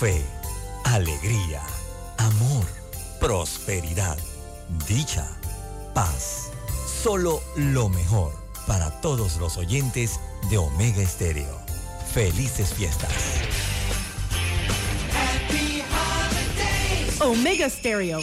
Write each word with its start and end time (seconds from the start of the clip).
fe, 0.00 0.24
alegría, 0.84 1.60
amor, 2.16 2.64
prosperidad, 3.20 4.16
dicha, 4.88 5.28
paz. 5.92 6.52
Solo 7.02 7.42
lo 7.54 7.90
mejor 7.90 8.32
para 8.66 8.98
todos 9.02 9.36
los 9.36 9.58
oyentes 9.58 10.18
de 10.48 10.56
Omega 10.56 11.02
Estéreo. 11.02 11.54
Felices 12.14 12.72
fiestas. 12.72 13.12
Omega 17.20 17.68
Stereo. 17.68 18.20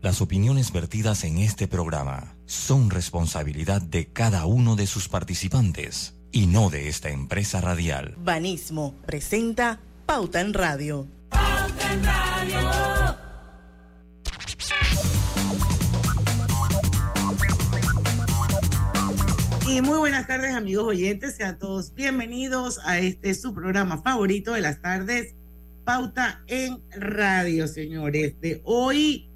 Las 0.00 0.22
opiniones 0.22 0.72
vertidas 0.72 1.22
en 1.24 1.36
este 1.36 1.68
programa 1.68 2.34
son 2.46 2.88
responsabilidad 2.88 3.82
de 3.82 4.10
cada 4.10 4.46
uno 4.46 4.74
de 4.74 4.86
sus 4.86 5.10
participantes 5.10 6.15
y 6.36 6.46
no 6.46 6.68
de 6.68 6.88
esta 6.88 7.08
empresa 7.08 7.62
radial. 7.62 8.14
Banismo 8.18 8.94
presenta 9.06 9.80
Pauta 10.04 10.42
en 10.42 10.52
Radio. 10.52 11.06
Pauta 11.30 11.92
en 11.94 12.04
Radio. 12.04 13.16
Y 19.66 19.80
muy 19.80 19.96
buenas 19.96 20.26
tardes 20.26 20.54
amigos 20.54 20.84
oyentes, 20.88 21.36
sean 21.36 21.58
todos 21.58 21.94
bienvenidos 21.94 22.80
a 22.84 22.98
este 22.98 23.32
su 23.32 23.54
programa 23.54 24.02
favorito 24.02 24.52
de 24.52 24.60
las 24.60 24.82
tardes, 24.82 25.34
Pauta 25.86 26.44
en 26.48 26.82
Radio, 26.90 27.66
señores, 27.66 28.38
de 28.42 28.60
hoy 28.64 29.30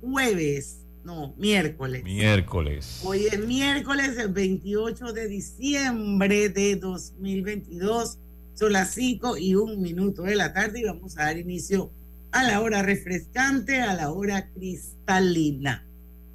jueves, 0.00 0.79
no, 1.04 1.34
miércoles. 1.36 2.04
Miércoles. 2.04 3.00
Hoy 3.04 3.26
es 3.26 3.38
miércoles, 3.46 4.16
el 4.18 4.28
28 4.28 5.12
de 5.12 5.28
diciembre 5.28 6.48
de 6.48 6.76
2022, 6.76 8.18
son 8.54 8.72
las 8.72 8.94
5 8.94 9.38
y 9.38 9.54
un 9.54 9.80
minuto 9.80 10.22
de 10.22 10.36
la 10.36 10.52
tarde 10.52 10.80
y 10.80 10.84
vamos 10.84 11.16
a 11.18 11.24
dar 11.24 11.38
inicio 11.38 11.90
a 12.32 12.44
la 12.44 12.60
hora 12.60 12.82
refrescante, 12.82 13.80
a 13.80 13.94
la 13.94 14.10
hora 14.12 14.50
cristalina 14.52 15.86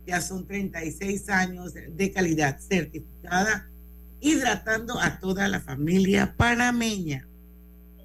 ya 0.06 0.22
son 0.22 0.46
36 0.46 1.30
años 1.30 1.74
de 1.74 2.12
calidad 2.12 2.60
certificada, 2.60 3.70
hidratando 4.22 5.00
a 5.00 5.20
toda 5.20 5.48
la 5.48 5.60
familia 5.60 6.36
panameña. 6.38 7.28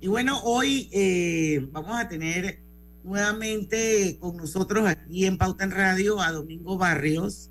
Y 0.00 0.08
bueno, 0.08 0.41
hoy 0.42 0.89
eh, 0.92 1.67
vamos 1.72 1.98
a 1.98 2.08
tener 2.08 2.61
nuevamente 3.04 4.16
con 4.20 4.36
nosotros 4.36 4.86
aquí 4.86 5.26
en 5.26 5.38
Pauta 5.38 5.64
en 5.64 5.70
Radio 5.70 6.20
a 6.20 6.32
Domingo 6.32 6.76
Barrios. 6.76 7.50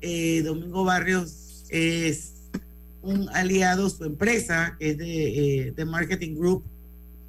Eh, 0.00 0.42
Domingo 0.42 0.84
Barrios 0.84 1.64
es 1.68 2.34
un 3.02 3.28
aliado, 3.30 3.88
su 3.88 4.04
empresa, 4.04 4.76
es 4.80 4.98
de, 4.98 5.68
eh, 5.68 5.84
Marketing 5.84 6.34
Group, 6.34 6.64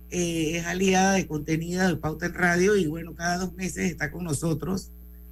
es 0.10 0.66
aliada 0.66 1.14
de 1.14 1.28
contenido 1.28 1.88
de 1.88 1.96
Pauta 1.96 2.26
en 2.26 2.34
Radio 2.34 2.76
y 2.76 2.88
bueno, 2.88 3.16
cada 3.16 3.38
dos 3.38 3.54
meses 3.54 3.90
está 3.90 4.12
con 4.12 4.26
nosotros 4.26 4.92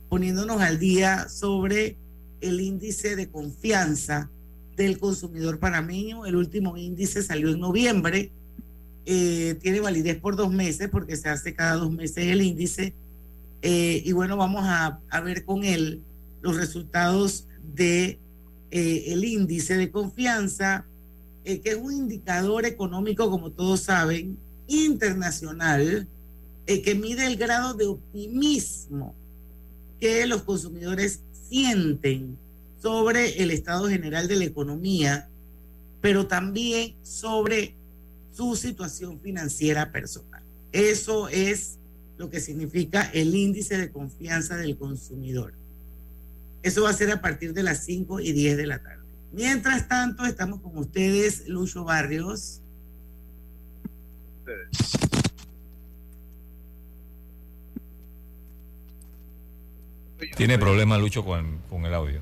poniéndonos 0.09 0.61
al 0.61 0.79
día 0.79 1.29
sobre 1.29 1.95
el 2.41 2.59
índice 2.59 3.15
de 3.15 3.29
confianza 3.29 4.29
del 4.75 4.97
consumidor 4.97 5.59
panameño. 5.59 6.25
El 6.25 6.35
último 6.35 6.77
índice 6.77 7.21
salió 7.21 7.49
en 7.49 7.59
noviembre. 7.59 8.31
Eh, 9.05 9.57
tiene 9.61 9.79
validez 9.79 10.19
por 10.19 10.35
dos 10.35 10.51
meses 10.51 10.89
porque 10.89 11.15
se 11.15 11.29
hace 11.29 11.53
cada 11.53 11.75
dos 11.75 11.91
meses 11.91 12.27
el 12.27 12.41
índice. 12.41 12.93
Eh, 13.61 14.01
y 14.05 14.11
bueno, 14.11 14.37
vamos 14.37 14.63
a, 14.65 15.01
ver 15.23 15.43
con 15.45 15.63
él 15.63 16.01
los 16.41 16.55
resultados 16.55 17.47
de 17.75 18.19
eh, 18.71 19.19
índice 19.21 19.77
de 19.77 19.91
confianza, 19.91 20.85
que 21.43 21.61
es 21.63 21.75
un 21.75 21.91
indicador 21.93 22.65
económico, 22.65 23.29
como 23.31 23.49
todos 23.49 23.79
saben, 23.79 24.37
internacional, 24.67 26.07
que 26.67 26.93
mide 26.93 27.25
el 27.25 27.37
grado 27.37 27.73
de 27.73 27.87
optimismo 27.87 29.15
que 29.99 30.27
los 30.27 30.43
consumidores 30.43 31.21
sienten 31.49 32.37
sobre 32.79 33.41
el 33.41 33.49
estado 33.49 33.89
general 33.89 34.27
de 34.27 34.35
la 34.35 34.45
economía, 34.45 35.27
pero 36.01 36.27
también 36.27 36.95
sobre 37.01 37.73
su 38.39 38.55
situación 38.55 39.19
financiera 39.19 39.91
personal. 39.91 40.41
Eso 40.71 41.27
es 41.27 41.77
lo 42.17 42.29
que 42.29 42.39
significa 42.39 43.11
el 43.13 43.35
índice 43.35 43.77
de 43.77 43.91
confianza 43.91 44.55
del 44.55 44.77
consumidor. 44.77 45.53
Eso 46.63 46.83
va 46.83 46.91
a 46.91 46.93
ser 46.93 47.11
a 47.11 47.19
partir 47.19 47.53
de 47.53 47.63
las 47.63 47.83
5 47.83 48.21
y 48.21 48.31
10 48.31 48.55
de 48.55 48.65
la 48.65 48.81
tarde. 48.81 49.03
Mientras 49.33 49.89
tanto, 49.89 50.25
estamos 50.25 50.61
con 50.61 50.77
ustedes, 50.77 51.49
Lucho 51.49 51.83
Barrios. 51.83 52.61
Tiene 60.37 60.57
problema 60.57 60.97
Lucho 60.97 61.25
con, 61.25 61.59
el 61.85 61.93
audio. 61.93 62.21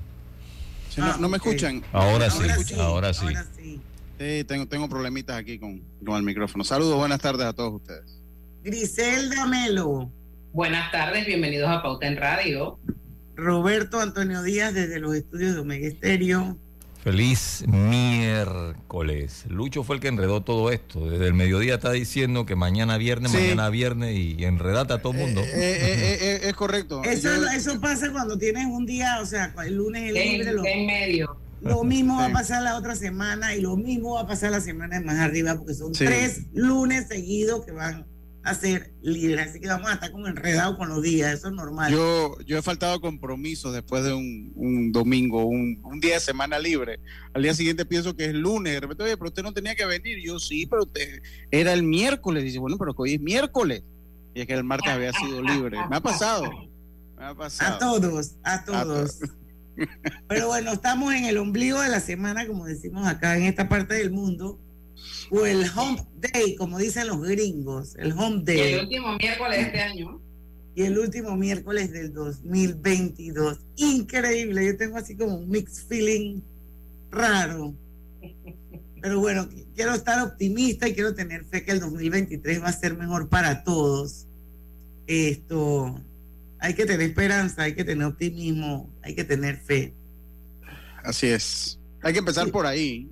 no, 1.19 1.29
me 1.29 1.37
escuchan? 1.37 1.83
Ahora, 1.93 2.31
sí, 2.31 2.73
ahora 2.79 3.13
sí. 3.13 3.27
sí. 3.55 3.56
Tengo, 4.17 4.67
tengo 4.67 4.89
problemitas 4.89 5.37
aquí 5.37 5.59
con, 5.59 5.81
el 6.15 6.23
micrófono. 6.23 6.63
Saludos, 6.63 6.97
buenas 6.97 7.19
tardes 7.19 7.45
a 7.45 7.53
todos 7.53 7.73
ustedes. 7.73 8.19
Griselda 8.63 9.45
Melo. 9.45 10.11
Buenas 10.53 10.91
tardes, 10.91 11.25
bienvenidos 11.25 11.69
a 11.69 11.81
Pauta 11.81 12.07
en 12.07 12.17
Radio. 12.17 12.79
Roberto 13.35 13.99
Antonio 13.99 14.41
Díaz 14.41 14.73
desde 14.73 14.99
los 14.99 15.15
estudios 15.15 15.53
de 15.53 15.61
Omega 15.61 15.87
Estéreo. 15.87 16.57
Feliz 17.03 17.63
miércoles. 17.67 19.45
Lucho 19.47 19.83
fue 19.83 19.95
el 19.95 20.01
que 20.01 20.07
enredó 20.09 20.41
todo 20.41 20.71
esto. 20.71 21.09
Desde 21.09 21.27
el 21.27 21.35
mediodía 21.35 21.75
está 21.75 21.91
diciendo 21.91 22.45
que 22.45 22.55
mañana 22.55 22.97
viernes, 22.97 23.31
mañana 23.31 23.69
viernes 23.69 24.17
y 24.17 24.43
enredata 24.43 24.95
a 24.95 24.97
todo 25.01 25.13
el 25.13 25.19
mundo. 25.19 25.41
Eh, 25.41 25.51
eh, 25.53 26.17
eh, 26.19 26.39
es 26.43 26.53
correcto. 26.53 27.03
Eso, 27.03 27.29
eso 27.49 27.79
pasa 27.79 28.11
cuando 28.11 28.37
tienes 28.37 28.65
un 28.65 28.85
día, 28.85 29.19
o 29.21 29.25
sea, 29.25 29.53
el 29.65 29.75
lunes 29.75 30.09
el 30.09 30.15
libre. 30.15 30.51
Lo, 30.51 30.65
en 30.65 30.85
medio. 30.85 31.46
Lo 31.61 31.83
mismo 31.85 32.17
va 32.17 32.27
a 32.27 32.31
pasar 32.31 32.63
la 32.63 32.77
otra 32.77 32.95
semana 32.95 33.55
y 33.55 33.61
lo 33.61 33.75
mismo 33.75 34.15
va 34.15 34.21
a 34.21 34.27
pasar 34.27 34.51
la 34.51 34.61
semana 34.61 34.99
más 35.01 35.19
arriba 35.19 35.55
porque 35.55 35.73
son 35.73 35.91
tres 35.91 36.47
lunes 36.53 37.07
seguidos 37.07 37.65
que 37.65 37.71
van 37.71 38.05
a 38.47 38.53
ser 38.53 38.93
líderes. 39.01 39.49
Así 39.49 39.59
que 39.59 39.67
vamos 39.67 39.89
a 39.89 39.95
estar 39.95 40.11
como 40.11 40.27
enredados 40.27 40.77
con 40.77 40.89
los 40.89 41.01
días, 41.01 41.33
eso 41.33 41.49
es 41.49 41.53
normal. 41.53 41.91
Yo, 41.91 42.37
yo 42.45 42.57
he 42.57 42.61
faltado 42.61 42.99
compromisos 43.01 43.73
después 43.73 44.03
de 44.03 44.13
un, 44.13 44.91
domingo, 44.91 45.45
un, 45.45 45.99
día 45.99 46.15
de 46.15 46.19
semana 46.19 46.57
libre. 46.57 46.99
Al 47.33 47.43
día 47.43 47.53
siguiente 47.53 47.85
pienso 47.85 48.15
que 48.15 48.25
es 48.25 48.33
lunes. 48.33 48.73
De 48.73 48.79
repente, 48.79 49.03
oye, 49.03 49.17
pero 49.17 49.29
usted 49.29 49.43
no 49.43 49.53
tenía 49.53 49.75
que 49.75 49.85
venir. 49.85 50.19
Yo 50.23 50.39
sí, 50.39 50.65
pero 50.65 50.83
usted 50.83 51.21
era 51.51 51.73
el 51.73 51.83
miércoles. 51.83 52.43
Dice, 52.43 52.59
bueno, 52.59 52.77
pero 52.77 52.93
que 52.93 53.01
hoy 53.01 53.13
es 53.15 53.21
miércoles. 53.21 53.83
Y 54.33 54.41
es 54.41 54.47
que 54.47 54.53
el 54.53 54.63
martes 54.63 54.91
había 54.91 55.11
sido 55.13 55.41
libre. 55.41 55.77
Me 55.89 55.97
ha 55.97 56.01
pasado. 56.01 56.49
Me 57.17 57.25
ha 57.25 57.35
pasado. 57.35 57.75
A 57.75 57.79
todos, 57.79 58.35
a 58.43 58.63
todos. 58.63 59.19
Pero 60.27 60.47
bueno, 60.47 60.73
estamos 60.73 61.13
en 61.13 61.25
el 61.25 61.37
ombligo 61.37 61.81
de 61.81 61.89
la 61.89 61.99
semana, 61.99 62.47
como 62.47 62.65
decimos 62.65 63.07
acá 63.07 63.37
en 63.37 63.43
esta 63.43 63.69
parte 63.69 63.95
del 63.95 64.11
mundo 64.11 64.59
o 65.29 65.45
el 65.45 65.65
home 65.75 66.03
day, 66.15 66.55
como 66.55 66.77
dicen 66.79 67.07
los 67.07 67.21
gringos, 67.21 67.95
el 67.97 68.13
home 68.13 68.41
day. 68.43 68.57
Y 68.57 68.73
el 68.73 68.79
último 68.81 69.17
miércoles 69.17 69.57
de 69.57 69.63
este 69.63 69.81
año. 69.81 70.21
Y 70.75 70.83
el 70.83 70.99
último 70.99 71.35
miércoles 71.35 71.91
del 71.91 72.13
2022. 72.13 73.59
Increíble, 73.77 74.65
yo 74.65 74.77
tengo 74.77 74.97
así 74.97 75.15
como 75.15 75.37
un 75.37 75.49
mixed 75.49 75.87
feeling 75.87 76.41
raro. 77.09 77.75
Pero 79.01 79.19
bueno, 79.19 79.47
quiero 79.75 79.93
estar 79.93 80.21
optimista 80.25 80.87
y 80.87 80.93
quiero 80.93 81.13
tener 81.13 81.45
fe 81.45 81.63
que 81.63 81.71
el 81.71 81.79
2023 81.79 82.61
va 82.61 82.67
a 82.67 82.73
ser 82.73 82.97
mejor 82.97 83.29
para 83.29 83.63
todos. 83.63 84.27
Esto, 85.07 85.99
hay 86.59 86.73
que 86.73 86.85
tener 86.85 87.07
esperanza, 87.07 87.63
hay 87.63 87.75
que 87.75 87.83
tener 87.83 88.05
optimismo, 88.05 88.89
hay 89.01 89.15
que 89.15 89.23
tener 89.23 89.57
fe. 89.57 89.93
Así 91.03 91.27
es. 91.27 91.79
Hay 92.01 92.13
que 92.13 92.19
empezar 92.19 92.49
por 92.51 92.65
ahí. 92.65 93.09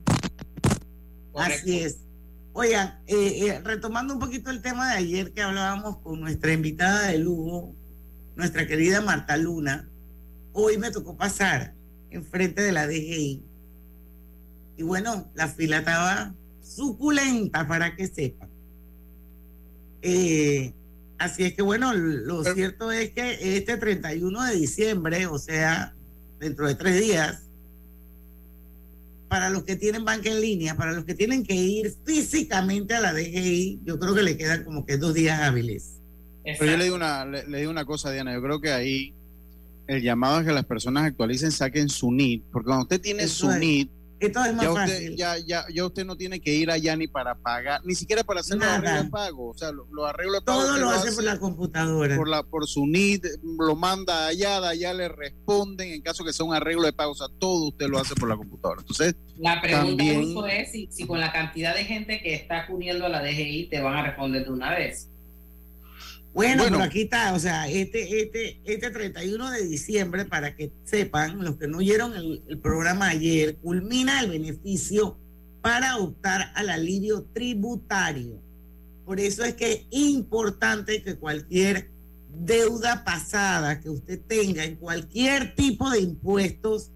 Así 1.36 1.80
es. 1.80 1.98
Oigan, 2.54 3.00
eh, 3.08 3.48
eh, 3.48 3.62
retomando 3.64 4.14
un 4.14 4.20
poquito 4.20 4.50
el 4.50 4.62
tema 4.62 4.92
de 4.92 4.98
ayer 4.98 5.34
que 5.34 5.42
hablábamos 5.42 5.98
con 5.98 6.22
nuestra 6.22 6.54
invitada 6.54 7.08
de 7.08 7.18
lujo, 7.18 7.76
nuestra 8.36 8.66
querida 8.66 9.02
Marta 9.02 9.36
Luna, 9.36 9.90
hoy 10.54 10.78
me 10.78 10.92
tocó 10.92 11.18
pasar 11.18 11.74
enfrente 12.12 12.62
de 12.62 12.72
la 12.72 12.88
DGI. 12.88 13.44
Y 14.78 14.84
bueno, 14.84 15.30
la 15.36 15.50
fila 15.50 15.80
estaba 15.80 16.34
suculenta 16.62 17.68
para 17.68 17.96
que 17.96 18.08
sepan. 18.08 18.50
Eh, 20.02 20.74
así 21.18 21.44
es 21.44 21.54
que 21.54 21.62
bueno, 21.62 21.94
lo 21.94 22.44
cierto 22.44 22.92
es 22.92 23.12
que 23.12 23.58
este 23.58 23.78
31 23.78 24.44
de 24.44 24.56
diciembre, 24.56 25.28
o 25.28 25.38
sea, 25.38 25.96
dentro 26.40 26.68
de 26.68 26.76
tres 26.76 27.02
días, 27.02 27.44
para 29.28 29.50
los 29.50 29.64
que 29.64 29.76
tienen 29.76 30.06
banca 30.06 30.30
en 30.30 30.40
línea, 30.40 30.78
para 30.78 30.94
los 30.94 31.04
que 31.06 31.14
tienen 31.14 31.44
que 31.44 31.56
ir 31.56 31.94
físicamente 32.06 32.94
a 32.94 33.02
la 33.02 33.14
DGI, 33.14 33.82
yo 33.84 34.00
creo 34.00 34.14
que 34.14 34.24
le 34.24 34.38
quedan 34.38 34.64
como 34.64 34.86
que 34.86 34.98
dos 34.98 35.14
días 35.14 35.42
hábiles. 35.42 36.00
Pero 36.44 36.72
yo 36.72 36.78
le 36.78 36.84
digo, 36.84 36.96
una, 36.96 37.26
le, 37.26 37.44
digo 37.58 37.72
una 37.72 37.86
cosa, 37.86 38.12
Diana, 38.12 38.34
yo 38.34 38.42
creo 38.42 38.62
que 38.62 38.72
ahí 38.72 39.14
el 39.88 40.02
llamado 40.02 40.40
es 40.40 40.46
que 40.46 40.54
las 40.54 40.66
personas 40.66 41.06
actualicen, 41.06 41.52
saquen 41.52 41.90
su 41.90 42.12
NIT, 42.12 42.44
porque 42.52 42.68
cuando 42.68 42.84
usted 42.84 43.02
tiene 43.02 43.28
su 43.28 43.52
NIT, 43.52 43.90
Esto 44.20 44.46
es 44.46 44.54
más 44.54 44.64
Ya 44.64 44.72
usted, 44.72 44.82
fácil. 44.94 45.16
ya, 45.18 45.38
ya, 45.38 45.66
ya 45.74 45.86
usted 45.86 46.06
no 46.06 46.16
tiene 46.16 46.40
que 46.40 46.54
ir 46.54 46.72
allá 46.72 46.96
ni 46.96 47.08
para 47.08 47.36
pagar, 47.36 47.82
ni 47.84 47.96
siquiera 47.96 48.24
para 48.24 48.40
hacer 48.40 48.58
los 48.58 48.66
Nada. 48.66 48.78
arreglos 48.78 49.04
de 49.04 49.10
pago. 49.10 49.50
O 49.50 49.58
sea, 49.58 49.72
los 49.72 49.88
los 49.92 50.08
arreglos 50.10 50.36
de 50.36 50.42
pago 50.42 50.62
Todo 50.62 50.78
lo 50.78 50.90
hace 50.90 51.08
hace 51.10 51.16
por 51.16 51.24
la 51.26 51.38
computadora. 51.40 52.16
por, 52.16 52.28
la, 52.30 52.44
por 52.44 52.66
su 52.68 52.86
NID, 52.88 53.26
lo 53.60 53.76
manda 53.76 54.28
allá, 54.28 54.62
de 54.62 54.68
allá 54.70 54.94
le 54.94 55.10
responden 55.10 55.92
en 55.92 56.02
caso 56.02 56.24
que 56.24 56.32
sea 56.34 56.46
un 56.46 56.54
arreglo 56.54 56.84
de 56.84 56.94
pago. 56.94 57.12
O 57.12 57.16
sea, 57.16 57.28
todo 57.40 57.68
usted 57.68 57.88
lo 57.88 58.00
hace 58.00 58.16
por 58.16 58.30
la 58.30 58.38
computadora. 58.38 58.82
Entonces, 58.82 59.16
La 59.38 59.60
pregunta 59.62 59.88
También- 60.04 60.38
es 60.50 60.72
si, 60.72 60.88
si 60.92 61.06
con 61.06 61.20
la 61.20 61.32
cantidad 61.34 61.76
de 61.76 61.84
gente 61.84 62.22
que 62.22 62.34
está 62.36 62.60
acudiendo 62.62 63.06
a 63.06 63.10
la 63.10 63.22
DGI 63.22 63.68
te 63.70 63.82
van 63.82 63.96
a 63.96 64.04
responder 64.06 64.46
de 64.46 64.52
una 64.52 64.72
vez. 64.72 65.10
Bueno, 66.36 66.64
Bueno. 66.64 66.78
pero 66.78 66.90
aquí 66.90 67.04
está, 67.04 67.34
o 67.34 67.40
sea, 67.40 67.70
este, 67.70 68.22
este, 68.22 68.60
este 68.66 68.92
31 68.92 69.52
de 69.52 69.66
diciembre, 69.66 70.26
para 70.26 70.54
que 70.54 70.70
sepan, 70.84 71.42
los 71.42 71.56
que 71.56 71.68
no 71.70 71.78
oyeron 71.78 72.14
el, 72.14 72.44
el 72.50 72.60
programa 72.60 73.08
ayer, 73.08 73.56
culmina 73.56 74.20
el 74.20 74.30
beneficio 74.32 75.18
para 75.62 75.98
optar 75.98 76.52
al 76.56 76.70
alivio 76.70 77.24
tributario. 77.34 78.42
Por 79.06 79.22
eso 79.22 79.46
es 79.46 79.54
que 79.54 79.72
es 79.72 79.82
importante 79.92 81.02
que 81.02 81.16
cualquier 81.16 81.90
deuda 82.38 83.06
pasada 83.06 83.80
que 83.80 83.90
usted 83.90 84.20
tenga 84.28 84.66
en 84.66 84.76
cualquier 84.76 85.56
tipo 85.56 85.90
de 85.90 86.02
impuestos 86.02 86.92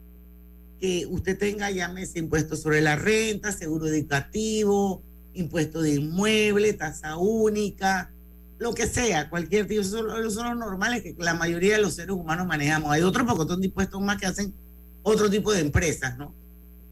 que 0.81 1.05
usted 1.05 1.37
tenga, 1.37 1.71
llámese 1.71 2.19
impuestos 2.19 2.61
sobre 2.61 2.81
la 2.81 2.97
renta, 2.97 3.53
seguro 3.53 3.87
educativo, 3.87 5.01
impuesto 5.33 5.81
de 5.81 5.95
inmueble, 5.95 6.73
tasa 6.73 7.15
única, 7.15 8.11
lo 8.59 8.73
que 8.73 8.85
sea, 8.87 9.29
cualquier 9.29 9.67
tipo, 9.67 9.81
esos 9.81 9.93
son, 9.93 10.09
esos 10.19 10.33
son 10.33 10.47
los 10.49 10.57
normales 10.57 11.01
que 11.01 11.15
la 11.17 11.33
mayoría 11.33 11.75
de 11.77 11.81
los 11.81 11.93
seres 11.95 12.11
humanos 12.11 12.45
manejamos. 12.45 12.91
Hay 12.91 13.01
otro 13.01 13.25
pocotón 13.25 13.61
de 13.61 13.67
impuestos 13.67 14.01
más 14.01 14.17
que 14.19 14.25
hacen 14.27 14.53
otro 15.01 15.29
tipo 15.29 15.51
de 15.53 15.61
empresas, 15.61 16.17
¿no? 16.17 16.33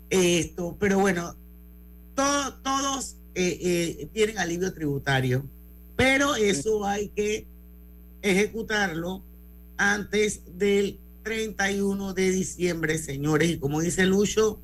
Esto, 0.09 0.77
pero 0.79 0.99
bueno, 0.99 1.35
to- 2.15 2.53
todos 2.63 3.17
eh, 3.35 3.59
eh, 3.61 4.07
tienen 4.13 4.37
alivio 4.39 4.73
tributario, 4.73 5.43
pero 5.97 6.35
eso 6.35 6.85
hay 6.85 7.09
que 7.09 7.45
ejecutarlo 8.21 9.23
antes 9.77 10.41
del 10.57 10.97
31 11.23 12.13
de 12.13 12.31
diciembre, 12.31 12.97
señores. 12.97 13.49
Y 13.51 13.57
como 13.59 13.81
dice 13.81 14.05
Lucho, 14.05 14.59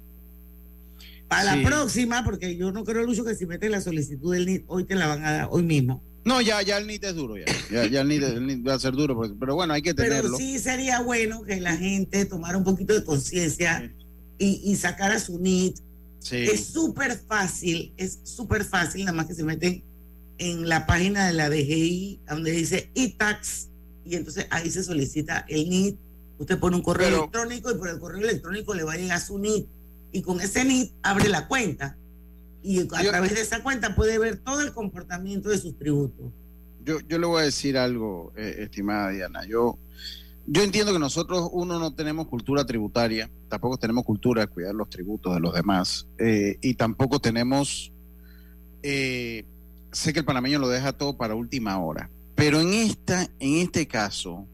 para 1.28 1.54
Sí. 1.54 1.62
la 1.62 1.68
próxima, 1.70 2.24
porque 2.24 2.56
yo 2.56 2.72
no 2.72 2.84
creo, 2.84 3.04
Lucho, 3.04 3.26
que 3.26 3.36
si 3.36 3.46
metes 3.46 3.70
la 3.70 3.82
solicitud 3.82 4.34
del 4.34 4.46
NIT, 4.46 4.64
hoy 4.68 4.86
te 4.86 4.96
la 4.96 5.08
van 5.08 5.26
a 5.26 5.32
dar, 5.34 5.48
hoy 5.52 5.64
mismo. 5.64 6.02
No, 6.26 6.42
ya, 6.42 6.62
ya 6.62 6.78
el 6.78 6.88
NIT 6.88 7.04
es 7.04 7.16
duro, 7.16 7.36
ya. 7.38 7.46
Ya, 7.72 7.86
ya 7.86 8.02
el, 8.02 8.08
NIT, 8.08 8.24
el 8.24 8.46
NIT 8.48 8.68
va 8.68 8.76
a 8.76 8.80
ser 8.80 8.94
duro, 8.94 9.16
porque- 9.16 9.36
pero 9.40 9.56
bueno, 9.56 9.74
hay 9.74 9.82
que 9.82 9.94
Pero 9.94 10.10
tenerlo. 10.10 10.38
sí 10.38 10.58
sería 10.60 11.02
bueno 11.02 11.44
que 11.44 11.60
la 11.60 11.76
gente 11.76 12.26
tomara 12.26 12.58
un 12.58 12.64
poquito 12.64 12.94
de 12.94 13.04
conciencia 13.04 13.94
y, 14.38 14.62
y 14.64 14.76
sacara 14.76 15.20
su 15.20 15.40
NIT. 15.40 15.78
Sí. 16.20 16.38
Es 16.38 16.68
súper 16.68 17.18
fácil, 17.28 17.94
es 17.98 18.20
súper 18.24 18.64
fácil, 18.64 19.06
nada 19.06 19.16
más 19.18 19.26
que 19.28 19.34
se 19.36 19.44
meten 19.44 19.84
en 20.38 20.68
la 20.70 20.86
página 20.86 21.28
de 21.28 21.34
la 21.34 21.50
DGI, 21.50 22.22
donde 22.28 22.52
dice 22.52 22.90
e-tax, 22.96 23.70
y 24.06 24.16
entonces 24.16 24.48
ahí 24.50 24.70
se 24.72 24.84
solicita 24.84 25.46
el 25.50 25.70
NIT. 25.70 25.98
Usted 26.40 26.58
pone 26.60 26.76
un 26.78 26.82
correo 26.82 27.08
Pero- 27.08 27.20
electrónico 27.20 27.72
y 27.72 27.76
por 27.76 27.90
el 27.90 28.00
correo 28.00 28.22
electrónico 28.22 28.74
le 28.74 28.84
va 28.84 28.94
a 28.94 28.98
llegar 28.98 29.20
su 29.22 29.38
NIT. 29.38 29.68
Y 30.12 30.22
con 30.22 30.40
ese 30.42 30.64
NIT 30.64 30.94
abre 31.04 31.28
la 31.30 31.48
cuenta. 31.48 31.98
Y 32.64 32.80
a 32.80 33.04
Yo- 33.04 33.10
través 33.12 33.36
de 33.36 33.42
esa 33.42 33.62
cuenta 33.62 33.94
puede 33.96 34.18
ver 34.18 34.38
todo 34.38 34.62
el 34.62 34.72
comportamiento 34.74 35.50
de 35.50 35.58
sus 35.58 35.78
tributos. 35.78 36.32
yo, 36.86 37.00
yo 37.08 37.18
le 37.20 37.26
voy 37.28 37.42
a 37.42 37.46
decir 37.46 37.78
algo, 37.78 38.34
eh, 38.36 38.56
estimada 38.60 39.10
Diana. 39.10 39.46
Yo, 39.46 39.78
yo 40.48 40.64
entiendo 40.64 40.92
que 40.92 41.00
nosotros, 41.00 41.50
uno, 41.54 41.80
no 41.80 41.94
tenemos 41.96 42.28
cultura 42.28 42.66
tributaria, 42.66 43.30
tampoco 43.50 43.78
tenemos 43.78 44.04
cultura 44.04 44.42
de 44.42 44.48
cuidar 44.48 44.76
los 44.76 44.90
tributos 44.90 45.34
de 45.34 45.40
los 45.40 45.54
demás, 45.54 46.08
eh, 46.18 46.58
y 46.62 46.74
tampoco 46.74 47.20
tenemos, 47.20 47.92
eh, 48.82 49.46
sé 49.94 50.12
que 50.12 50.20
el 50.20 50.26
panameño 50.26 50.60
lo 50.60 50.68
deja 50.68 50.92
todo 50.94 51.16
para 51.16 51.36
última 51.36 51.80
hora, 51.80 52.10
pero 52.36 52.60
en, 52.60 52.74
esta, 52.74 53.24
en 53.40 53.56
este 53.60 53.88
caso, 53.88 54.46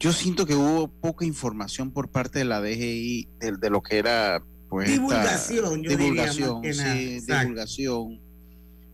yo 0.00 0.12
siento 0.12 0.46
que 0.46 0.54
hubo 0.56 0.88
poca 0.88 1.24
información 1.24 1.90
por 1.92 2.08
parte 2.08 2.38
de 2.40 2.46
la 2.46 2.60
DGI 2.60 3.28
de, 3.38 3.56
de 3.58 3.70
lo 3.70 3.82
que 3.82 3.98
era 3.98 4.42
pues 4.70 4.88
esta- 4.88 5.00
Divulgación, 5.02 5.82
yo 5.82 5.90
diría, 5.90 5.96
divulgación, 5.98 6.52
más 6.54 6.62
que 6.62 6.72
nada. 6.74 6.94
sí, 6.94 7.20
divulgación. 7.42 8.20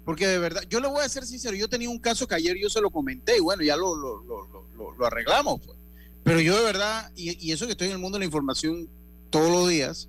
Porque 0.05 0.27
de 0.27 0.39
verdad, 0.39 0.63
yo 0.71 0.81
le 0.81 0.89
voy 0.89 1.05
a 1.05 1.09
ser 1.09 1.25
sincero, 1.27 1.55
yo 1.57 1.69
tenía 1.69 1.91
un 1.91 1.99
caso 1.99 2.27
que 2.27 2.35
ayer 2.35 2.57
yo 2.61 2.69
se 2.71 2.81
lo 2.81 2.91
comenté 2.91 3.37
y 3.37 3.41
bueno, 3.41 3.63
ya 3.63 3.77
lo, 3.77 3.95
lo, 3.95 4.23
lo, 4.23 4.47
lo- 4.49 4.65
lo- 4.77 4.93
lo 4.97 5.07
arreglamos. 5.07 5.61
pues. 5.65 5.77
Pero 6.25 6.41
yo 6.41 6.57
de 6.57 6.65
verdad, 6.65 7.11
y, 7.15 7.37
y 7.47 7.53
eso 7.53 7.67
que 7.67 7.73
estoy 7.73 7.87
en 7.89 7.93
el 7.95 7.99
mundo 7.99 8.17
de 8.17 8.21
la 8.21 8.25
información 8.27 8.89
todos 9.31 9.51
los 9.51 9.69
días, 9.69 10.09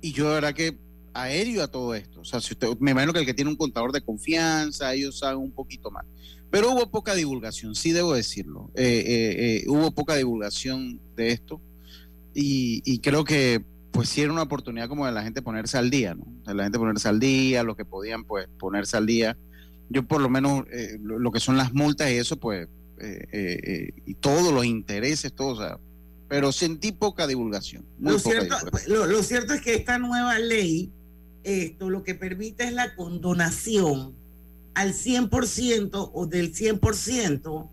y 0.00 0.12
yo 0.12 0.28
de 0.28 0.34
verdad 0.34 0.54
que 0.54 0.78
aéreo 1.14 1.62
a 1.64 1.68
todo 1.68 1.94
esto. 1.94 2.20
O 2.20 2.24
sea, 2.24 2.40
si 2.40 2.54
usted, 2.54 2.68
me 2.78 2.92
imagino 2.92 3.12
que 3.12 3.18
el 3.20 3.26
que 3.26 3.34
tiene 3.34 3.50
un 3.50 3.56
contador 3.56 3.90
de 3.92 4.00
confianza, 4.00 4.94
ellos 4.94 5.18
saben 5.18 5.38
un 5.38 5.50
poquito 5.50 5.90
más. 5.90 6.04
Pero 6.50 6.70
hubo 6.72 6.88
poca 6.90 7.14
divulgación, 7.14 7.74
sí 7.74 7.90
debo 7.92 8.14
decirlo. 8.14 8.70
Eh, 8.74 9.04
eh, 9.06 9.36
eh, 9.38 9.64
hubo 9.68 9.90
poca 9.90 10.14
divulgación 10.14 10.98
de 11.16 11.32
esto 11.32 11.60
y, 12.34 12.82
y 12.84 13.00
creo 13.00 13.24
que 13.24 13.64
pues 13.90 14.08
sí 14.08 14.22
era 14.22 14.32
una 14.32 14.42
oportunidad 14.42 14.88
como 14.88 15.06
de 15.06 15.12
la 15.12 15.22
gente 15.22 15.42
ponerse 15.42 15.78
al 15.78 15.90
día, 15.90 16.14
¿no? 16.14 16.26
De 16.46 16.54
la 16.54 16.64
gente 16.64 16.78
ponerse 16.78 17.08
al 17.08 17.20
día, 17.20 17.62
los 17.62 17.76
que 17.76 17.84
podían 17.84 18.24
pues 18.24 18.48
ponerse 18.58 18.96
al 18.96 19.06
día. 19.06 19.36
Yo 19.88 20.06
por 20.06 20.20
lo 20.20 20.28
menos 20.28 20.64
eh, 20.70 20.98
lo, 21.00 21.18
lo 21.18 21.32
que 21.32 21.40
son 21.40 21.56
las 21.56 21.72
multas 21.72 22.10
y 22.10 22.14
eso 22.14 22.36
pues, 22.38 22.68
eh, 23.00 23.26
eh, 23.32 23.90
y 24.06 24.14
todos 24.14 24.52
los 24.52 24.64
intereses, 24.64 25.32
todo, 25.32 25.48
o 25.48 25.56
sea, 25.56 25.78
pero 26.28 26.52
sentí 26.52 26.92
poca 26.92 27.26
divulgación. 27.26 27.86
Muy 27.98 28.12
Lo 28.12 28.18
poca 28.18 28.40
cierto, 28.40 28.56
divulgación. 28.58 28.98
lo, 28.98 29.06
lo 29.06 29.22
cierto 29.22 29.54
es 29.54 29.60
que 29.62 29.74
esta 29.74 29.98
nueva 29.98 30.38
ley, 30.38 30.92
esto 31.42 31.88
lo 31.88 32.02
que 32.02 32.14
permite 32.14 32.64
es 32.64 32.72
la 32.72 32.94
condonación 32.94 34.14
al 34.74 34.92
100% 34.92 36.10
o 36.12 36.26
del 36.26 36.54
100% 36.54 37.70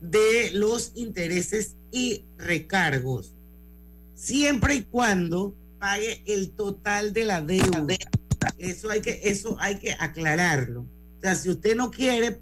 de 0.00 0.50
los 0.54 0.92
intereses 0.94 1.76
y 1.92 2.24
recargos, 2.38 3.34
siempre 4.20 4.74
y 4.74 4.82
cuando 4.82 5.54
pague 5.78 6.22
el 6.26 6.50
total 6.50 7.12
de 7.14 7.24
la 7.24 7.40
deuda. 7.40 7.86
Eso 8.58 8.90
hay 8.90 9.00
que, 9.00 9.20
eso 9.24 9.56
hay 9.58 9.76
que 9.78 9.92
aclararlo. 9.92 10.82
O 10.82 11.20
sea, 11.22 11.34
si 11.34 11.48
usted 11.48 11.74
no 11.74 11.90
quiere 11.90 12.38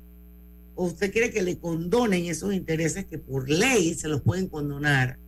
o 0.75 0.87
usted 0.87 1.13
quiere 1.13 1.31
que 1.31 1.43
le 1.43 1.59
condonen 1.59 2.25
esos 2.27 2.53
intereses 2.53 3.05
que 3.07 3.19
por 3.19 3.49
ley 3.49 3.95
se 3.95 4.09
los 4.09 4.21
pueden 4.23 4.49
condonar, 4.49 5.19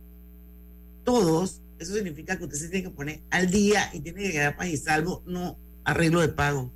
todos, 1.03 1.61
eso 1.79 1.93
significa 1.95 2.37
que 2.37 2.43
usted 2.45 2.57
se 2.57 2.69
tiene 2.69 2.89
que 2.89 2.95
poner 2.95 3.21
al 3.29 3.49
día 3.49 3.89
y 3.93 4.01
tiene 4.01 4.21
que 4.23 4.31
quedar 4.31 4.55
paz 4.55 4.67
y 4.67 4.77
salvo, 4.77 5.23
no 5.25 5.57
arreglo 5.83 6.21
de 6.21 6.29
pago. 6.29 6.71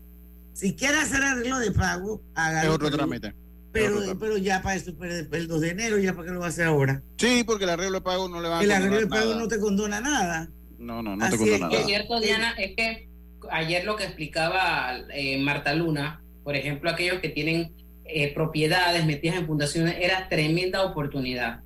Si 0.54 0.74
quiere 0.74 0.98
hacer 0.98 1.22
arreglo 1.22 1.60
de 1.60 1.72
pago, 1.72 2.22
Es 2.24 2.32
hágalo. 2.36 2.74
otro 2.74 2.88
pero- 2.88 2.98
trámite. 2.98 3.34
Pero, 3.76 4.20
pero 4.20 4.38
ya 4.38 4.62
para 4.62 4.76
eso, 4.76 4.94
pero 5.00 5.14
el 5.14 5.48
2 5.48 5.62
de 5.62 5.70
enero, 5.70 5.98
ya 6.00 6.14
para 6.14 6.28
qué 6.28 6.34
lo 6.34 6.40
va 6.40 6.46
a 6.48 6.50
hacer 6.50 6.66
ahora. 6.68 7.04
Sí, 7.18 7.44
porque 7.46 7.66
el 7.66 7.70
arreglo 7.72 8.00
de 8.00 8.02
pago 8.02 8.28
no 8.30 8.42
le 8.42 8.50
va 8.50 8.60
a 8.60 8.64
El 8.64 8.72
arreglo 8.72 9.00
de 9.00 9.08
pago 9.08 9.30
nada. 9.32 9.40
no 9.42 9.48
te 9.48 9.60
condona 9.60 10.02
nada. 10.02 10.50
No, 10.78 11.02
no, 11.02 11.16
no 11.16 11.20
te 11.30 11.36
Así 11.36 11.38
condona 11.38 11.56
es 11.68 11.72
nada. 11.74 11.84
cierto, 11.86 12.20
Diana, 12.20 12.52
es 12.58 12.76
que 12.76 13.10
ayer 13.52 13.86
lo 13.86 13.96
que 13.96 14.06
explicaba 14.06 14.98
eh, 15.14 15.38
Marta 15.40 15.74
Luna, 15.74 16.22
por 16.44 16.56
ejemplo, 16.56 16.90
aquellos 16.90 17.20
que 17.20 17.30
tienen 17.30 17.74
eh, 18.06 18.34
propiedades 18.34 19.06
metidas 19.06 19.38
en 19.38 19.48
fundaciones, 19.48 19.96
era 20.00 20.28
tremenda 20.30 20.84
oportunidad. 20.84 21.62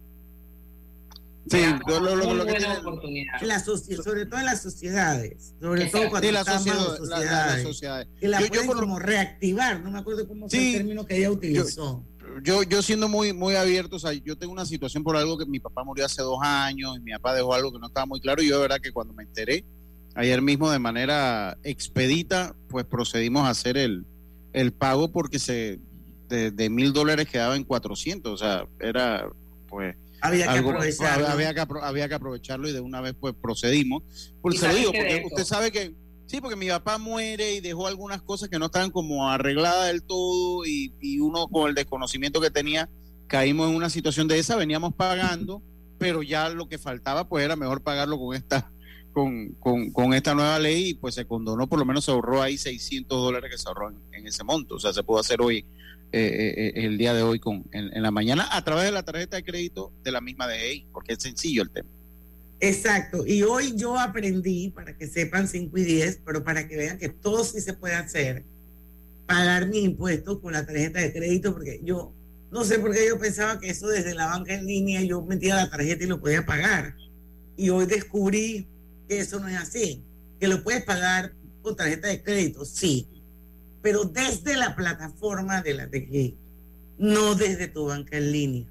Sí, 1.49 1.57
yo 1.87 1.99
lo- 1.99 2.15
lo- 2.15 2.45
que 2.45 2.53
tiene- 2.53 2.77
oportunidad. 2.77 3.41
La 3.41 3.59
sobre 3.59 4.25
todo 4.25 4.39
en 4.39 4.45
las 4.45 4.61
sociedades. 4.61 5.53
Sobre 5.59 5.83
Exacto. 5.83 5.97
todo 5.99 6.09
cuando 6.11 6.27
Sí, 6.27 6.33
la 6.33 6.43
sociedad, 6.43 6.77
la- 6.77 6.83
la- 6.83 6.87
las 6.89 6.97
sociedades. 7.07 7.63
sociedades. 7.63 8.07
que 8.19 8.27
la 8.27 8.39
Yo- 8.39 8.45
yo 8.45 8.49
pueden 8.51 8.67
por 8.67 8.75
lo- 8.75 8.81
como 8.81 8.99
reactivar. 8.99 9.81
No 9.81 9.91
me 9.91 9.99
acuerdo 9.99 10.27
cómo 10.27 10.47
fue 10.49 10.67
el 10.71 10.73
término 10.77 11.05
que 11.05 11.17
ella 11.17 11.31
utilizó. 11.31 12.03
yo, 12.43 12.61
yo 12.63 12.81
siendo 12.83 13.09
muy, 13.09 13.33
muy 13.33 13.55
abierto, 13.55 13.95
o 13.95 13.99
sea, 13.99 14.13
yo 14.13 14.37
tengo 14.37 14.53
una 14.53 14.65
situación 14.65 15.03
por 15.03 15.17
algo 15.17 15.37
que 15.37 15.45
mi 15.45 15.59
papá 15.59 15.83
murió 15.83 16.05
hace 16.05 16.21
dos 16.21 16.37
años 16.41 16.95
y 16.97 16.99
mi 17.01 17.11
papá 17.13 17.33
dejó 17.33 17.53
algo 17.55 17.71
que 17.73 17.79
no 17.79 17.87
estaba 17.87 18.05
muy 18.05 18.21
claro 18.21 18.41
y 18.43 18.47
yo 18.47 18.57
de 18.57 18.61
verdad 18.61 18.77
que 18.81 18.91
cuando 18.91 19.13
me 19.13 19.23
enteré, 19.23 19.65
ayer 20.13 20.41
mismo 20.41 20.69
de 20.69 20.77
manera 20.79 21.57
expedita, 21.63 22.55
pues 22.69 22.85
procedimos 22.85 23.45
a 23.45 23.49
hacer 23.49 23.77
el, 23.77 24.05
el 24.53 24.71
pago 24.73 25.11
porque 25.11 25.39
se 25.39 25.79
de, 26.29 26.51
de 26.51 26.69
mil 26.69 26.93
dólares 26.93 27.27
quedaba 27.27 27.55
en 27.55 27.63
400, 27.63 28.31
o 28.33 28.37
sea, 28.37 28.67
era 28.79 29.27
pues 29.67 29.95
había 30.21 30.45
que 30.45 30.49
algo, 30.57 30.69
aprovecharlo. 30.71 31.27
había, 31.27 31.53
que, 31.53 31.61
apro- 31.61 31.83
había 31.83 32.07
que 32.09 32.13
aprovecharlo 32.15 32.67
y 32.69 32.71
de 32.73 32.79
una 32.79 33.01
vez 33.01 33.15
pues 33.19 33.33
procedimos. 33.41 34.03
Pues 34.41 34.55
¿Y 34.55 34.57
se 34.59 34.67
lo 34.67 34.75
digo, 34.75 34.91
porque 34.91 35.23
usted 35.25 35.43
sabe 35.45 35.71
que, 35.71 35.93
sí, 36.27 36.41
porque 36.41 36.55
mi 36.55 36.67
papá 36.69 36.97
muere 36.97 37.53
y 37.53 37.59
dejó 37.59 37.87
algunas 37.87 38.21
cosas 38.21 38.49
que 38.49 38.59
no 38.59 38.65
estaban 38.67 38.91
como 38.91 39.29
arregladas 39.29 39.87
del 39.87 40.03
todo 40.03 40.65
y, 40.65 40.93
y 41.01 41.19
uno 41.19 41.47
con 41.47 41.69
el 41.69 41.75
desconocimiento 41.75 42.41
que 42.41 42.51
tenía, 42.51 42.89
caímos 43.27 43.69
en 43.69 43.75
una 43.75 43.89
situación 43.89 44.27
de 44.27 44.39
esa, 44.39 44.55
veníamos 44.55 44.93
pagando, 44.95 45.61
pero 45.97 46.23
ya 46.23 46.49
lo 46.49 46.67
que 46.67 46.77
faltaba 46.77 47.27
pues 47.27 47.43
era 47.45 47.55
mejor 47.55 47.81
pagarlo 47.83 48.17
con 48.17 48.35
esta 48.35 48.71
con, 49.59 50.13
esta 50.13 50.35
nueva 50.35 50.59
ley 50.59 50.93
pues 50.93 51.15
se 51.15 51.25
condonó, 51.25 51.67
por 51.67 51.79
lo 51.79 51.85
menos 51.85 52.05
se 52.05 52.11
ahorró 52.11 52.41
ahí 52.41 52.57
600 52.57 53.17
dólares 53.17 53.51
que 53.51 53.57
se 53.57 53.67
ahorró 53.67 53.91
en, 54.11 54.27
ese 54.27 54.43
monto, 54.43 54.75
o 54.75 54.79
sea, 54.79 54.93
se 54.93 55.03
pudo 55.03 55.19
hacer 55.19 55.41
hoy 55.41 55.65
eh, 56.11 56.53
eh, 56.57 56.71
el 56.75 56.97
día 56.97 57.13
de 57.13 57.23
hoy 57.23 57.39
en, 57.71 58.01
la 58.01 58.11
mañana 58.11 58.47
a 58.51 58.63
través 58.63 58.85
de 58.85 58.91
la 58.91 59.03
tarjeta 59.03 59.37
de 59.37 59.43
crédito 59.43 59.91
de 60.03 60.11
la 60.11 60.21
misma 60.21 60.47
DGI, 60.47 60.87
porque 60.91 61.13
es 61.13 61.23
sencillo 61.23 61.63
el 61.63 61.69
tema. 61.69 61.89
Exacto. 62.59 63.25
Y 63.25 63.43
hoy 63.43 63.73
yo 63.75 63.97
aprendí, 63.97 64.69
para 64.69 64.97
que 64.97 65.07
sepan 65.07 65.47
5 65.47 65.77
y 65.77 65.83
10, 65.83 66.21
pero 66.25 66.43
para 66.43 66.67
que 66.67 66.75
vean 66.75 66.97
que 66.97 67.09
todo 67.09 67.43
sí 67.43 67.61
se 67.61 67.73
puede 67.73 67.95
hacer, 67.95 68.43
pagar 69.25 69.67
mis 69.67 69.85
impuestos 69.85 70.39
con 70.39 70.53
la 70.53 70.65
tarjeta 70.65 70.99
de 70.99 71.13
crédito, 71.13 71.53
porque 71.53 71.79
yo 71.83 72.13
no 72.51 72.63
sé 72.63 72.79
por 72.79 72.93
qué 72.93 73.07
yo 73.07 73.19
pensaba 73.19 73.59
que 73.59 73.69
eso 73.69 73.87
desde 73.87 74.15
la 74.15 74.25
banca 74.25 74.53
en 74.55 74.65
línea 74.65 75.01
yo 75.03 75.21
metía 75.21 75.55
la 75.55 75.69
tarjeta 75.69 76.03
y 76.03 76.07
lo 76.07 76.19
podía 76.19 76.45
pagar. 76.45 76.95
Y 77.55 77.69
hoy 77.69 77.85
descubrí 77.85 78.67
que 79.09 79.19
eso 79.19 79.39
no 79.39 79.49
es 79.49 79.57
así, 79.57 80.03
que 80.39 80.47
lo 80.47 80.63
puedes 80.63 80.83
pagar 80.83 81.33
con 81.63 81.75
tarjeta 81.75 82.07
de 82.07 82.21
crédito, 82.21 82.63
sí, 82.63 83.07
pero 83.81 84.05
desde 84.05 84.55
la 84.55 84.75
plataforma 84.75 85.61
de 85.61 85.73
la 85.73 85.89
TG, 85.89 86.35
no 86.99 87.33
desde 87.33 87.67
tu 87.67 87.87
banca 87.87 88.17
en 88.17 88.31
línea, 88.31 88.67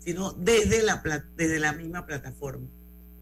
sino 0.00 0.32
desde 0.32 0.82
la, 0.82 1.02
desde 1.36 1.60
la 1.60 1.72
misma 1.72 2.06
plataforma. 2.06 2.66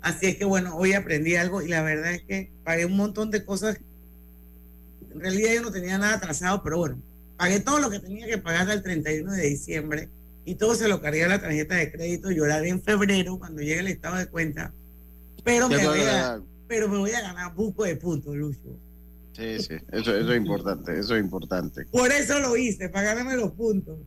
Así 0.00 0.26
es 0.26 0.36
que 0.36 0.44
bueno, 0.44 0.76
hoy 0.76 0.94
aprendí 0.94 1.36
algo 1.36 1.60
y 1.60 1.68
la 1.68 1.82
verdad 1.82 2.12
es 2.12 2.22
que 2.22 2.50
pagué 2.64 2.86
un 2.86 2.96
montón 2.96 3.30
de 3.30 3.44
cosas. 3.44 3.78
En 5.12 5.20
realidad 5.20 5.54
yo 5.54 5.62
no 5.62 5.72
tenía 5.72 5.98
nada 5.98 6.14
atrasado, 6.14 6.62
pero 6.62 6.78
bueno, 6.78 7.02
pagué 7.36 7.60
todo 7.60 7.80
lo 7.80 7.90
que 7.90 7.98
tenía 7.98 8.26
que 8.26 8.38
pagar 8.38 8.70
el 8.70 8.82
31 8.82 9.32
de 9.32 9.42
diciembre 9.42 10.08
y 10.44 10.54
todo 10.54 10.74
se 10.74 10.88
lo 10.88 11.02
cargué 11.02 11.24
a 11.24 11.28
la 11.28 11.40
tarjeta 11.40 11.74
de 11.74 11.92
crédito. 11.92 12.30
Lloraré 12.30 12.70
en 12.70 12.82
febrero 12.82 13.38
cuando 13.38 13.60
llegue 13.60 13.80
el 13.80 13.88
estado 13.88 14.16
de 14.16 14.26
cuenta. 14.26 14.72
Pero 15.48 15.66
me, 15.66 15.86
voy 15.86 16.00
a, 16.00 16.42
pero 16.66 16.88
me 16.90 16.98
voy 16.98 17.10
a 17.12 17.22
ganar 17.22 17.54
buco 17.54 17.84
de 17.84 17.96
puntos, 17.96 18.36
Lucho. 18.36 18.78
Sí, 19.32 19.60
sí, 19.60 19.76
eso, 19.92 20.14
eso 20.14 20.32
es 20.32 20.36
importante, 20.36 20.98
eso 20.98 21.16
es 21.16 21.22
importante. 21.22 21.86
Por 21.86 22.12
eso 22.12 22.38
lo 22.38 22.54
hice, 22.54 22.90
pagarme 22.90 23.34
los 23.34 23.52
puntos. 23.52 23.98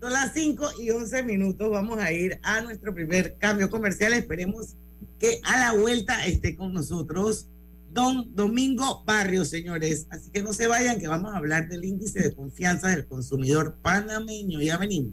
Son 0.00 0.12
las 0.12 0.32
5 0.32 0.70
y 0.80 0.90
11 0.90 1.22
minutos, 1.22 1.70
vamos 1.70 1.98
a 1.98 2.10
ir 2.10 2.40
a 2.42 2.62
nuestro 2.62 2.92
primer 2.92 3.36
cambio 3.38 3.70
comercial. 3.70 4.12
Esperemos 4.12 4.74
que 5.20 5.40
a 5.44 5.60
la 5.60 5.72
vuelta 5.72 6.26
esté 6.26 6.56
con 6.56 6.72
nosotros 6.72 7.46
don 7.92 8.34
Domingo 8.34 9.04
Barrio, 9.06 9.44
señores. 9.44 10.08
Así 10.10 10.30
que 10.32 10.42
no 10.42 10.52
se 10.52 10.66
vayan, 10.66 10.98
que 10.98 11.06
vamos 11.06 11.32
a 11.32 11.36
hablar 11.36 11.68
del 11.68 11.84
índice 11.84 12.20
de 12.20 12.34
confianza 12.34 12.88
del 12.88 13.06
consumidor 13.06 13.76
panameño. 13.82 14.60
Ya 14.60 14.78
venimos. 14.78 15.12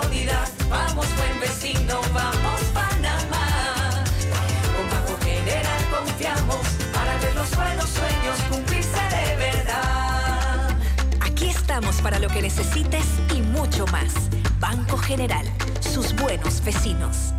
para 12.03 12.19
lo 12.19 12.27
que 12.29 12.41
necesites 12.41 13.05
y 13.35 13.41
mucho 13.41 13.85
más. 13.87 14.13
Banco 14.59 14.97
General, 14.97 15.45
sus 15.79 16.15
buenos 16.15 16.63
vecinos. 16.63 17.33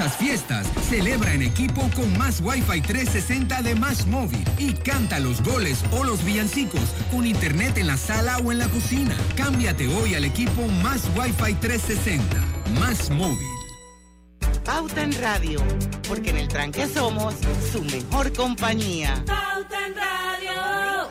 estas 0.00 0.16
fiestas, 0.16 0.66
celebra 0.88 1.34
en 1.34 1.42
equipo 1.42 1.82
con 1.94 2.16
más 2.16 2.40
Wi-Fi 2.40 2.80
360 2.80 3.60
de 3.60 3.74
Más 3.74 4.06
Móvil 4.06 4.44
y 4.56 4.72
canta 4.72 5.18
los 5.18 5.42
goles 5.42 5.84
o 5.90 6.04
los 6.04 6.24
villancicos 6.24 6.94
con 7.10 7.26
internet 7.26 7.76
en 7.76 7.88
la 7.88 7.96
sala 7.96 8.38
o 8.38 8.50
en 8.50 8.58
la 8.58 8.68
cocina. 8.68 9.14
Cámbiate 9.36 9.88
hoy 9.88 10.14
al 10.14 10.24
equipo 10.24 10.66
Más 10.82 11.02
Wi-Fi 11.16 11.54
360. 11.54 12.24
Más 12.78 13.10
Móvil. 13.10 13.59
Pauta 14.70 15.02
en 15.02 15.12
Radio, 15.20 15.58
porque 16.06 16.30
en 16.30 16.36
el 16.36 16.46
tranque 16.46 16.86
somos 16.86 17.34
su 17.72 17.82
mejor 17.82 18.32
compañía. 18.32 19.20
Pauta 19.26 19.86
en 19.88 19.94
Radio. 19.96 21.08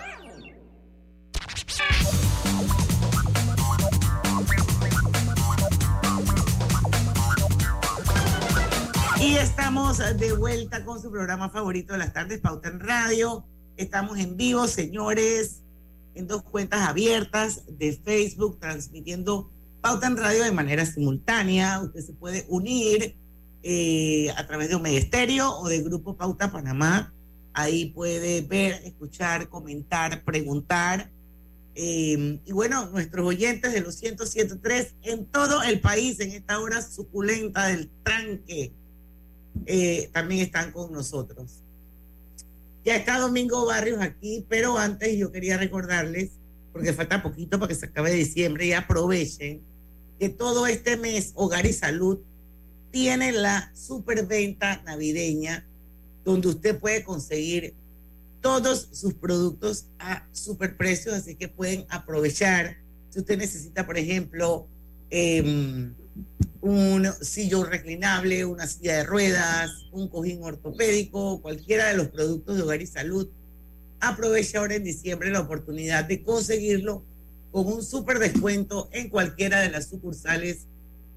Y 9.20 9.36
estamos 9.36 9.98
de 9.98 10.32
vuelta 10.38 10.86
con 10.86 11.02
su 11.02 11.12
programa 11.12 11.50
favorito 11.50 11.92
de 11.92 12.00
las 12.00 12.14
tardes, 12.14 12.40
Pauta 12.40 12.70
en 12.70 12.80
Radio. 12.80 13.46
Estamos 13.76 14.20
en 14.20 14.38
vivo, 14.38 14.70
señores, 14.70 15.64
en 16.16 16.28
dos 16.28 16.44
cuentas 16.44 16.88
abiertas 16.88 17.64
de 17.68 17.92
Facebook, 17.92 18.58
transmitiendo 18.62 19.52
Pauta 19.82 20.08
en 20.08 20.16
Radio 20.16 20.46
de 20.46 20.54
manera 20.54 20.86
simultánea. 20.86 21.82
Usted 21.82 22.00
se 22.00 22.14
puede 22.14 22.46
unir 22.48 23.20
eh, 23.64 24.32
a 24.38 24.48
través 24.48 24.70
de 24.70 24.76
un 24.76 24.82
ministerio 24.82 25.52
o 25.58 25.68
de 25.68 25.82
Grupo 25.82 26.16
Pauta 26.16 26.52
Panamá. 26.52 27.14
Ahí 27.54 27.88
puede 27.88 28.42
ver, 28.42 28.82
escuchar, 28.86 29.50
comentar, 29.50 30.24
preguntar. 30.24 31.12
Eh, 31.76 32.40
y 32.46 32.52
bueno, 32.52 32.88
nuestros 32.88 33.26
oyentes 33.26 33.74
de 33.74 33.82
los 33.82 34.02
107.3 34.02 34.94
en 35.04 35.26
todo 35.26 35.64
el 35.64 35.80
país 35.80 36.20
en 36.20 36.32
esta 36.32 36.60
hora 36.60 36.82
suculenta 36.82 37.68
del 37.68 37.90
tranque 38.04 38.74
eh, 39.66 40.10
también 40.14 40.42
están 40.42 40.72
con 40.72 40.92
nosotros. 40.92 41.64
Ya 42.86 42.96
está 42.96 43.20
Domingo 43.20 43.66
Barrios 43.66 44.02
aquí, 44.02 44.46
pero 44.48 44.78
antes 44.78 45.18
yo 45.18 45.32
quería 45.32 45.58
recordarles, 45.58 46.32
porque 46.72 46.94
falta 46.94 47.22
poquito 47.22 47.60
para 47.60 47.68
que 47.68 47.76
se 47.76 47.88
acabe 47.88 48.12
diciembre 48.12 48.66
y 48.68 48.74
aprovechen 48.74 49.62
que 50.18 50.30
todo 50.30 50.68
este 50.68 50.98
mes 50.98 51.32
Hogar 51.36 51.66
y 51.66 51.74
Salud 51.74 52.20
tiene 52.92 53.32
la 53.32 53.72
superventa 53.76 54.82
navideña 54.84 55.66
donde 56.24 56.50
usted 56.50 56.80
puede 56.80 57.04
conseguir 57.04 57.74
todos 58.42 58.90
sus 58.92 59.14
productos 59.14 59.88
a 60.00 60.28
superprecios, 60.32 61.16
así 61.16 61.36
que 61.36 61.48
pueden 61.48 61.86
aprovechar. 61.90 62.78
Si 63.10 63.20
usted 63.20 63.38
necesita, 63.38 63.86
por 63.86 63.98
ejemplo, 63.98 64.68
em, 65.10 65.94
un 66.62 67.08
sillón 67.22 67.70
reclinable, 67.70 68.46
una 68.46 68.68
silla 68.68 68.98
de 68.98 69.04
ruedas, 69.04 69.72
un 69.92 70.08
cojín 70.08 70.44
ortopédico, 70.44 71.42
cualquiera 71.42 71.88
de 71.88 71.98
los 71.98 72.08
productos 72.08 72.58
de 72.58 72.64
hogar 72.64 72.82
y 72.82 72.88
salud, 72.88 73.30
aproveche 74.00 74.58
ahora 74.58 74.76
en 74.76 74.84
diciembre 74.84 75.32
la 75.32 75.42
oportunidad 75.42 76.06
de 76.06 76.22
conseguirlo 76.24 77.04
con 77.52 77.68
un 77.68 77.84
super 77.84 78.20
descuento 78.20 78.90
en 78.92 79.10
cualquiera 79.10 79.60
de 79.62 79.70
las 79.70 79.90
sucursales 79.90 80.68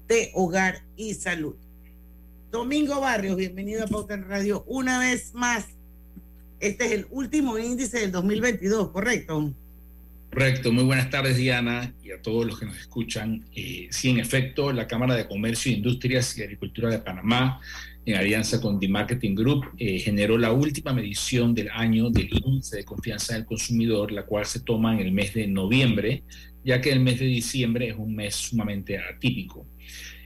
de 0.07 0.31
hogar 0.33 0.83
y 0.95 1.13
salud. 1.13 1.55
Domingo 2.53 3.01
Barrios, 3.01 3.35
bienvenido 3.35 3.83
a 3.83 3.87
Pauta 3.87 4.15
Radio 4.15 4.63
una 4.67 4.99
vez 4.99 5.33
más. 5.33 5.65
Este 6.59 6.85
es 6.85 6.91
el 6.91 7.07
último 7.09 7.57
índice 7.57 8.01
del 8.01 8.11
2022, 8.11 8.91
¿correcto? 8.91 9.51
Correcto, 10.29 10.71
muy 10.71 10.83
buenas 10.83 11.09
tardes 11.09 11.37
Diana 11.37 11.95
y 12.03 12.11
a 12.11 12.21
todos 12.21 12.45
los 12.45 12.59
que 12.59 12.67
nos 12.67 12.77
escuchan. 12.77 13.43
Eh, 13.55 13.87
sí, 13.89 14.11
en 14.11 14.19
efecto, 14.19 14.71
la 14.71 14.85
Cámara 14.85 15.15
de 15.15 15.27
Comercio, 15.27 15.71
Industrias 15.71 16.37
y 16.37 16.43
Agricultura 16.43 16.91
de 16.91 16.99
Panamá, 16.99 17.59
en 18.05 18.17
alianza 18.17 18.61
con 18.61 18.79
The 18.79 18.87
Marketing 18.87 19.33
Group, 19.33 19.71
eh, 19.79 19.97
generó 19.97 20.37
la 20.37 20.51
última 20.51 20.93
medición 20.93 21.55
del 21.55 21.71
año 21.71 22.11
del 22.11 22.29
índice 22.31 22.77
de 22.77 22.85
confianza 22.85 23.33
del 23.33 23.45
consumidor, 23.45 24.11
la 24.11 24.27
cual 24.27 24.45
se 24.45 24.59
toma 24.59 24.93
en 24.93 24.99
el 24.99 25.11
mes 25.11 25.33
de 25.33 25.47
noviembre, 25.47 26.21
ya 26.63 26.79
que 26.79 26.91
el 26.91 26.99
mes 26.99 27.19
de 27.19 27.25
diciembre 27.25 27.89
es 27.89 27.95
un 27.97 28.15
mes 28.15 28.35
sumamente 28.35 28.99
atípico. 28.99 29.65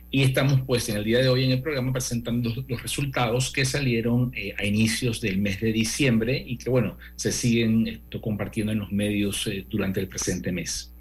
Y 0.10 0.24
estamos 0.24 0.62
pues 0.66 0.88
en 0.88 0.98
el 0.98 1.04
día 1.04 1.20
de 1.20 1.28
hoy 1.28 1.44
en 1.44 1.52
el 1.52 1.62
programa 1.62 1.92
presentando 1.92 2.50
los 2.68 2.82
resultados 2.82 3.52
que 3.52 3.66
salieron 3.66 4.32
eh, 4.36 4.56
a 4.58 4.64
inicios 4.64 5.20
del 5.20 5.38
mes 5.40 5.60
de 5.60 5.74
diciembre 5.74 6.42
y 6.46 6.58
que 6.58 6.70
bueno, 6.70 6.98
se 7.18 7.32
siguen 7.32 7.88
esto, 7.88 8.22
compartiendo 8.22 8.72
en 8.72 8.80
los 8.80 8.92
medios 8.92 9.46
eh, 9.48 9.66
durante 9.70 10.00
el 10.00 10.08
presente 10.08 10.52
mes. 10.52 10.94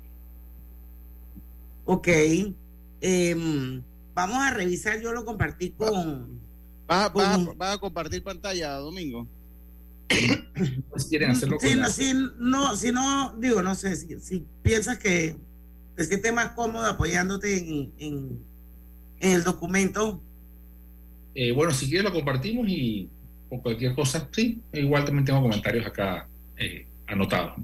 Ok. 1.85 2.09
Em, 3.01 3.83
vamos 4.13 4.39
a 4.39 4.53
revisar, 4.53 5.01
yo 5.01 5.13
lo 5.13 5.25
compartí 5.25 5.71
con... 5.71 6.41
¿Vas, 6.89 7.11
a, 7.15 7.73
a 7.73 7.79
compartir 7.79 8.23
pantalla, 8.25 8.75
Domingo? 8.75 9.29
pues 10.91 11.07
quieren 11.07 11.31
hacerlo 11.31 11.59
sí, 11.61 11.75
no, 11.75 11.89
si 11.89 12.13
no, 12.39 12.77
si 12.77 12.93
no, 12.93 13.35
digo, 13.39 13.63
no 13.63 13.75
sé, 13.75 13.97
si, 13.97 14.21
si 14.21 14.45
piensas 14.63 14.99
que 14.99 15.37
te 15.97 16.05
sientes 16.05 16.33
más 16.33 16.53
cómodo 16.53 16.87
apoyándote 16.87 17.59
en 17.59 17.93
en 17.99 18.56
el 19.21 19.45
documento? 19.45 20.21
Eh, 21.35 21.53
bueno, 21.53 21.73
si 21.73 21.87
quieres 21.87 22.05
lo 22.05 22.13
compartimos 22.13 22.67
y 22.69 23.09
por 23.49 23.63
cualquier 23.63 23.95
cosa, 23.95 24.29
sí, 24.33 24.61
igual 24.73 25.05
también 25.05 25.25
tengo 25.25 25.43
comentarios 25.43 25.87
acá 25.87 26.27
eh, 26.57 26.87
anotados. 27.07 27.55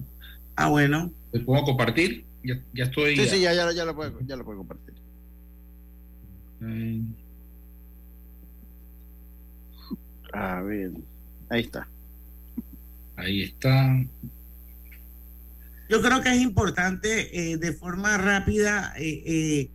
Ah, 0.56 0.68
bueno. 0.68 1.10
¿Te 1.32 1.40
puedo 1.40 1.64
compartir? 1.64 2.24
Ya, 2.44 2.60
ya 2.74 2.84
estoy. 2.84 3.16
Sí, 3.16 3.26
sí, 3.26 3.40
ya, 3.40 3.54
ya, 3.54 3.72
ya, 3.72 3.84
lo 3.84 3.94
puedo, 3.94 4.18
ya 4.26 4.36
lo 4.36 4.44
puedo 4.44 4.58
compartir. 4.58 4.94
A 10.32 10.62
ver, 10.62 10.90
ahí 11.50 11.60
está. 11.62 11.88
Ahí 13.16 13.42
está. 13.42 14.04
Yo 15.88 16.00
creo 16.00 16.22
que 16.22 16.30
es 16.30 16.40
importante 16.40 17.52
eh, 17.52 17.58
de 17.58 17.72
forma 17.72 18.16
rápida 18.16 18.94
eh, 18.98 19.22
eh, 19.26 19.70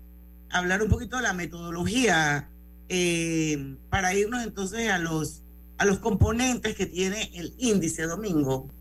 hablar 0.50 0.82
un 0.82 0.90
poquito 0.90 1.18
de 1.18 1.24
la 1.24 1.34
metodología 1.34 2.50
eh, 2.90 3.76
para 3.90 4.14
irnos 4.14 4.44
entonces 4.44 4.90
a 4.90 4.98
los, 4.98 5.44
a 5.78 5.86
los 5.86 6.00
componentes 6.00 6.76
que 6.76 6.86
tiene 6.86 7.30
el 7.36 7.54
índice 7.58 8.04
domingo. 8.04 8.72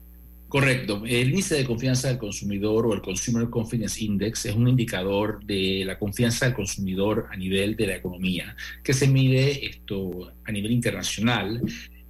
Correcto. 0.49 1.03
El 1.05 1.31
índice 1.31 1.57
de 1.57 1.65
confianza 1.65 2.09
del 2.09 2.19
consumidor 2.19 2.87
o 2.87 2.95
el 2.95 3.03
Consumer 3.03 3.51
Confidence 3.51 4.03
Index 4.05 4.47
es 4.47 4.55
un 4.55 4.69
indicador 4.69 5.45
de 5.45 5.83
la 5.85 5.99
confianza 5.99 6.47
del 6.47 6.55
consumidor 6.55 7.27
a 7.33 7.37
nivel 7.37 7.75
de 7.75 7.89
la 7.89 7.97
economía, 7.97 8.57
que 8.85 8.95
se 8.95 9.09
mide 9.09 9.67
esto 9.67 10.33
a 10.45 10.53
nivel 10.53 10.71
internacional 10.71 11.61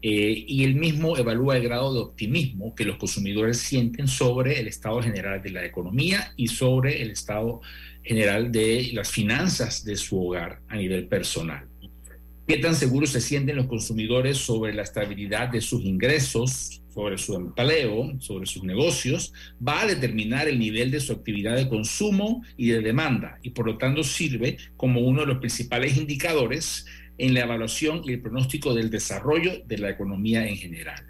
eh, 0.02 0.44
y 0.46 0.64
el 0.64 0.74
mismo 0.74 1.16
evalúa 1.16 1.56
el 1.56 1.62
grado 1.62 1.94
de 1.94 2.00
optimismo 2.00 2.74
que 2.74 2.84
los 2.84 2.96
consumidores 2.96 3.58
sienten 3.58 4.06
sobre 4.06 4.60
el 4.60 4.68
estado 4.68 5.02
general 5.02 5.42
de 5.42 5.50
la 5.50 5.64
economía 5.64 6.34
y 6.36 6.48
sobre 6.48 7.02
el 7.02 7.10
estado 7.10 7.62
general 8.06 8.52
de 8.52 8.90
las 8.92 9.10
finanzas 9.10 9.84
de 9.84 9.96
su 9.96 10.24
hogar 10.24 10.60
a 10.68 10.76
nivel 10.76 11.08
personal. 11.08 11.66
¿Qué 12.46 12.58
tan 12.58 12.76
seguros 12.76 13.10
se 13.10 13.20
sienten 13.20 13.56
los 13.56 13.66
consumidores 13.66 14.38
sobre 14.38 14.72
la 14.72 14.82
estabilidad 14.82 15.48
de 15.48 15.60
sus 15.60 15.82
ingresos, 15.84 16.80
sobre 16.94 17.18
su 17.18 17.34
empleo, 17.34 18.12
sobre 18.20 18.46
sus 18.46 18.62
negocios? 18.62 19.32
Va 19.66 19.80
a 19.80 19.86
determinar 19.86 20.46
el 20.46 20.60
nivel 20.60 20.92
de 20.92 21.00
su 21.00 21.12
actividad 21.12 21.56
de 21.56 21.68
consumo 21.68 22.44
y 22.56 22.68
de 22.68 22.80
demanda 22.80 23.40
y 23.42 23.50
por 23.50 23.66
lo 23.66 23.76
tanto 23.76 24.04
sirve 24.04 24.58
como 24.76 25.00
uno 25.00 25.22
de 25.22 25.26
los 25.26 25.38
principales 25.38 25.96
indicadores 25.96 26.86
en 27.18 27.34
la 27.34 27.40
evaluación 27.40 28.02
y 28.04 28.12
el 28.12 28.20
pronóstico 28.20 28.74
del 28.74 28.90
desarrollo 28.90 29.64
de 29.66 29.78
la 29.78 29.90
economía 29.90 30.46
en 30.46 30.56
general. 30.56 31.04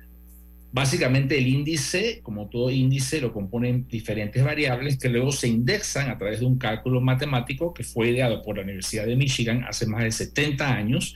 Básicamente 0.76 1.38
el 1.38 1.46
índice, 1.46 2.20
como 2.22 2.50
todo 2.50 2.70
índice, 2.70 3.22
lo 3.22 3.32
componen 3.32 3.88
diferentes 3.88 4.44
variables 4.44 4.98
que 4.98 5.08
luego 5.08 5.32
se 5.32 5.48
indexan 5.48 6.10
a 6.10 6.18
través 6.18 6.40
de 6.40 6.44
un 6.44 6.58
cálculo 6.58 7.00
matemático 7.00 7.72
que 7.72 7.82
fue 7.82 8.10
ideado 8.10 8.42
por 8.42 8.58
la 8.58 8.62
Universidad 8.62 9.06
de 9.06 9.16
Michigan 9.16 9.64
hace 9.66 9.86
más 9.86 10.04
de 10.04 10.12
70 10.12 10.70
años 10.70 11.14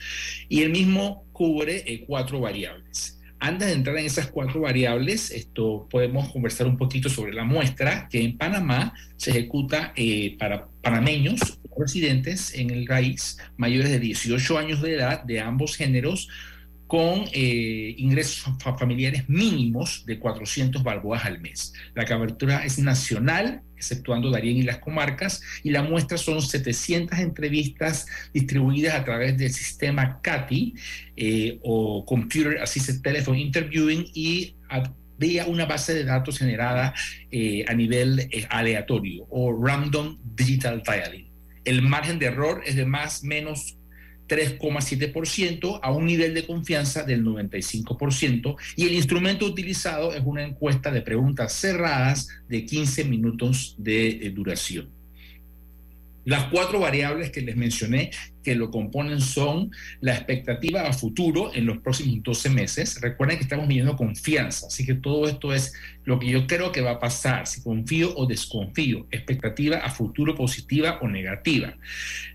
y 0.49 0.63
el 0.63 0.71
mismo 0.71 1.27
cubre 1.31 1.83
eh, 1.85 2.03
cuatro 2.07 2.39
variables. 2.39 3.21
Antes 3.39 3.67
de 3.67 3.73
entrar 3.75 3.97
en 3.99 4.07
esas 4.07 4.31
cuatro 4.31 4.61
variables, 4.61 5.29
esto 5.29 5.87
podemos 5.91 6.31
conversar 6.31 6.65
un 6.65 6.77
poquito 6.77 7.07
sobre 7.07 7.31
la 7.31 7.43
muestra 7.43 8.07
que 8.09 8.23
en 8.23 8.39
Panamá 8.39 8.95
se 9.15 9.29
ejecuta 9.29 9.93
eh, 9.95 10.37
para 10.39 10.69
panameños 10.81 11.59
residentes 11.77 12.55
en 12.55 12.71
el 12.71 12.85
país 12.85 13.37
mayores 13.57 13.91
de 13.91 13.99
18 13.99 14.57
años 14.57 14.81
de 14.81 14.95
edad 14.95 15.23
de 15.23 15.39
ambos 15.39 15.75
géneros 15.75 16.29
con 16.91 17.23
eh, 17.31 17.95
ingresos 17.99 18.53
familiares 18.77 19.29
mínimos 19.29 20.05
de 20.05 20.19
400 20.19 20.83
balboas 20.83 21.23
al 21.23 21.39
mes. 21.39 21.71
La 21.95 22.05
cobertura 22.05 22.65
es 22.65 22.79
nacional, 22.79 23.61
exceptuando 23.77 24.29
Darien 24.29 24.57
y 24.57 24.63
las 24.63 24.79
comarcas, 24.79 25.41
y 25.63 25.69
la 25.69 25.83
muestra 25.83 26.17
son 26.17 26.41
700 26.41 27.17
entrevistas 27.19 28.07
distribuidas 28.33 28.95
a 28.95 29.05
través 29.05 29.37
del 29.37 29.53
sistema 29.53 30.19
CATI 30.21 30.73
eh, 31.15 31.59
o 31.63 32.05
Computer 32.05 32.61
Assisted 32.61 32.99
Telephone 33.01 33.39
Interviewing 33.39 34.07
y 34.13 34.57
vía 35.17 35.45
una 35.45 35.65
base 35.65 35.93
de 35.93 36.03
datos 36.03 36.39
generada 36.39 36.93
eh, 37.31 37.63
a 37.69 37.73
nivel 37.73 38.29
aleatorio 38.49 39.27
o 39.29 39.57
Random 39.57 40.17
Digital 40.35 40.83
Dialing. 40.83 41.31
El 41.63 41.83
margen 41.83 42.19
de 42.19 42.25
error 42.25 42.61
es 42.65 42.75
de 42.75 42.85
más 42.85 43.23
menos 43.23 43.77
3,7% 44.31 45.79
a 45.83 45.91
un 45.91 46.05
nivel 46.05 46.33
de 46.33 46.47
confianza 46.47 47.03
del 47.03 47.25
95% 47.25 48.55
y 48.77 48.85
el 48.85 48.93
instrumento 48.93 49.45
utilizado 49.45 50.13
es 50.13 50.21
una 50.23 50.45
encuesta 50.45 50.89
de 50.89 51.01
preguntas 51.01 51.51
cerradas 51.51 52.29
de 52.47 52.65
15 52.65 53.03
minutos 53.03 53.75
de 53.77 54.31
duración. 54.33 54.89
Las 56.23 56.45
cuatro 56.45 56.79
variables 56.79 57.29
que 57.31 57.41
les 57.41 57.57
mencioné 57.57 58.11
que 58.43 58.55
lo 58.55 58.71
componen 58.71 59.21
son 59.21 59.71
la 59.99 60.15
expectativa 60.15 60.87
a 60.87 60.93
futuro 60.93 61.51
en 61.53 61.65
los 61.65 61.79
próximos 61.79 62.23
12 62.23 62.49
meses. 62.49 62.99
Recuerden 63.01 63.37
que 63.37 63.43
estamos 63.43 63.67
midiendo 63.67 63.95
confianza, 63.95 64.67
así 64.67 64.85
que 64.85 64.95
todo 64.95 65.27
esto 65.27 65.53
es 65.53 65.73
lo 66.05 66.19
que 66.19 66.27
yo 66.27 66.47
creo 66.47 66.71
que 66.71 66.81
va 66.81 66.91
a 66.91 66.99
pasar, 66.99 67.45
si 67.45 67.61
confío 67.61 68.15
o 68.15 68.25
desconfío, 68.25 69.05
expectativa 69.11 69.77
a 69.77 69.91
futuro 69.91 70.35
positiva 70.35 70.99
o 71.01 71.07
negativa. 71.07 71.75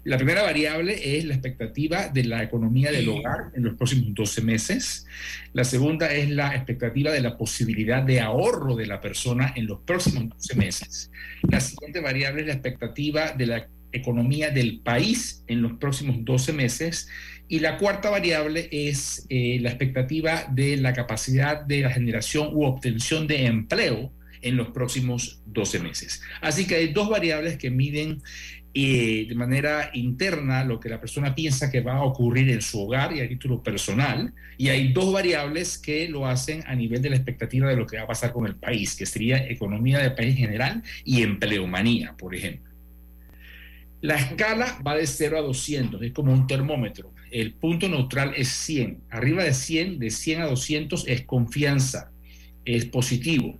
La 0.05 0.16
primera 0.16 0.42
variable 0.42 1.19
es 1.19 1.25
la 1.25 1.35
expectativa 1.35 2.09
de 2.09 2.25
la 2.25 2.42
economía 2.42 2.92
del 2.92 3.09
hogar 3.09 3.51
en 3.55 3.64
los 3.64 3.75
próximos 3.75 4.14
12 4.14 4.42
meses. 4.42 5.07
La 5.53 5.64
segunda 5.64 6.12
es 6.12 6.31
la 6.31 6.55
expectativa 6.55 7.11
de 7.11 7.21
la 7.21 7.37
posibilidad 7.37 8.03
de 8.03 8.21
ahorro 8.21 8.77
de 8.77 8.87
la 8.87 9.01
persona 9.01 9.53
en 9.57 9.66
los 9.66 9.81
próximos 9.81 10.29
12 10.29 10.55
meses. 10.57 11.11
La 11.51 11.61
siguiente 11.61 12.01
variable 12.01 12.42
es 12.42 12.47
la 12.47 12.55
expectativa 12.55 13.33
de 13.33 13.47
la 13.47 13.69
economía 13.97 14.51
del 14.51 14.81
país 14.81 15.45
en 15.47 15.63
los 15.63 15.73
próximos 15.75 16.17
12 16.25 16.53
meses. 16.53 17.09
Y 17.49 17.61
la 17.61 17.79
cuarta 17.79 18.11
variable 18.11 18.69
es 18.73 19.27
eh, 19.29 19.59
la 19.61 19.71
expectativa 19.71 20.47
de 20.51 20.77
la 20.77 20.93
capacidad 20.93 21.63
de 21.63 21.83
la 21.83 21.91
generación 21.91 22.51
u 22.53 22.65
obtención 22.65 23.27
de 23.27 23.47
empleo 23.47 24.13
en 24.43 24.57
los 24.57 24.69
próximos 24.69 25.43
12 25.47 25.81
meses. 25.81 26.23
Así 26.41 26.67
que 26.67 26.77
hay 26.77 26.93
dos 26.93 27.09
variables 27.09 27.57
que 27.57 27.71
miden 27.71 28.21
de 28.77 29.35
manera 29.35 29.91
interna 29.95 30.63
lo 30.63 30.79
que 30.79 30.91
la 30.91 31.01
persona 31.01 31.35
piensa 31.35 31.71
que 31.71 31.81
va 31.81 31.97
a 31.97 32.03
ocurrir 32.03 32.51
en 32.51 32.61
su 32.61 32.83
hogar 32.83 33.17
y 33.17 33.21
a 33.21 33.29
título 33.29 33.63
personal, 33.63 34.35
y 34.59 34.69
hay 34.69 34.93
dos 34.93 35.13
variables 35.13 35.79
que 35.79 36.09
lo 36.09 36.27
hacen 36.27 36.63
a 36.67 36.75
nivel 36.75 37.01
de 37.01 37.11
la 37.11 37.17
expectativa 37.17 37.71
de 37.71 37.77
lo 37.77 37.87
que 37.87 37.97
va 37.97 38.03
a 38.03 38.07
pasar 38.07 38.33
con 38.33 38.47
el 38.47 38.57
país, 38.57 38.95
que 38.95 39.07
sería 39.07 39.49
economía 39.49 40.01
del 40.01 40.15
país 40.15 40.31
en 40.33 40.37
general 40.37 40.83
y 41.05 41.23
empleomanía, 41.23 42.15
por 42.19 42.35
ejemplo. 42.35 42.71
La 44.03 44.17
escala 44.17 44.79
va 44.87 44.95
de 44.95 45.07
0 45.07 45.39
a 45.39 45.43
200, 45.43 46.03
es 46.03 46.13
como 46.13 46.33
un 46.33 46.47
termómetro. 46.47 47.15
El 47.31 47.55
punto 47.55 47.89
neutral 47.89 48.35
es 48.37 48.49
100. 48.49 49.05
Arriba 49.11 49.45
de 49.45 49.55
100, 49.55 49.99
de 49.99 50.11
100 50.11 50.43
a 50.43 50.47
200 50.47 51.09
es 51.09 51.23
confianza, 51.23 52.13
es 52.65 52.85
positivo. 52.85 53.59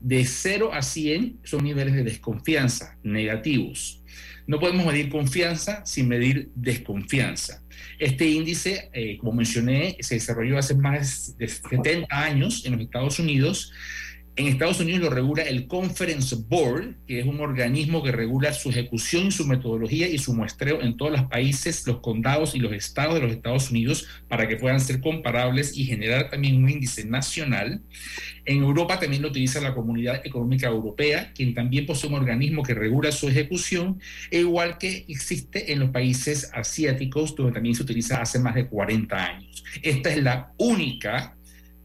De 0.00 0.24
0 0.24 0.70
a 0.72 0.82
100 0.82 1.40
son 1.44 1.64
niveles 1.64 1.94
de 1.94 2.02
desconfianza, 2.02 2.98
negativos. 3.02 4.02
No 4.46 4.60
podemos 4.60 4.86
medir 4.86 5.08
confianza 5.08 5.84
sin 5.86 6.08
medir 6.08 6.50
desconfianza. 6.54 7.62
Este 7.98 8.26
índice, 8.26 8.90
eh, 8.92 9.16
como 9.18 9.32
mencioné, 9.32 9.96
se 10.00 10.16
desarrolló 10.16 10.58
hace 10.58 10.74
más 10.74 11.36
de 11.38 11.48
70 11.48 12.06
años 12.10 12.64
en 12.64 12.72
los 12.72 12.80
Estados 12.80 13.18
Unidos 13.18 13.72
en 14.36 14.48
Estados 14.48 14.80
Unidos 14.80 15.00
lo 15.00 15.10
regula 15.10 15.44
el 15.44 15.66
Conference 15.66 16.36
Board, 16.46 16.96
que 17.06 17.20
es 17.20 17.26
un 17.26 17.40
organismo 17.40 18.02
que 18.02 18.12
regula 18.12 18.52
su 18.52 18.68
ejecución 18.68 19.28
y 19.28 19.30
su 19.30 19.46
metodología 19.46 20.08
y 20.08 20.18
su 20.18 20.34
muestreo 20.34 20.82
en 20.82 20.98
todos 20.98 21.12
los 21.12 21.22
países, 21.22 21.86
los 21.86 22.00
condados 22.00 22.54
y 22.54 22.58
los 22.58 22.72
estados 22.74 23.14
de 23.14 23.22
los 23.22 23.32
Estados 23.32 23.70
Unidos 23.70 24.06
para 24.28 24.46
que 24.46 24.56
puedan 24.56 24.80
ser 24.80 25.00
comparables 25.00 25.76
y 25.78 25.86
generar 25.86 26.28
también 26.28 26.62
un 26.62 26.68
índice 26.68 27.06
nacional. 27.06 27.80
En 28.44 28.58
Europa 28.58 29.00
también 29.00 29.22
lo 29.22 29.28
utiliza 29.28 29.58
la 29.62 29.74
Comunidad 29.74 30.20
Económica 30.22 30.66
Europea, 30.66 31.32
quien 31.34 31.54
también 31.54 31.86
posee 31.86 32.10
un 32.10 32.16
organismo 32.16 32.62
que 32.62 32.74
regula 32.74 33.12
su 33.12 33.28
ejecución, 33.28 34.00
e 34.30 34.40
igual 34.40 34.76
que 34.76 35.06
existe 35.08 35.72
en 35.72 35.80
los 35.80 35.90
países 35.90 36.50
asiáticos, 36.52 37.34
donde 37.34 37.52
también 37.52 37.74
se 37.74 37.84
utiliza 37.84 38.20
hace 38.20 38.38
más 38.38 38.54
de 38.54 38.66
40 38.66 39.16
años. 39.16 39.64
Esta 39.82 40.10
es 40.10 40.22
la 40.22 40.52
única 40.58 41.35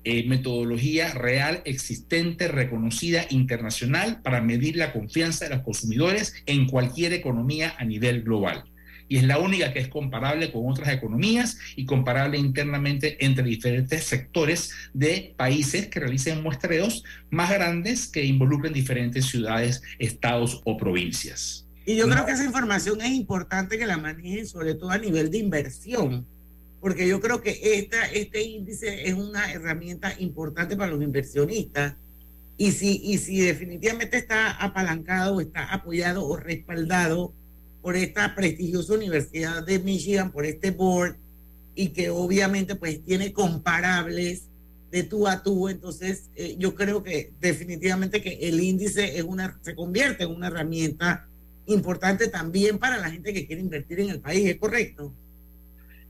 eh, 0.03 0.27
metodología 0.27 1.13
real, 1.13 1.61
existente, 1.65 2.47
reconocida 2.47 3.25
internacional 3.29 4.21
para 4.21 4.41
medir 4.41 4.75
la 4.75 4.93
confianza 4.93 5.45
de 5.45 5.55
los 5.55 5.63
consumidores 5.63 6.33
en 6.47 6.67
cualquier 6.67 7.13
economía 7.13 7.75
a 7.77 7.85
nivel 7.85 8.23
global. 8.23 8.63
Y 9.07 9.17
es 9.17 9.23
la 9.23 9.39
única 9.39 9.73
que 9.73 9.79
es 9.79 9.89
comparable 9.89 10.51
con 10.51 10.69
otras 10.71 10.89
economías 10.89 11.57
y 11.75 11.85
comparable 11.85 12.37
internamente 12.37 13.23
entre 13.23 13.43
diferentes 13.43 14.05
sectores 14.05 14.71
de 14.93 15.35
países 15.37 15.87
que 15.87 15.99
realicen 15.99 16.41
muestreos 16.41 17.03
más 17.29 17.51
grandes 17.51 18.07
que 18.07 18.23
involucren 18.23 18.71
diferentes 18.71 19.25
ciudades, 19.25 19.83
estados 19.99 20.61
o 20.63 20.77
provincias. 20.77 21.67
Y 21.85 21.97
yo 21.97 22.07
creo 22.07 22.25
que 22.25 22.31
esa 22.31 22.45
información 22.45 23.01
es 23.01 23.11
importante 23.11 23.77
que 23.77 23.85
la 23.85 23.97
manejen, 23.97 24.47
sobre 24.47 24.75
todo 24.75 24.91
a 24.91 24.97
nivel 24.97 25.29
de 25.29 25.39
inversión 25.39 26.25
porque 26.81 27.07
yo 27.07 27.21
creo 27.21 27.41
que 27.41 27.59
esta, 27.61 28.05
este 28.07 28.41
índice 28.41 29.07
es 29.07 29.13
una 29.13 29.51
herramienta 29.51 30.13
importante 30.19 30.75
para 30.75 30.91
los 30.91 31.01
inversionistas 31.01 31.95
y 32.57 32.71
si, 32.71 32.99
y 33.03 33.19
si 33.19 33.39
definitivamente 33.39 34.17
está 34.17 34.51
apalancado, 34.51 35.39
está 35.39 35.71
apoyado 35.71 36.27
o 36.27 36.35
respaldado 36.35 37.33
por 37.81 37.95
esta 37.95 38.35
prestigiosa 38.35 38.93
Universidad 38.93 39.65
de 39.65 39.79
Michigan, 39.79 40.31
por 40.31 40.45
este 40.45 40.71
board, 40.71 41.17
y 41.75 41.89
que 41.89 42.09
obviamente 42.09 42.75
pues 42.75 43.03
tiene 43.03 43.31
comparables 43.31 44.47
de 44.91 45.03
tú 45.03 45.27
a 45.27 45.41
tú, 45.41 45.69
entonces 45.69 46.29
eh, 46.35 46.55
yo 46.59 46.75
creo 46.75 47.01
que 47.01 47.31
definitivamente 47.39 48.21
que 48.21 48.33
el 48.41 48.59
índice 48.59 49.17
es 49.17 49.23
una, 49.23 49.57
se 49.61 49.73
convierte 49.73 50.23
en 50.23 50.31
una 50.31 50.47
herramienta 50.47 51.27
importante 51.65 52.27
también 52.27 52.77
para 52.77 52.97
la 52.97 53.09
gente 53.09 53.33
que 53.33 53.47
quiere 53.47 53.61
invertir 53.61 54.01
en 54.01 54.09
el 54.09 54.19
país, 54.19 54.49
¿es 54.49 54.57
correcto? 54.57 55.13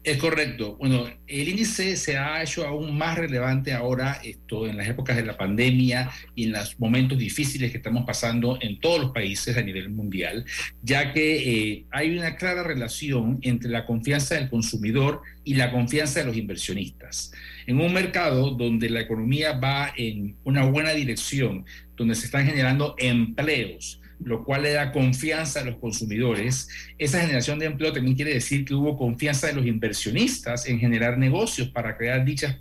Es 0.04 0.18
correcto. 0.18 0.78
Bueno, 0.78 1.08
el 1.28 1.50
índice 1.50 1.96
se 1.96 2.18
ha 2.18 2.42
hecho 2.42 2.66
aún 2.66 2.98
más 2.98 3.20
relevante 3.20 3.72
ahora 3.72 4.20
esto, 4.24 4.66
en 4.66 4.76
las 4.76 4.88
épocas 4.88 5.16
de 5.16 5.24
la 5.24 5.38
pandemia 5.38 6.10
y 6.34 6.46
en 6.46 6.54
los 6.54 6.80
momentos 6.80 7.20
difíciles 7.20 7.70
que 7.70 7.78
estamos 7.78 8.04
pasando 8.04 8.58
en 8.62 8.80
todos 8.80 9.00
los 9.00 9.12
países 9.12 9.56
a 9.58 9.62
nivel 9.62 9.90
mundial, 9.92 10.44
ya 10.82 11.14
que 11.14 11.36
eh, 11.36 11.86
hay 11.92 12.18
una 12.18 12.36
clara 12.36 12.64
relación 12.64 13.38
entre 13.44 13.70
la 13.70 13.86
confianza 13.86 14.34
del 14.34 14.50
consumidor 14.50 15.22
y 15.44 15.54
la 15.54 15.72
confianza 15.72 16.22
de 16.22 16.26
los 16.26 16.36
inversionistas. 16.36 17.32
En 17.68 17.80
un 17.80 17.94
mercado 17.94 18.50
donde 18.50 18.90
la 18.90 19.02
economía 19.02 19.52
va 19.60 19.94
en 19.96 20.36
una 20.44 20.66
buena 20.66 20.94
dirección, 20.94 21.64
donde 21.96 22.16
se 22.16 22.26
están 22.26 22.48
generando 22.48 22.96
empleos, 22.98 24.01
lo 24.24 24.44
cual 24.44 24.64
le 24.64 24.72
da 24.74 24.92
confianza 24.92 25.62
a 25.62 25.64
los 25.64 25.78
consumidores. 25.78 26.70
Esa 26.98 27.22
generación 27.22 27.60
de 27.60 27.66
empleo 27.66 27.94
también 27.94 28.16
quiere 28.16 28.34
decir 28.34 28.66
que 28.66 28.74
hubo 28.74 28.98
confianza 28.98 29.48
de 29.48 29.54
los 29.54 29.66
inversionistas 29.66 30.68
en 30.68 30.80
generar 30.80 31.18
negocios 31.18 31.70
para 31.70 31.98
crear 31.98 32.24
dichas 32.26 32.58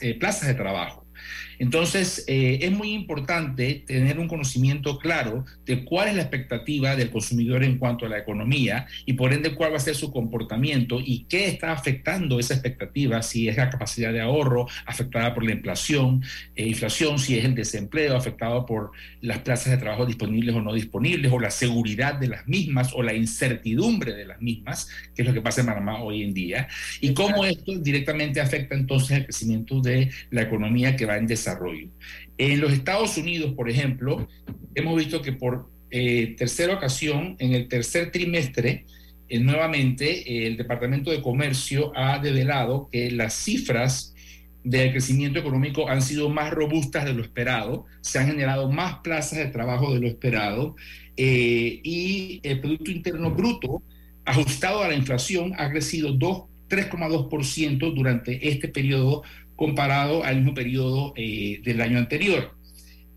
eh, 0.00 0.18
plazas 0.18 0.48
de 0.48 0.54
trabajo. 0.54 1.03
Entonces, 1.58 2.24
eh, 2.26 2.58
es 2.62 2.72
muy 2.72 2.92
importante 2.92 3.84
tener 3.86 4.18
un 4.18 4.28
conocimiento 4.28 4.98
claro 4.98 5.44
de 5.66 5.84
cuál 5.84 6.08
es 6.08 6.16
la 6.16 6.22
expectativa 6.22 6.96
del 6.96 7.10
consumidor 7.10 7.64
en 7.64 7.78
cuanto 7.78 8.06
a 8.06 8.08
la 8.08 8.18
economía 8.18 8.86
y 9.06 9.14
por 9.14 9.32
ende 9.32 9.54
cuál 9.54 9.72
va 9.72 9.76
a 9.76 9.80
ser 9.80 9.94
su 9.94 10.12
comportamiento 10.12 11.00
y 11.00 11.26
qué 11.28 11.48
está 11.48 11.72
afectando 11.72 12.38
esa 12.38 12.54
expectativa, 12.54 13.22
si 13.22 13.48
es 13.48 13.56
la 13.56 13.70
capacidad 13.70 14.12
de 14.12 14.20
ahorro 14.20 14.66
afectada 14.86 15.34
por 15.34 15.44
la 15.44 15.52
inflación, 15.52 16.22
eh, 16.56 16.66
inflación, 16.66 17.18
si 17.18 17.38
es 17.38 17.44
el 17.44 17.54
desempleo 17.54 18.16
afectado 18.16 18.66
por 18.66 18.92
las 19.20 19.38
plazas 19.38 19.72
de 19.72 19.78
trabajo 19.78 20.06
disponibles 20.06 20.54
o 20.54 20.62
no 20.62 20.72
disponibles, 20.74 21.32
o 21.32 21.38
la 21.38 21.50
seguridad 21.50 22.14
de 22.14 22.28
las 22.28 22.46
mismas, 22.46 22.92
o 22.94 23.02
la 23.02 23.14
incertidumbre 23.14 24.12
de 24.12 24.26
las 24.26 24.40
mismas, 24.40 24.88
que 25.14 25.22
es 25.22 25.28
lo 25.28 25.34
que 25.34 25.40
pasa 25.40 25.60
en 25.60 25.68
Panamá 25.68 26.02
hoy 26.02 26.22
en 26.22 26.34
día, 26.34 26.68
y 27.00 27.14
cómo 27.14 27.44
esto 27.44 27.78
directamente 27.78 28.40
afecta 28.40 28.74
entonces 28.74 29.18
el 29.18 29.24
crecimiento 29.24 29.80
de 29.80 30.10
la 30.30 30.42
economía 30.42 30.96
que 30.96 31.06
va 31.06 31.16
en 31.16 31.26
desarrollo 31.26 31.43
desarrollo. 31.44 31.88
En 32.38 32.60
los 32.60 32.72
Estados 32.72 33.16
Unidos, 33.18 33.52
por 33.54 33.68
ejemplo, 33.68 34.26
hemos 34.74 34.96
visto 34.96 35.20
que 35.22 35.32
por 35.32 35.68
eh, 35.90 36.34
tercera 36.36 36.74
ocasión, 36.74 37.36
en 37.38 37.52
el 37.52 37.68
tercer 37.68 38.10
trimestre, 38.10 38.86
eh, 39.28 39.38
nuevamente 39.38 40.06
eh, 40.20 40.46
el 40.46 40.56
Departamento 40.56 41.10
de 41.10 41.22
Comercio 41.22 41.92
ha 41.94 42.18
develado 42.18 42.88
que 42.90 43.10
las 43.10 43.34
cifras 43.34 44.14
del 44.64 44.92
crecimiento 44.92 45.38
económico 45.38 45.88
han 45.88 46.00
sido 46.00 46.30
más 46.30 46.50
robustas 46.50 47.04
de 47.04 47.12
lo 47.12 47.22
esperado, 47.22 47.84
se 48.00 48.18
han 48.18 48.26
generado 48.26 48.70
más 48.70 49.00
plazas 49.00 49.38
de 49.38 49.46
trabajo 49.46 49.92
de 49.92 50.00
lo 50.00 50.08
esperado 50.08 50.74
y 51.16 52.40
el 52.42 52.60
Producto 52.60 52.90
Interno 52.90 53.30
Bruto 53.30 53.82
ajustado 54.24 54.82
a 54.82 54.88
la 54.88 54.94
inflación 54.94 55.52
ha 55.58 55.70
crecido 55.70 56.16
3,2% 56.16 57.94
durante 57.94 58.48
este 58.48 58.68
periodo 58.68 59.22
comparado 59.56 60.24
al 60.24 60.36
mismo 60.36 60.54
periodo 60.54 61.12
eh, 61.16 61.60
del 61.64 61.80
año 61.80 61.98
anterior. 61.98 62.54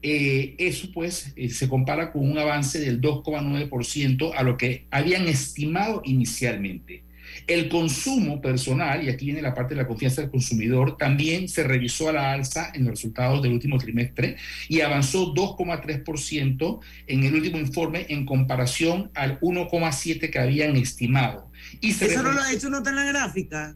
Eh, 0.02 0.56
eso 0.60 0.90
pues 0.94 1.34
eh, 1.36 1.50
se 1.50 1.68
compara 1.68 2.12
con 2.12 2.30
un 2.30 2.38
avance 2.38 2.80
del 2.80 3.02
2,9% 3.02 4.32
a 4.36 4.44
lo 4.44 4.56
que 4.56 4.86
habían 4.92 5.28
estimado 5.28 6.02
inicialmente. 6.06 7.04
El 7.46 7.68
consumo 7.70 8.42
personal, 8.42 9.04
y 9.04 9.10
aquí 9.10 9.26
viene 9.26 9.42
la 9.42 9.54
parte 9.54 9.76
de 9.76 9.82
la 9.82 9.88
confianza 9.88 10.22
del 10.22 10.30
consumidor, 10.30 10.98
también 10.98 11.50
se 11.50 11.64
revisó 11.64 12.10
a 12.10 12.14
la 12.14 12.32
alza 12.32 12.72
en 12.74 12.84
los 12.84 12.92
resultados 12.92 13.42
del 13.42 13.54
último 13.54 13.78
trimestre 13.78 14.38
y 14.70 14.82
avanzó 14.82 15.34
2,3% 15.34 16.80
en 17.08 17.24
el 17.24 17.36
último 17.36 17.58
informe 17.58 18.06
en 18.10 18.26
comparación 18.26 19.12
al 19.14 19.40
1,7% 19.42 20.30
que 20.30 20.40
habían 20.40 20.76
estimado. 20.78 21.52
Y 21.82 21.92
¿Eso 21.92 22.24
no 22.24 22.32
lo 22.32 22.42
ha 22.42 22.52
hecho 22.52 22.70
nota 22.70 22.92
en 22.92 22.96
la 22.96 23.06
gráfica? 23.06 23.76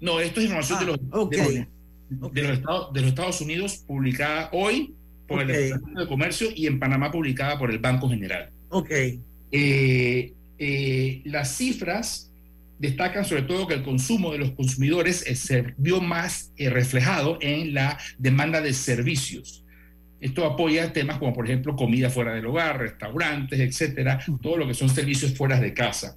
No, 0.00 0.20
esto 0.20 0.40
es 0.40 0.46
información 0.46 0.80
de, 0.80 0.86
los, 0.86 0.98
okay 1.10 1.40
de, 1.40 1.44
los 1.44 1.66
Estados, 2.34 2.92
de 2.92 3.00
los 3.00 3.10
Estados 3.10 3.40
Unidos, 3.40 3.84
publicada 3.86 4.48
hoy 4.52 4.94
por 5.26 5.42
el 5.42 5.48
Departamento 5.48 6.00
de 6.00 6.06
Comercio 6.08 6.48
y 6.54 6.66
en 6.66 6.78
Panamá 6.78 7.10
publicada 7.10 7.58
por 7.58 7.70
el 7.70 7.78
Banco 7.78 8.08
General. 8.08 8.50
Ok. 8.68 8.90
Eh, 9.50 10.32
eh, 10.58 11.20
las 11.24 11.56
cifras 11.56 12.30
destacan 12.78 13.24
sobre 13.24 13.42
todo 13.42 13.66
que 13.66 13.74
el 13.74 13.82
consumo 13.82 14.32
de 14.32 14.38
los 14.38 14.52
consumidores 14.52 15.24
eh, 15.26 15.34
se 15.36 15.74
vio 15.76 16.00
más 16.00 16.52
reflejado 16.56 17.38
en 17.40 17.74
la 17.74 17.98
demanda 18.18 18.60
de 18.60 18.72
servicios. 18.72 19.64
Esto 20.20 20.46
apoya 20.46 20.92
temas 20.92 21.18
como, 21.18 21.32
por 21.32 21.46
ejemplo, 21.46 21.74
comida 21.76 22.08
fuera 22.08 22.34
del 22.34 22.46
hogar, 22.46 22.78
restaurantes, 22.78 23.58
etcétera, 23.58 24.20
todo 24.40 24.56
lo 24.56 24.66
que 24.68 24.74
son 24.74 24.88
servicios 24.88 25.34
fuera 25.34 25.58
de 25.58 25.74
casa. 25.74 26.16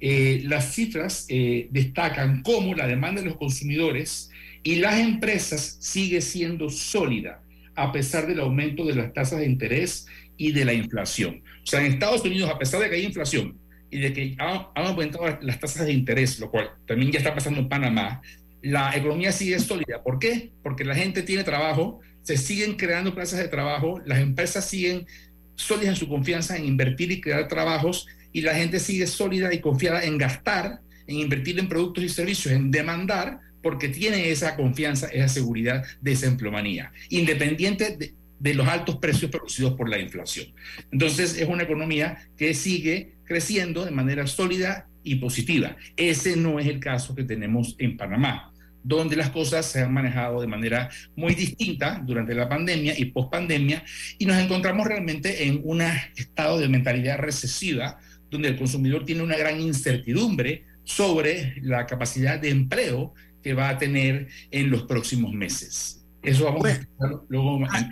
las 0.00 0.74
cifras 0.74 1.28
destacan 1.70 2.42
cómo 2.42 2.74
la 2.74 2.88
demanda 2.88 3.22
de 3.22 3.28
los 3.28 3.36
consumidores 3.36 4.30
y 4.66 4.74
las 4.74 4.98
empresas 4.98 5.76
sigue 5.78 6.20
siendo 6.20 6.70
sólida 6.70 7.40
a 7.76 7.92
pesar 7.92 8.26
del 8.26 8.40
aumento 8.40 8.84
de 8.84 8.96
las 8.96 9.12
tasas 9.12 9.38
de 9.38 9.46
interés 9.46 10.08
y 10.36 10.50
de 10.50 10.64
la 10.64 10.72
inflación. 10.72 11.44
O 11.62 11.66
sea, 11.66 11.86
en 11.86 11.92
Estados 11.92 12.24
Unidos, 12.24 12.50
a 12.50 12.58
pesar 12.58 12.80
de 12.80 12.90
que 12.90 12.96
hay 12.96 13.04
inflación 13.04 13.56
y 13.92 14.00
de 14.00 14.12
que 14.12 14.34
han, 14.40 14.66
han 14.74 14.86
aumentado 14.86 15.38
las 15.40 15.60
tasas 15.60 15.86
de 15.86 15.92
interés, 15.92 16.40
lo 16.40 16.50
cual 16.50 16.72
también 16.84 17.12
ya 17.12 17.18
está 17.18 17.32
pasando 17.32 17.60
en 17.60 17.68
Panamá, 17.68 18.20
la 18.60 18.90
economía 18.96 19.30
sigue 19.30 19.56
sólida. 19.60 20.02
¿Por 20.02 20.18
qué? 20.18 20.50
Porque 20.64 20.84
la 20.84 20.96
gente 20.96 21.22
tiene 21.22 21.44
trabajo, 21.44 22.00
se 22.22 22.36
siguen 22.36 22.74
creando 22.74 23.14
plazas 23.14 23.38
de 23.38 23.46
trabajo, 23.46 24.02
las 24.04 24.18
empresas 24.18 24.68
siguen 24.68 25.06
sólidas 25.54 25.90
en 25.90 25.96
su 25.96 26.08
confianza 26.08 26.56
en 26.56 26.64
invertir 26.64 27.12
y 27.12 27.20
crear 27.20 27.46
trabajos 27.46 28.08
y 28.32 28.40
la 28.40 28.56
gente 28.56 28.80
sigue 28.80 29.06
sólida 29.06 29.54
y 29.54 29.60
confiada 29.60 30.02
en 30.02 30.18
gastar, 30.18 30.80
en 31.06 31.18
invertir 31.20 31.56
en 31.60 31.68
productos 31.68 32.02
y 32.02 32.08
servicios, 32.08 32.52
en 32.52 32.72
demandar, 32.72 33.45
porque 33.66 33.88
tiene 33.88 34.30
esa 34.30 34.54
confianza, 34.54 35.08
esa 35.08 35.26
seguridad 35.26 35.84
de 36.00 36.12
esa 36.12 36.28
empleomanía, 36.28 36.92
independiente 37.08 37.96
de, 37.96 38.14
de 38.38 38.54
los 38.54 38.68
altos 38.68 38.98
precios 38.98 39.28
producidos 39.28 39.72
por 39.72 39.88
la 39.88 39.98
inflación. 39.98 40.46
Entonces 40.92 41.36
es 41.36 41.48
una 41.48 41.64
economía 41.64 42.16
que 42.36 42.54
sigue 42.54 43.14
creciendo 43.24 43.84
de 43.84 43.90
manera 43.90 44.24
sólida 44.28 44.86
y 45.02 45.16
positiva. 45.16 45.76
Ese 45.96 46.36
no 46.36 46.60
es 46.60 46.68
el 46.68 46.78
caso 46.78 47.16
que 47.16 47.24
tenemos 47.24 47.74
en 47.78 47.96
Panamá, 47.96 48.52
donde 48.84 49.16
las 49.16 49.30
cosas 49.30 49.66
se 49.66 49.80
han 49.80 49.92
manejado 49.92 50.40
de 50.40 50.46
manera 50.46 50.88
muy 51.16 51.34
distinta 51.34 52.00
durante 52.06 52.36
la 52.36 52.48
pandemia 52.48 52.96
y 52.96 53.06
post 53.06 53.32
pandemia, 53.32 53.82
y 54.16 54.26
nos 54.26 54.36
encontramos 54.38 54.86
realmente 54.86 55.44
en 55.48 55.60
un 55.64 55.82
estado 56.14 56.60
de 56.60 56.68
mentalidad 56.68 57.18
recesiva, 57.18 57.98
donde 58.30 58.46
el 58.46 58.58
consumidor 58.58 59.04
tiene 59.04 59.24
una 59.24 59.36
gran 59.36 59.60
incertidumbre 59.60 60.66
sobre 60.84 61.56
la 61.62 61.84
capacidad 61.84 62.38
de 62.38 62.50
empleo 62.50 63.12
que 63.46 63.54
va 63.54 63.68
a 63.68 63.78
tener 63.78 64.26
en 64.50 64.70
los 64.70 64.82
próximos 64.82 65.32
meses. 65.32 66.04
Eso 66.20 66.46
vamos 66.46 66.64
a 66.64 66.70
explicar 66.70 67.20
luego 67.28 67.60
ah, 67.70 67.88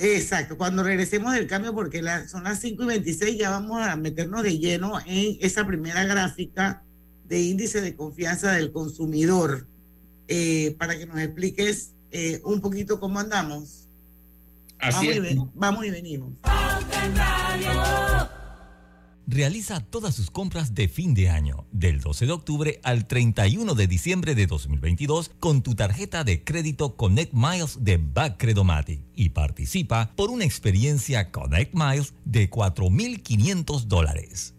Exacto, 0.00 0.58
cuando 0.58 0.82
regresemos 0.82 1.32
del 1.32 1.46
cambio, 1.46 1.72
porque 1.72 2.02
son 2.26 2.42
las 2.42 2.58
5 2.58 2.82
y 2.82 2.86
26, 2.86 3.38
ya 3.38 3.50
vamos 3.50 3.80
a 3.86 3.94
meternos 3.94 4.42
de 4.42 4.58
lleno 4.58 4.98
en 5.06 5.38
esa 5.40 5.64
primera 5.64 6.04
gráfica 6.06 6.82
de 7.28 7.40
índice 7.40 7.80
de 7.80 7.94
confianza 7.94 8.50
del 8.50 8.72
consumidor, 8.72 9.68
eh, 10.26 10.74
para 10.76 10.98
que 10.98 11.06
nos 11.06 11.20
expliques 11.20 11.92
eh, 12.10 12.40
un 12.42 12.60
poquito 12.60 12.98
cómo 12.98 13.20
andamos. 13.20 13.86
Así 14.80 15.06
vamos, 15.20 15.30
Y 15.30 15.38
vamos 15.54 15.86
y 15.86 15.90
venimos. 15.90 16.32
Realiza 19.30 19.80
todas 19.80 20.14
sus 20.14 20.30
compras 20.30 20.74
de 20.74 20.88
fin 20.88 21.12
de 21.12 21.28
año, 21.28 21.66
del 21.70 22.00
12 22.00 22.24
de 22.24 22.32
octubre 22.32 22.80
al 22.82 23.06
31 23.06 23.74
de 23.74 23.86
diciembre 23.86 24.34
de 24.34 24.46
2022, 24.46 25.32
con 25.38 25.60
tu 25.60 25.74
tarjeta 25.74 26.24
de 26.24 26.42
crédito 26.42 26.96
Connect 26.96 27.34
Miles 27.34 27.84
de 27.84 27.98
Backcredomatic 27.98 29.02
y 29.14 29.28
participa 29.28 30.12
por 30.16 30.30
una 30.30 30.46
experiencia 30.46 31.30
Connect 31.30 31.74
Miles 31.74 32.14
de 32.24 32.48
4.500 32.48 33.82
dólares. 33.82 34.54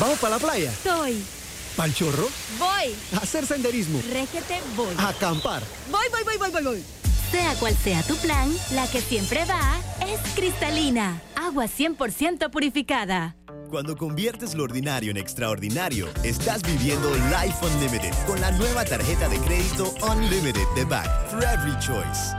¿Vamos 0.00 0.18
para 0.18 0.36
la 0.36 0.42
playa? 0.42 0.72
Estoy. 0.72 1.22
¿Pal 1.76 1.94
chorro? 1.94 2.30
Voy. 2.58 2.94
A 3.12 3.18
hacer 3.18 3.44
senderismo. 3.44 4.00
Régete, 4.10 4.58
voy. 4.74 4.94
A 4.96 5.10
acampar. 5.10 5.62
Voy, 5.90 6.06
voy, 6.10 6.22
voy, 6.24 6.38
voy, 6.38 6.50
voy, 6.50 6.62
voy. 6.64 7.01
Sea 7.32 7.54
cual 7.58 7.74
sea 7.74 8.02
tu 8.02 8.14
plan, 8.16 8.52
la 8.74 8.86
que 8.88 9.00
siempre 9.00 9.46
va 9.46 9.80
es 10.06 10.20
cristalina, 10.34 11.22
agua 11.34 11.64
100% 11.64 12.50
purificada. 12.50 13.36
Cuando 13.70 13.96
conviertes 13.96 14.54
lo 14.54 14.64
ordinario 14.64 15.10
en 15.10 15.16
extraordinario, 15.16 16.08
estás 16.24 16.62
viviendo 16.62 17.10
Life 17.14 17.56
Unlimited 17.64 18.12
con 18.26 18.38
la 18.38 18.50
nueva 18.50 18.84
tarjeta 18.84 19.30
de 19.30 19.38
crédito 19.38 19.94
Unlimited 20.06 20.66
de 20.76 20.84
Back 20.84 21.30
for 21.30 21.42
Every 21.42 21.72
Choice. 21.80 22.36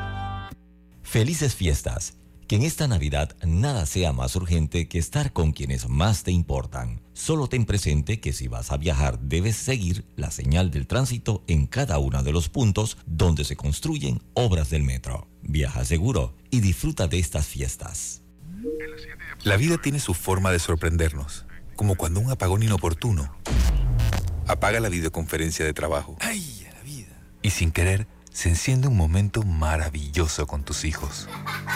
Felices 1.02 1.56
fiestas. 1.56 2.14
Que 2.54 2.58
en 2.58 2.66
esta 2.66 2.88
Navidad 2.88 3.36
nada 3.44 3.88
sea 3.88 4.14
más 4.14 4.36
urgente 4.36 4.88
que 4.88 5.00
estar 5.00 5.34
con 5.34 5.54
quienes 5.54 5.90
más 5.90 6.22
te 6.22 6.30
importan. 6.30 7.02
Solo 7.14 7.48
ten 7.48 7.66
presente 7.66 8.20
que 8.20 8.32
si 8.32 8.48
vas 8.48 8.72
a 8.72 8.78
viajar 8.78 9.20
debes 9.20 9.56
seguir 9.56 10.06
la 10.18 10.30
señal 10.30 10.70
del 10.70 10.86
tránsito 10.86 11.44
en 11.48 11.66
cada 11.66 11.98
uno 11.98 12.22
de 12.22 12.32
los 12.32 12.50
puntos 12.50 13.00
donde 13.08 13.44
se 13.44 13.56
construyen 13.56 14.22
obras 14.36 14.70
del 14.70 14.84
metro. 14.84 15.28
Viaja 15.42 15.84
seguro 15.84 16.36
y 16.52 16.60
disfruta 16.60 17.08
de 17.08 17.18
estas 17.18 17.48
fiestas. 17.48 18.22
La 19.44 19.58
vida 19.58 19.80
tiene 19.80 20.00
su 20.00 20.14
forma 20.14 20.52
de 20.52 20.60
sorprendernos, 20.60 21.48
como 21.76 21.96
cuando 21.96 22.20
un 22.20 22.30
apagón 22.30 22.62
inoportuno 22.62 23.36
apaga 24.46 24.80
la 24.80 24.90
videoconferencia 24.90 25.66
de 25.66 25.74
trabajo. 25.74 26.18
¡Ay, 26.20 26.68
la 26.72 26.84
vida! 26.84 27.20
Y 27.42 27.50
sin 27.50 27.72
querer, 27.72 28.06
se 28.32 28.50
enciende 28.50 28.90
un 28.90 28.98
momento 28.98 29.42
maravilloso 29.42 30.46
con 30.46 30.64
tus 30.64 30.86
hijos. 30.86 31.28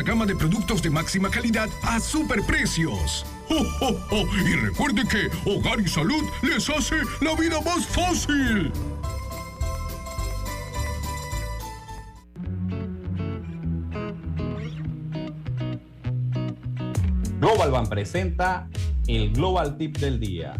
gama 0.00 0.24
de 0.24 0.34
productos 0.34 0.80
de 0.80 0.88
máxima 0.88 1.28
calidad 1.28 1.68
a 1.82 2.00
superprecios. 2.00 3.26
¡Oh! 3.50 4.24
Y 4.46 4.54
recuerde 4.54 5.02
que 5.06 5.28
Hogar 5.50 5.80
y 5.80 5.88
Salud 5.88 6.24
les 6.40 6.70
hace 6.70 6.94
la 7.20 7.34
vida 7.34 7.60
más 7.60 7.84
fácil. 7.86 8.72
Global 17.38 17.70
Ban 17.72 17.86
presenta 17.88 18.68
el 19.06 19.32
Global 19.32 19.76
Tip 19.76 19.98
del 19.98 20.20
día. 20.20 20.54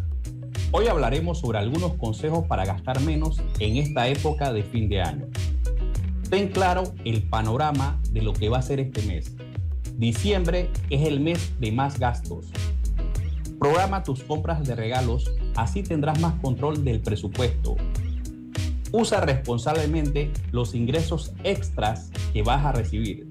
Hoy 0.73 0.88
hablaremos 0.88 1.38
sobre 1.38 1.59
algunos 1.59 1.95
consejos 1.95 2.47
para 2.47 2.64
gastar 2.64 3.01
menos 3.01 3.40
en 3.61 3.77
esta 3.77 4.09
época 4.09 4.53
de 4.53 4.62
fin 4.62 4.88
de 4.88 5.01
año. 5.01 5.27
Ten 6.33 6.49
claro 6.49 6.95
el 7.05 7.25
panorama 7.25 8.01
de 8.11 8.23
lo 8.23 8.33
que 8.33 8.49
va 8.49 8.57
a 8.57 8.62
ser 8.62 8.81
este 8.81 9.03
mes. 9.03 9.37
Diciembre 9.99 10.71
es 10.88 11.07
el 11.07 11.21
mes 11.21 11.53
de 11.61 11.73
más 11.73 11.99
gastos. 11.99 12.47
Programa 13.61 14.03
tus 14.03 14.23
compras 14.23 14.66
de 14.66 14.75
regalos, 14.75 15.31
así 15.57 15.83
tendrás 15.83 16.18
más 16.21 16.33
control 16.40 16.87
del 16.87 17.03
presupuesto. 17.03 17.77
Usa 18.92 19.21
responsablemente 19.21 20.31
los 20.53 20.75
ingresos 20.75 21.35
extras 21.45 22.11
que 22.33 22.42
vas 22.42 22.64
a 22.64 22.73
recibir. 22.73 23.31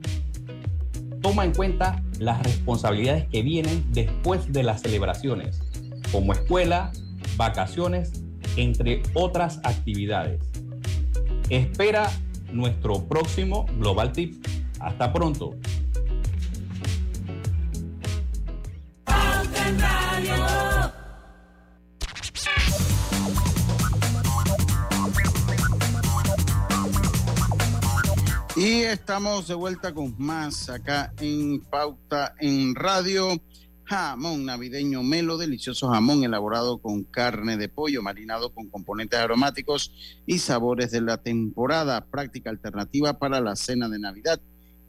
Toma 1.23 1.45
en 1.45 1.55
cuenta 1.55 2.03
las 2.19 2.43
responsabilidades 2.43 3.27
que 3.29 3.41
vienen 3.41 3.83
después 3.91 4.53
de 4.53 4.61
las 4.61 4.83
celebraciones, 4.83 5.59
como 6.11 6.33
escuela, 6.33 6.91
vacaciones, 7.35 8.21
entre 8.57 9.01
otras 9.15 9.59
actividades. 9.63 10.39
Espera 11.49 12.11
nuestro 12.51 13.07
próximo 13.07 13.65
Global 13.77 14.11
Tip. 14.11 14.45
Hasta 14.79 15.11
pronto. 15.11 15.55
Y 28.55 28.81
estamos 28.81 29.47
de 29.47 29.55
vuelta 29.55 29.93
con 29.93 30.13
más 30.19 30.69
acá 30.69 31.13
en 31.19 31.61
Pauta 31.61 32.35
en 32.39 32.75
Radio. 32.75 33.41
Jamón 33.91 34.45
navideño 34.45 35.03
melo, 35.03 35.37
delicioso 35.37 35.89
jamón 35.89 36.23
elaborado 36.23 36.77
con 36.77 37.03
carne 37.03 37.57
de 37.57 37.67
pollo, 37.67 38.01
marinado 38.01 38.53
con 38.53 38.69
componentes 38.69 39.19
aromáticos 39.19 39.91
y 40.25 40.37
sabores 40.37 40.91
de 40.91 41.01
la 41.01 41.17
temporada. 41.17 42.05
Práctica 42.05 42.49
alternativa 42.49 43.19
para 43.19 43.41
la 43.41 43.57
cena 43.57 43.89
de 43.89 43.99
Navidad 43.99 44.39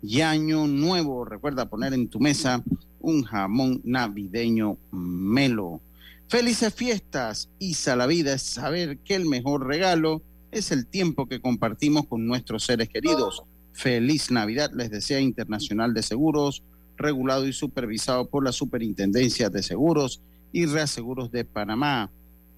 y 0.05 0.21
Año 0.21 0.69
Nuevo. 0.69 1.25
Recuerda 1.25 1.69
poner 1.69 1.95
en 1.95 2.07
tu 2.07 2.21
mesa 2.21 2.63
un 3.01 3.25
jamón 3.25 3.81
navideño 3.83 4.79
melo. 4.93 5.81
Felices 6.29 6.73
fiestas. 6.73 7.51
y 7.59 7.75
la 7.85 8.07
vida 8.07 8.35
es 8.35 8.43
saber 8.43 8.99
que 8.99 9.17
el 9.17 9.27
mejor 9.27 9.67
regalo 9.67 10.23
es 10.53 10.71
el 10.71 10.87
tiempo 10.87 11.27
que 11.27 11.41
compartimos 11.41 12.07
con 12.07 12.25
nuestros 12.25 12.63
seres 12.63 12.89
queridos. 12.89 13.43
Feliz 13.73 14.31
Navidad, 14.31 14.71
les 14.73 14.93
desea 14.93 15.19
Internacional 15.19 15.93
de 15.93 16.05
Seguros, 16.05 16.63
regulado 16.97 17.47
y 17.47 17.53
supervisado 17.53 18.29
por 18.29 18.45
la 18.45 18.53
Superintendencia 18.53 19.51
de 19.51 19.63
Seguros 19.63 20.21
y 20.53 20.67
Reaseguros 20.67 21.31
de 21.31 21.45
Panamá. 21.45 22.11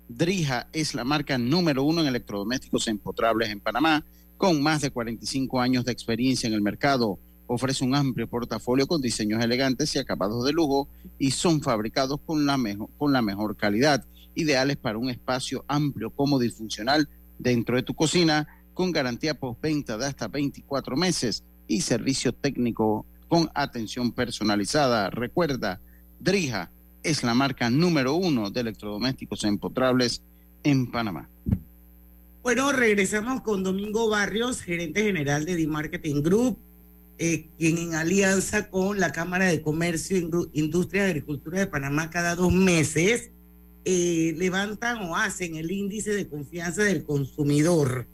Drija 0.09 0.69
es 0.73 0.95
la 0.95 1.05
marca 1.05 1.39
número 1.39 1.83
uno 1.83 2.03
en 2.03 2.09
electrodomésticos 2.09 2.89
empotrables 2.89 3.51
en 3.51 3.61
Panamá, 3.61 4.05
con 4.37 4.63
más 4.63 4.83
de 4.83 4.91
45 4.91 5.61
años 5.61 5.85
de 5.85 5.93
experiencia 5.93 6.47
en 6.47 6.53
el 6.53 6.61
mercado. 6.61 7.19
Ofrece 7.47 7.85
un 7.85 7.95
amplio 7.95 8.29
portafolio 8.29 8.87
con 8.87 9.01
diseños 9.01 9.43
elegantes 9.43 9.95
y 9.95 9.99
acabados 9.99 10.45
de 10.45 10.53
lujo 10.53 10.89
y 11.19 11.31
son 11.31 11.61
fabricados 11.61 12.21
con 12.27 12.45
la, 12.47 12.57
mejor, 13.23 13.57
calidad, 13.57 14.05
ideales 14.35 14.77
para 14.77 14.99
un 14.99 15.11
espacio 15.11 15.65
amplio, 15.69 16.11
cómodo 16.11 16.43
y 16.43 16.51
funcional 16.51 17.09
dentro 17.39 17.77
de 17.77 17.83
tu 17.83 17.95
cocina, 17.95 18.47
con 18.73 18.93
garantía 18.93 19.35
postventa 19.35 19.97
de 19.97 20.07
hasta 20.07 20.29
24 20.29 20.97
meses 20.97 21.45
y 21.69 21.81
servicio 21.81 22.33
técnico 22.33 23.07
con 23.29 23.51
atención 23.55 24.13
personalizada. 24.13 25.11
Recuerda, 25.11 25.81
Drija 26.21 26.71
es 27.03 27.23
la 27.23 27.35
marca 27.35 27.71
número 27.71 28.15
uno 28.15 28.51
de 28.51 28.61
electrodomésticos 28.61 29.45
empotrables 29.45 30.23
en 30.63 30.91
Panamá. 30.91 31.29
Bueno, 32.43 32.73
regresamos 32.73 33.43
con 33.43 33.63
Domingo 33.63 34.09
Barrios, 34.09 34.61
gerente 34.61 35.03
general 35.03 35.45
de 35.45 35.57
D-Marketing 35.57 36.23
Group, 36.23 36.59
eh, 37.19 37.47
quien 37.59 37.79
en 37.79 37.95
alianza 37.95 38.69
con 38.69 39.01
la 39.01 39.13
Cámara 39.13 39.47
de 39.47 39.63
Comercio, 39.63 40.19
Industria 40.53 41.07
y 41.07 41.11
Agricultura 41.11 41.61
de 41.61 41.67
Panamá 41.67 42.11
cada 42.11 42.35
dos 42.35 42.53
meses 42.53 43.31
eh, 43.85 44.35
levantan 44.37 44.99
o 45.03 45.17
hacen 45.17 45.57
el 45.57 45.71
índice 45.71 46.13
de 46.15 46.27
confianza 46.27 46.83
del 46.83 47.05
consumidor. 47.05 48.07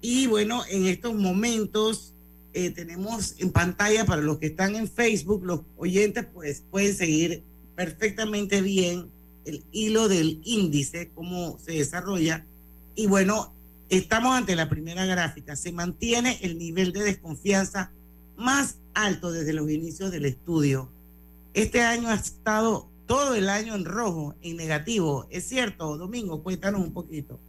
Y 0.00 0.26
bueno, 0.26 0.62
en 0.70 0.86
estos 0.86 1.14
momentos 1.14 2.14
eh, 2.52 2.70
tenemos 2.70 3.36
en 3.38 3.52
pantalla 3.52 4.04
para 4.04 4.22
los 4.22 4.38
que 4.38 4.46
están 4.46 4.74
en 4.74 4.88
Facebook, 4.88 5.44
los 5.44 5.60
oyentes 5.76 6.26
pues 6.32 6.64
pueden 6.70 6.94
seguir 6.94 7.44
perfectamente 7.76 8.60
bien 8.60 9.08
el 9.44 9.64
hilo 9.72 10.08
del 10.08 10.40
índice, 10.44 11.10
cómo 11.14 11.58
se 11.64 11.72
desarrolla. 11.72 12.44
Y 12.94 13.06
bueno, 13.06 13.54
estamos 13.88 14.34
ante 14.34 14.56
la 14.56 14.68
primera 14.68 15.06
gráfica. 15.06 15.56
Se 15.56 15.72
mantiene 15.72 16.38
el 16.42 16.58
nivel 16.58 16.92
de 16.92 17.04
desconfianza 17.04 17.92
más 18.36 18.76
alto 18.94 19.32
desde 19.32 19.52
los 19.52 19.70
inicios 19.70 20.10
del 20.10 20.24
estudio. 20.24 20.90
Este 21.54 21.82
año 21.82 22.08
ha 22.08 22.14
estado 22.14 22.88
todo 23.06 23.34
el 23.34 23.48
año 23.48 23.74
en 23.74 23.84
rojo, 23.84 24.34
en 24.42 24.56
negativo. 24.56 25.26
¿Es 25.30 25.48
cierto, 25.48 25.96
Domingo? 25.96 26.42
Cuéntanos 26.42 26.80
un 26.80 26.92
poquito. 26.92 27.40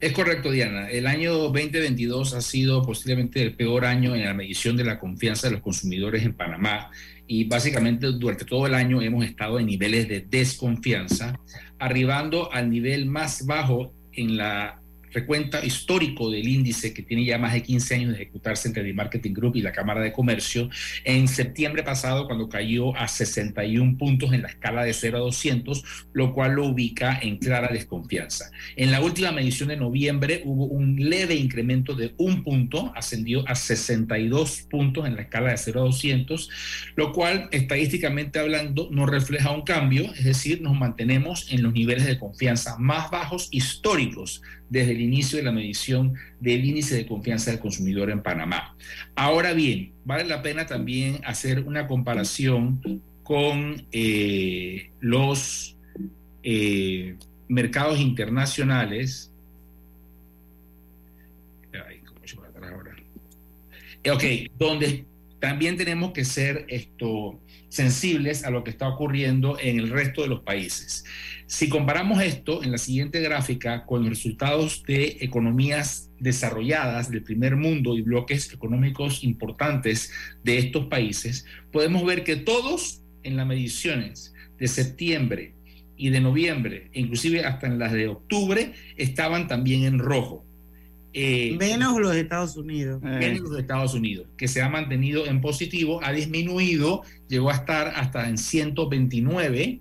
Es 0.00 0.12
correcto, 0.12 0.50
Diana. 0.50 0.90
El 0.90 1.06
año 1.06 1.32
2022 1.34 2.34
ha 2.34 2.40
sido 2.40 2.82
posiblemente 2.82 3.40
el 3.42 3.54
peor 3.54 3.84
año 3.84 4.14
en 4.14 4.24
la 4.24 4.34
medición 4.34 4.76
de 4.76 4.84
la 4.84 4.98
confianza 4.98 5.46
de 5.46 5.54
los 5.54 5.62
consumidores 5.62 6.24
en 6.24 6.34
Panamá 6.34 6.90
y 7.26 7.44
básicamente 7.44 8.08
durante 8.08 8.44
todo 8.44 8.66
el 8.66 8.74
año 8.74 9.00
hemos 9.00 9.24
estado 9.24 9.58
en 9.58 9.66
niveles 9.66 10.08
de 10.08 10.20
desconfianza, 10.20 11.38
arribando 11.78 12.52
al 12.52 12.68
nivel 12.70 13.06
más 13.06 13.46
bajo 13.46 13.94
en 14.12 14.36
la 14.36 14.83
recuenta 15.14 15.64
histórico 15.64 16.30
del 16.30 16.46
índice 16.46 16.92
que 16.92 17.02
tiene 17.02 17.24
ya 17.24 17.38
más 17.38 17.54
de 17.54 17.62
15 17.62 17.94
años 17.94 18.08
de 18.10 18.22
ejecutarse 18.22 18.68
entre 18.68 18.82
el 18.82 18.94
Marketing 18.94 19.32
Group 19.32 19.56
y 19.56 19.62
la 19.62 19.72
Cámara 19.72 20.00
de 20.00 20.12
Comercio, 20.12 20.68
en 21.04 21.28
septiembre 21.28 21.84
pasado 21.84 22.26
cuando 22.26 22.48
cayó 22.48 22.94
a 22.96 23.06
61 23.06 23.96
puntos 23.96 24.32
en 24.32 24.42
la 24.42 24.48
escala 24.48 24.82
de 24.82 24.92
0 24.92 25.18
a 25.18 25.20
200, 25.20 25.84
lo 26.12 26.34
cual 26.34 26.52
lo 26.52 26.66
ubica 26.66 27.18
en 27.22 27.38
clara 27.38 27.68
desconfianza. 27.72 28.50
En 28.76 28.90
la 28.90 29.00
última 29.00 29.30
medición 29.30 29.68
de 29.68 29.76
noviembre 29.76 30.42
hubo 30.44 30.66
un 30.66 30.96
leve 30.96 31.36
incremento 31.36 31.94
de 31.94 32.14
un 32.18 32.42
punto, 32.42 32.92
ascendió 32.96 33.48
a 33.48 33.54
62 33.54 34.66
puntos 34.68 35.06
en 35.06 35.14
la 35.14 35.22
escala 35.22 35.50
de 35.50 35.56
0 35.56 35.80
a 35.80 35.84
200, 35.84 36.50
lo 36.96 37.12
cual 37.12 37.48
estadísticamente 37.52 38.40
hablando 38.40 38.88
no 38.90 39.06
refleja 39.06 39.52
un 39.52 39.62
cambio, 39.62 40.12
es 40.14 40.24
decir, 40.24 40.60
nos 40.60 40.76
mantenemos 40.76 41.52
en 41.52 41.62
los 41.62 41.72
niveles 41.72 42.04
de 42.04 42.18
confianza 42.18 42.76
más 42.78 43.10
bajos 43.10 43.48
históricos 43.52 44.42
desde 44.74 44.90
el 44.90 45.00
inicio 45.00 45.38
de 45.38 45.44
la 45.44 45.52
medición 45.52 46.14
del 46.40 46.64
índice 46.64 46.96
de 46.96 47.06
confianza 47.06 47.52
del 47.52 47.60
consumidor 47.60 48.10
en 48.10 48.22
Panamá. 48.22 48.76
Ahora 49.14 49.52
bien, 49.52 49.92
vale 50.04 50.24
la 50.24 50.42
pena 50.42 50.66
también 50.66 51.20
hacer 51.24 51.60
una 51.60 51.86
comparación 51.86 53.00
con 53.22 53.86
eh, 53.92 54.90
los 55.00 55.76
eh, 56.42 57.16
mercados 57.48 58.00
internacionales. 58.00 59.30
Ok, 64.12 64.22
donde 64.58 65.06
también 65.38 65.78
tenemos 65.78 66.12
que 66.12 66.26
ser 66.26 66.66
esto, 66.68 67.40
sensibles 67.74 68.44
a 68.44 68.50
lo 68.50 68.62
que 68.62 68.70
está 68.70 68.86
ocurriendo 68.86 69.58
en 69.58 69.80
el 69.80 69.90
resto 69.90 70.22
de 70.22 70.28
los 70.28 70.42
países. 70.42 71.04
Si 71.46 71.68
comparamos 71.68 72.22
esto 72.22 72.62
en 72.62 72.70
la 72.70 72.78
siguiente 72.78 73.20
gráfica 73.20 73.84
con 73.84 74.02
los 74.02 74.10
resultados 74.10 74.84
de 74.84 75.16
economías 75.20 76.08
desarrolladas 76.20 77.10
del 77.10 77.24
primer 77.24 77.56
mundo 77.56 77.98
y 77.98 78.02
bloques 78.02 78.52
económicos 78.52 79.24
importantes 79.24 80.12
de 80.44 80.58
estos 80.58 80.86
países, 80.86 81.46
podemos 81.72 82.04
ver 82.04 82.22
que 82.22 82.36
todos 82.36 83.02
en 83.24 83.36
las 83.36 83.46
mediciones 83.46 84.32
de 84.56 84.68
septiembre 84.68 85.54
y 85.96 86.10
de 86.10 86.20
noviembre, 86.20 86.90
inclusive 86.92 87.44
hasta 87.44 87.66
en 87.66 87.80
las 87.80 87.90
de 87.90 88.06
octubre, 88.06 88.72
estaban 88.96 89.48
también 89.48 89.82
en 89.82 89.98
rojo. 89.98 90.44
Eh, 91.16 91.56
menos 91.60 92.00
los 92.00 92.14
Estados 92.16 92.56
Unidos. 92.56 93.00
Menos 93.00 93.48
los 93.48 93.58
Estados 93.58 93.94
Unidos, 93.94 94.26
que 94.36 94.48
se 94.48 94.60
ha 94.62 94.68
mantenido 94.68 95.26
en 95.26 95.40
positivo, 95.40 96.00
ha 96.02 96.12
disminuido, 96.12 97.02
llegó 97.28 97.50
a 97.50 97.54
estar 97.54 97.92
hasta 97.94 98.28
en 98.28 98.36
129 98.36 99.80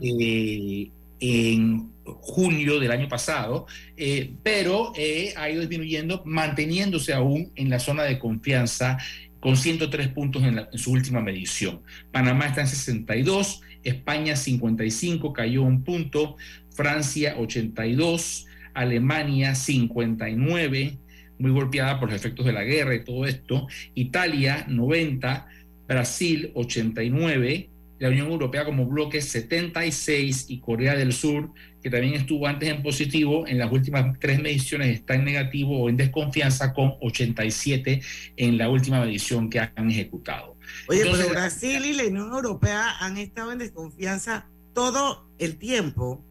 eh, 0.00 0.90
en 1.20 1.90
junio 2.04 2.80
del 2.80 2.90
año 2.90 3.06
pasado, 3.06 3.66
eh, 3.98 4.32
pero 4.42 4.94
ha 5.36 5.50
ido 5.50 5.60
disminuyendo, 5.60 6.22
manteniéndose 6.24 7.12
aún 7.12 7.52
en 7.54 7.68
la 7.68 7.78
zona 7.78 8.04
de 8.04 8.18
confianza 8.18 8.96
con 9.40 9.58
103 9.58 10.08
puntos 10.08 10.42
en, 10.42 10.58
en, 10.58 10.78
su 10.78 10.92
última 10.92 11.20
medición. 11.20 11.82
Panamá 12.12 12.46
está 12.46 12.62
en 12.62 12.68
62, 12.68 13.60
España 13.84 14.36
55, 14.36 15.34
cayó 15.34 15.62
un 15.64 15.84
punto, 15.84 16.36
Francia 16.70 17.34
82, 17.38 18.46
Alemania 18.74 19.54
59, 19.54 20.98
muy 21.38 21.50
golpeada 21.50 21.98
por 21.98 22.10
los 22.10 22.16
efectos 22.16 22.46
de 22.46 22.52
la 22.52 22.64
guerra 22.64 22.94
y 22.94 23.04
todo 23.04 23.26
esto, 23.26 23.66
Italia 23.94 24.64
90, 24.68 25.46
Brasil 25.88 26.50
89, 26.54 27.68
la 28.02 28.08
Unión 28.08 28.32
Europea 28.32 28.64
como 28.64 28.84
bloque 28.86 29.20
76 29.20 30.46
y 30.48 30.58
Corea 30.58 30.96
del 30.96 31.12
Sur, 31.12 31.50
que 31.80 31.88
también 31.88 32.14
estuvo 32.14 32.48
antes 32.48 32.68
en 32.68 32.82
positivo, 32.82 33.46
en 33.46 33.58
las 33.58 33.70
últimas 33.70 34.18
tres 34.18 34.40
mediciones 34.40 34.88
está 34.88 35.14
en 35.14 35.24
negativo 35.24 35.82
o 35.82 35.88
en 35.88 35.96
desconfianza 35.96 36.72
con 36.72 36.94
87 37.00 38.00
en 38.36 38.58
la 38.58 38.68
última 38.68 39.00
medición 39.04 39.48
que 39.48 39.60
han 39.60 39.88
ejecutado. 39.88 40.56
Oye, 40.88 41.04
pero 41.04 41.28
Brasil 41.28 41.84
y 41.84 41.92
la 41.94 42.04
Unión 42.04 42.32
Europea 42.32 42.98
han 42.98 43.18
estado 43.18 43.52
en 43.52 43.58
desconfianza 43.58 44.48
todo 44.74 45.28
el 45.38 45.56
tiempo. 45.56 46.24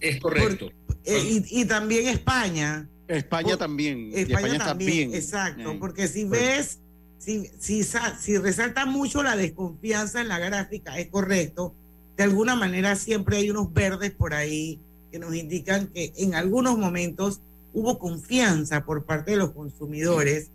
Es 0.00 0.18
correcto. 0.18 0.72
Eh, 1.06 1.44
y, 1.48 1.64
también 1.64 2.08
España. 2.08 2.88
España 3.06 3.56
también. 3.56 4.10
España, 4.12 4.58
también, 4.58 5.14
Exacto, 5.14 5.78
porque 5.78 6.08
si 6.08 6.24
ves, 6.24 6.80
si, 7.18 7.48
si, 7.60 7.84
si 7.84 8.38
resalta 8.38 8.84
mucho 8.86 9.22
la 9.22 9.36
desconfianza 9.36 10.20
en 10.20 10.28
la 10.28 10.40
gráfica, 10.40 10.98
es 10.98 11.06
correcto. 11.08 11.72
De 12.16 12.24
alguna 12.24 12.56
manera 12.56 12.96
siempre 12.96 13.36
hay 13.36 13.50
unos 13.50 13.72
verdes 13.72 14.10
por 14.10 14.34
ahí 14.34 14.80
que 15.12 15.20
nos 15.20 15.34
indican 15.34 15.86
que 15.88 16.12
en 16.16 16.34
algunos 16.34 16.76
momentos 16.76 17.40
hubo 17.72 17.98
confianza 17.98 18.84
por 18.84 19.04
parte 19.04 19.32
de 19.32 19.36
los 19.36 19.52
consumidores, 19.52 20.48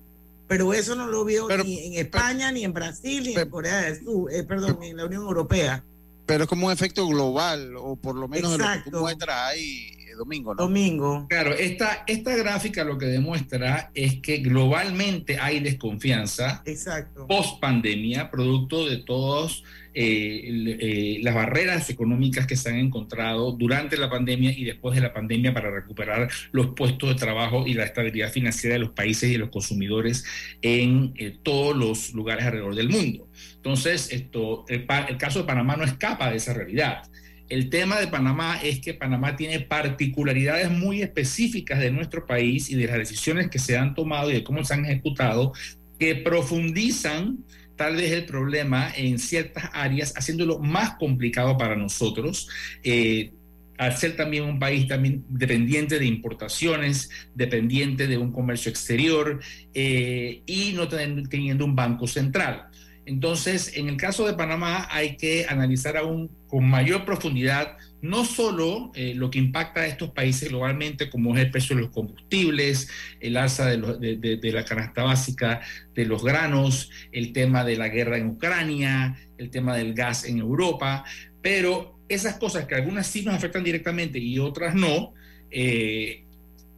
pero 0.47 0.73
eso 0.73 0.95
no 0.95 1.07
lo 1.07 1.23
vio 1.23 1.47
ni 1.63 1.79
en 1.85 1.93
España, 1.93 2.51
ni 2.51 2.65
en 2.65 2.73
Brasil, 2.73 3.23
ni 3.23 3.35
en 3.35 3.49
Corea 3.49 3.77
del 3.83 4.03
Sur, 4.03 4.33
eh, 4.33 4.43
perdón, 4.43 4.79
ni 4.81 4.89
en 4.89 4.97
la 4.97 5.05
Unión 5.05 5.21
Europea. 5.21 5.81
Pero 6.25 6.43
es 6.43 6.49
como 6.49 6.67
un 6.67 6.73
efecto 6.73 7.07
global, 7.07 7.75
o 7.77 7.95
por 7.95 8.15
lo 8.15 8.27
menos 8.27 8.51
de 8.53 8.57
lo 8.57 8.83
que 8.83 8.91
tú 8.91 8.99
muestras 8.99 9.37
ahí 9.49 10.00
domingo, 10.21 10.53
¿no? 10.53 10.63
Domingo. 10.63 11.25
Claro, 11.29 11.53
esta, 11.53 12.03
esta 12.05 12.35
gráfica 12.35 12.83
lo 12.83 12.97
que 12.97 13.07
demuestra 13.07 13.91
es 13.93 14.19
que 14.21 14.37
globalmente 14.37 15.39
hay 15.39 15.59
desconfianza. 15.59 16.61
Exacto. 16.65 17.25
Post 17.27 17.59
pandemia, 17.59 18.29
producto 18.29 18.87
de 18.87 18.97
todas 18.97 19.63
eh, 19.93 20.77
eh, 20.79 21.19
las 21.21 21.35
barreras 21.35 21.89
económicas 21.89 22.47
que 22.47 22.55
se 22.55 22.69
han 22.69 22.77
encontrado 22.77 23.51
durante 23.51 23.97
la 23.97 24.09
pandemia 24.09 24.51
y 24.51 24.63
después 24.63 24.95
de 24.95 25.01
la 25.01 25.11
pandemia 25.11 25.53
para 25.53 25.69
recuperar 25.69 26.29
los 26.51 26.67
puestos 26.75 27.09
de 27.09 27.15
trabajo 27.15 27.65
y 27.67 27.73
la 27.73 27.83
estabilidad 27.83 28.31
financiera 28.31 28.75
de 28.75 28.79
los 28.79 28.91
países 28.91 29.29
y 29.29 29.33
de 29.33 29.39
los 29.39 29.49
consumidores 29.49 30.23
en 30.61 31.13
eh, 31.17 31.35
todos 31.43 31.75
los 31.75 32.13
lugares 32.13 32.45
alrededor 32.45 32.75
del 32.75 32.89
mundo. 32.89 33.27
Entonces, 33.55 34.13
esto, 34.13 34.65
el, 34.69 34.85
el 35.09 35.17
caso 35.17 35.39
de 35.39 35.45
Panamá 35.45 35.75
no 35.75 35.83
escapa 35.83 36.29
de 36.29 36.37
esa 36.37 36.53
realidad. 36.53 37.03
El 37.51 37.69
tema 37.69 37.99
de 37.99 38.07
Panamá 38.07 38.61
es 38.63 38.79
que 38.79 38.93
Panamá 38.93 39.35
tiene 39.35 39.59
particularidades 39.59 40.71
muy 40.71 41.01
específicas 41.01 41.81
de 41.81 41.91
nuestro 41.91 42.25
país 42.25 42.69
y 42.69 42.75
de 42.75 42.87
las 42.87 42.97
decisiones 42.97 43.49
que 43.49 43.59
se 43.59 43.77
han 43.77 43.93
tomado 43.93 44.31
y 44.31 44.35
de 44.35 44.43
cómo 44.45 44.63
se 44.63 44.73
han 44.73 44.85
ejecutado 44.85 45.51
que 45.99 46.15
profundizan 46.15 47.39
tal 47.75 47.97
vez 47.97 48.13
el 48.13 48.23
problema 48.23 48.89
en 48.95 49.19
ciertas 49.19 49.69
áreas, 49.73 50.13
haciéndolo 50.15 50.59
más 50.59 50.91
complicado 50.95 51.57
para 51.57 51.75
nosotros. 51.75 52.47
Eh, 52.85 53.33
al 53.77 53.97
ser 53.97 54.15
también 54.15 54.45
un 54.45 54.57
país 54.57 54.87
también 54.87 55.25
dependiente 55.27 55.99
de 55.99 56.05
importaciones, 56.05 57.09
dependiente 57.35 58.07
de 58.07 58.17
un 58.17 58.31
comercio 58.31 58.69
exterior 58.69 59.41
eh, 59.73 60.41
y 60.45 60.71
no 60.71 60.87
teniendo 60.87 61.65
un 61.65 61.75
banco 61.75 62.07
central. 62.07 62.70
Entonces, 63.11 63.73
en 63.75 63.89
el 63.89 63.97
caso 63.97 64.25
de 64.25 64.35
Panamá 64.35 64.87
hay 64.89 65.17
que 65.17 65.45
analizar 65.49 65.97
aún 65.97 66.31
con 66.47 66.63
mayor 66.63 67.03
profundidad 67.03 67.77
no 68.01 68.23
solo 68.23 68.89
eh, 68.95 69.13
lo 69.13 69.29
que 69.29 69.37
impacta 69.37 69.81
a 69.81 69.85
estos 69.85 70.11
países 70.11 70.47
globalmente, 70.47 71.09
como 71.09 71.35
es 71.35 71.43
el 71.43 71.51
precio 71.51 71.75
de 71.75 71.81
los 71.81 71.91
combustibles, 71.91 72.87
el 73.19 73.35
alza 73.35 73.65
de, 73.65 74.39
la 74.53 74.63
canasta 74.63 75.03
básica 75.03 75.59
de 75.93 76.05
los 76.05 76.23
granos, 76.23 76.89
el 77.11 77.33
tema 77.33 77.65
de 77.65 77.75
la 77.75 77.89
guerra 77.89 78.17
en 78.17 78.29
Ucrania, 78.29 79.17
el 79.37 79.49
tema 79.49 79.75
del 79.75 79.93
gas 79.93 80.23
en 80.23 80.39
Europa, 80.39 81.03
pero 81.41 81.99
esas 82.07 82.37
cosas 82.37 82.65
que 82.65 82.75
algunas 82.75 83.07
sí 83.07 83.23
nos 83.23 83.35
afectan 83.35 83.65
directamente 83.65 84.19
y 84.19 84.39
otras 84.39 84.73
no, 84.73 85.13
eh, 85.51 86.23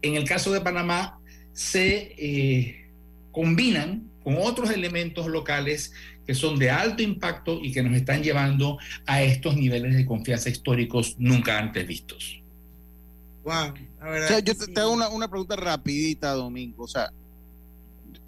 en 0.02 0.16
el 0.16 0.24
caso 0.24 0.52
de 0.52 0.62
Panamá 0.62 1.20
se 1.52 2.16
eh, 2.18 2.90
combinan 3.32 4.10
con 4.24 4.38
otros 4.40 4.72
elementos 4.72 5.28
locales 5.28 5.94
que 6.26 6.36
son 6.36 6.58
de 6.58 6.70
alto 6.70 7.04
impacto 7.04 7.60
y 7.62 7.72
que 7.72 7.84
nos 7.84 7.96
están 7.96 8.24
llevando 8.24 8.78
a 9.06 9.22
estos 9.22 9.56
niveles 9.56 9.96
de 9.96 10.06
confianza 10.06 10.50
históricos 10.50 11.16
nunca 11.18 11.58
antes 11.58 11.88
vistos. 11.88 12.42
Wow, 13.44 13.74
yo 14.44 14.56
te, 14.56 14.80
hago 14.80 14.94
una, 14.94 15.28
pregunta 15.28 15.56
rapidita, 15.56 16.32
Domingo. 16.32 16.84
O 16.84 16.88
sea, 16.88 17.12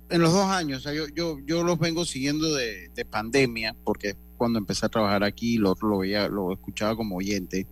en 0.09 0.21
los 0.21 0.33
dos 0.33 0.45
años, 0.45 0.83
yo, 0.83 1.07
yo, 1.15 1.39
yo 1.45 1.63
los 1.63 1.79
vengo 1.79 2.05
siguiendo 2.05 2.53
de, 2.53 2.89
pandemia, 3.09 3.75
porque 3.83 4.15
cuando 4.37 4.59
empecé 4.59 4.85
a 4.85 4.89
trabajar 4.89 5.23
aquí 5.23 5.57
lo, 5.57 5.75
lo 5.81 5.99
veía, 5.99 6.27
lo 6.27 6.51
escuchaba 6.51 6.95
como 6.95 7.15
oyente. 7.15 7.65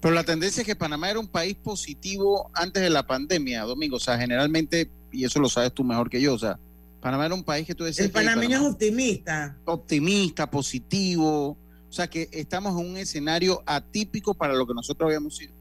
Pero 0.00 0.14
la 0.14 0.24
tendencia 0.24 0.62
es 0.62 0.66
que 0.66 0.74
Panamá 0.74 1.10
era 1.10 1.20
un 1.20 1.28
país 1.28 1.54
positivo 1.54 2.50
antes 2.54 2.82
de 2.82 2.90
la 2.90 3.06
pandemia, 3.06 3.62
Domingo. 3.62 3.96
O 3.96 4.00
sea, 4.00 4.18
generalmente, 4.18 4.90
y 5.12 5.24
eso 5.24 5.38
lo 5.38 5.48
sabes 5.48 5.72
tú 5.72 5.84
mejor 5.84 6.10
que 6.10 6.20
yo, 6.20 6.34
o 6.34 6.38
sea, 6.38 6.58
Panamá 7.02 7.26
era 7.26 7.34
un 7.34 7.42
país 7.42 7.66
que 7.66 7.74
tú 7.74 7.82
decías. 7.82 8.06
El 8.06 8.12
panameño 8.12 8.56
es 8.56 8.62
optimista. 8.62 9.58
Optimista, 9.64 10.48
positivo. 10.48 11.58
O 11.88 11.92
sea 11.92 12.06
que 12.06 12.28
estamos 12.32 12.80
en 12.80 12.90
un 12.90 12.96
escenario 12.96 13.62
atípico 13.66 14.32
para 14.34 14.54
lo 14.54 14.66
que 14.66 14.72
nosotros 14.72 15.08
habíamos 15.08 15.36
sido. 15.36 15.52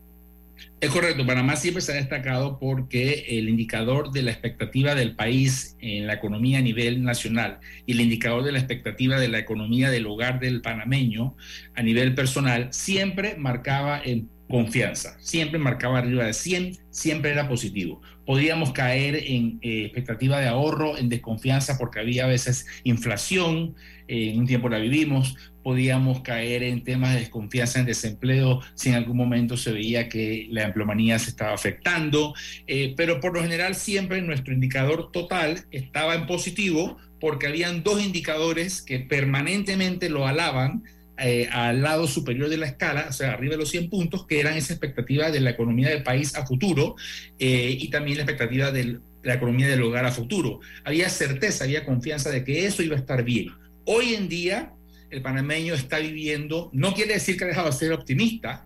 Es 0.80 0.92
correcto, 0.92 1.26
Panamá 1.26 1.56
siempre 1.56 1.82
se 1.82 1.92
ha 1.92 1.96
destacado 1.96 2.60
porque 2.60 3.26
el 3.30 3.50
indicador 3.50 4.12
de 4.12 4.22
la 4.22 4.32
expectativa 4.32 4.94
del 4.94 5.16
país 5.16 5.76
en 5.80 6.06
la 6.06 6.14
economía 6.14 6.60
a 6.60 6.62
nivel 6.62 7.04
nacional 7.04 7.60
y 7.88 7.94
el 7.94 8.02
indicador 8.02 8.44
de 8.44 8.52
la 8.52 8.60
expectativa 8.60 9.20
de 9.20 9.28
la 9.28 9.39
economía 9.39 9.89
del 9.89 10.06
hogar 10.06 10.39
del 10.39 10.62
panameño 10.62 11.36
a 11.74 11.82
nivel 11.82 12.14
personal 12.14 12.68
siempre 12.72 13.36
marcaba 13.38 14.00
en 14.04 14.30
confianza, 14.48 15.18
siempre 15.20 15.58
marcaba 15.58 16.00
arriba 16.00 16.26
de 16.26 16.34
100, 16.34 16.78
siempre 16.92 17.32
era 17.32 17.48
positivo. 17.48 18.02
Podíamos 18.26 18.72
caer 18.72 19.16
en 19.16 19.60
eh, 19.62 19.86
expectativa 19.86 20.40
de 20.40 20.48
ahorro, 20.48 20.98
en 20.98 21.10
desconfianza 21.10 21.78
porque 21.78 22.00
había 22.00 22.26
a 22.26 22.28
veces 22.28 22.66
inflación, 22.84 23.76
eh, 24.08 24.32
en 24.32 24.40
un 24.40 24.48
tiempo 24.48 24.70
la 24.70 24.78
vivimos, 24.78 25.36
podíamos 25.64 26.22
caer 26.22 26.64
en 26.64 26.84
temas 26.84 27.14
de 27.14 27.22
desconfianza 27.22 27.80
en 27.80 27.86
desempleo 27.86 28.62
si 28.74 28.90
en 28.90 28.96
algún 28.96 29.18
momento 29.18 29.58
se 29.58 29.72
veía 29.72 30.10
que 30.10 30.48
la 30.50 30.64
empleomanía 30.64 31.20
se 31.20 31.30
estaba 31.30 31.54
afectando, 31.54 32.34
eh, 32.68 32.94
pero 32.98 33.20
por 33.20 33.34
lo 33.34 33.42
general 33.42 33.76
siempre 33.76 34.22
nuestro 34.22 34.54
indicador 34.54 35.12
total 35.12 35.66
estaba 35.72 36.16
en 36.16 36.26
positivo 36.26 36.98
porque 37.20 37.48
habían 37.48 37.84
dos 37.84 38.04
indicadores 38.04 38.82
que 38.82 39.00
permanentemente 39.00 40.10
lo 40.10 40.28
alaban, 40.28 40.84
eh, 41.24 41.48
al 41.52 41.82
lado 41.82 42.08
superior 42.08 42.50
de 42.50 42.58
la 42.58 42.66
escala, 42.66 43.08
o 43.10 43.14
sea, 43.14 43.34
arriba 43.34 43.52
de 43.52 43.60
los 43.60 43.70
100 43.70 43.90
puntos, 43.90 44.26
que 44.26 44.40
eran 44.40 44.58
esa 44.58 44.74
expectativa 44.74 45.30
de 45.30 45.40
la 45.40 45.52
economía 45.52 45.90
del 45.90 46.02
país 46.02 46.36
a 46.36 46.46
futuro 46.46 46.96
eh, 47.38 47.78
y 47.80 47.90
también 47.90 48.18
la 48.18 48.24
expectativa 48.24 48.72
de 48.72 49.00
la 49.22 49.36
economía 49.36 49.68
del 49.68 49.84
hogar 49.84 50.06
a 50.06 50.12
futuro. 50.12 50.62
Había 50.84 51.10
certeza, 51.10 51.66
había 51.66 51.86
confianza 51.86 52.32
de 52.32 52.44
que 52.44 52.66
eso 52.66 52.82
iba 52.82 52.96
a 52.96 53.00
estar 53.00 53.24
bien. 53.24 53.50
Hoy 53.86 54.16
en 54.16 54.30
día, 54.30 54.74
el 55.12 55.22
panameño 55.22 55.76
está 55.76 56.00
viviendo, 56.00 56.72
no 56.74 56.94
quiere 56.94 57.14
decir 57.14 57.38
que 57.38 57.44
ha 57.44 57.48
dejado 57.48 57.68
de 57.68 57.74
ser 57.74 57.94
optimista, 57.94 58.66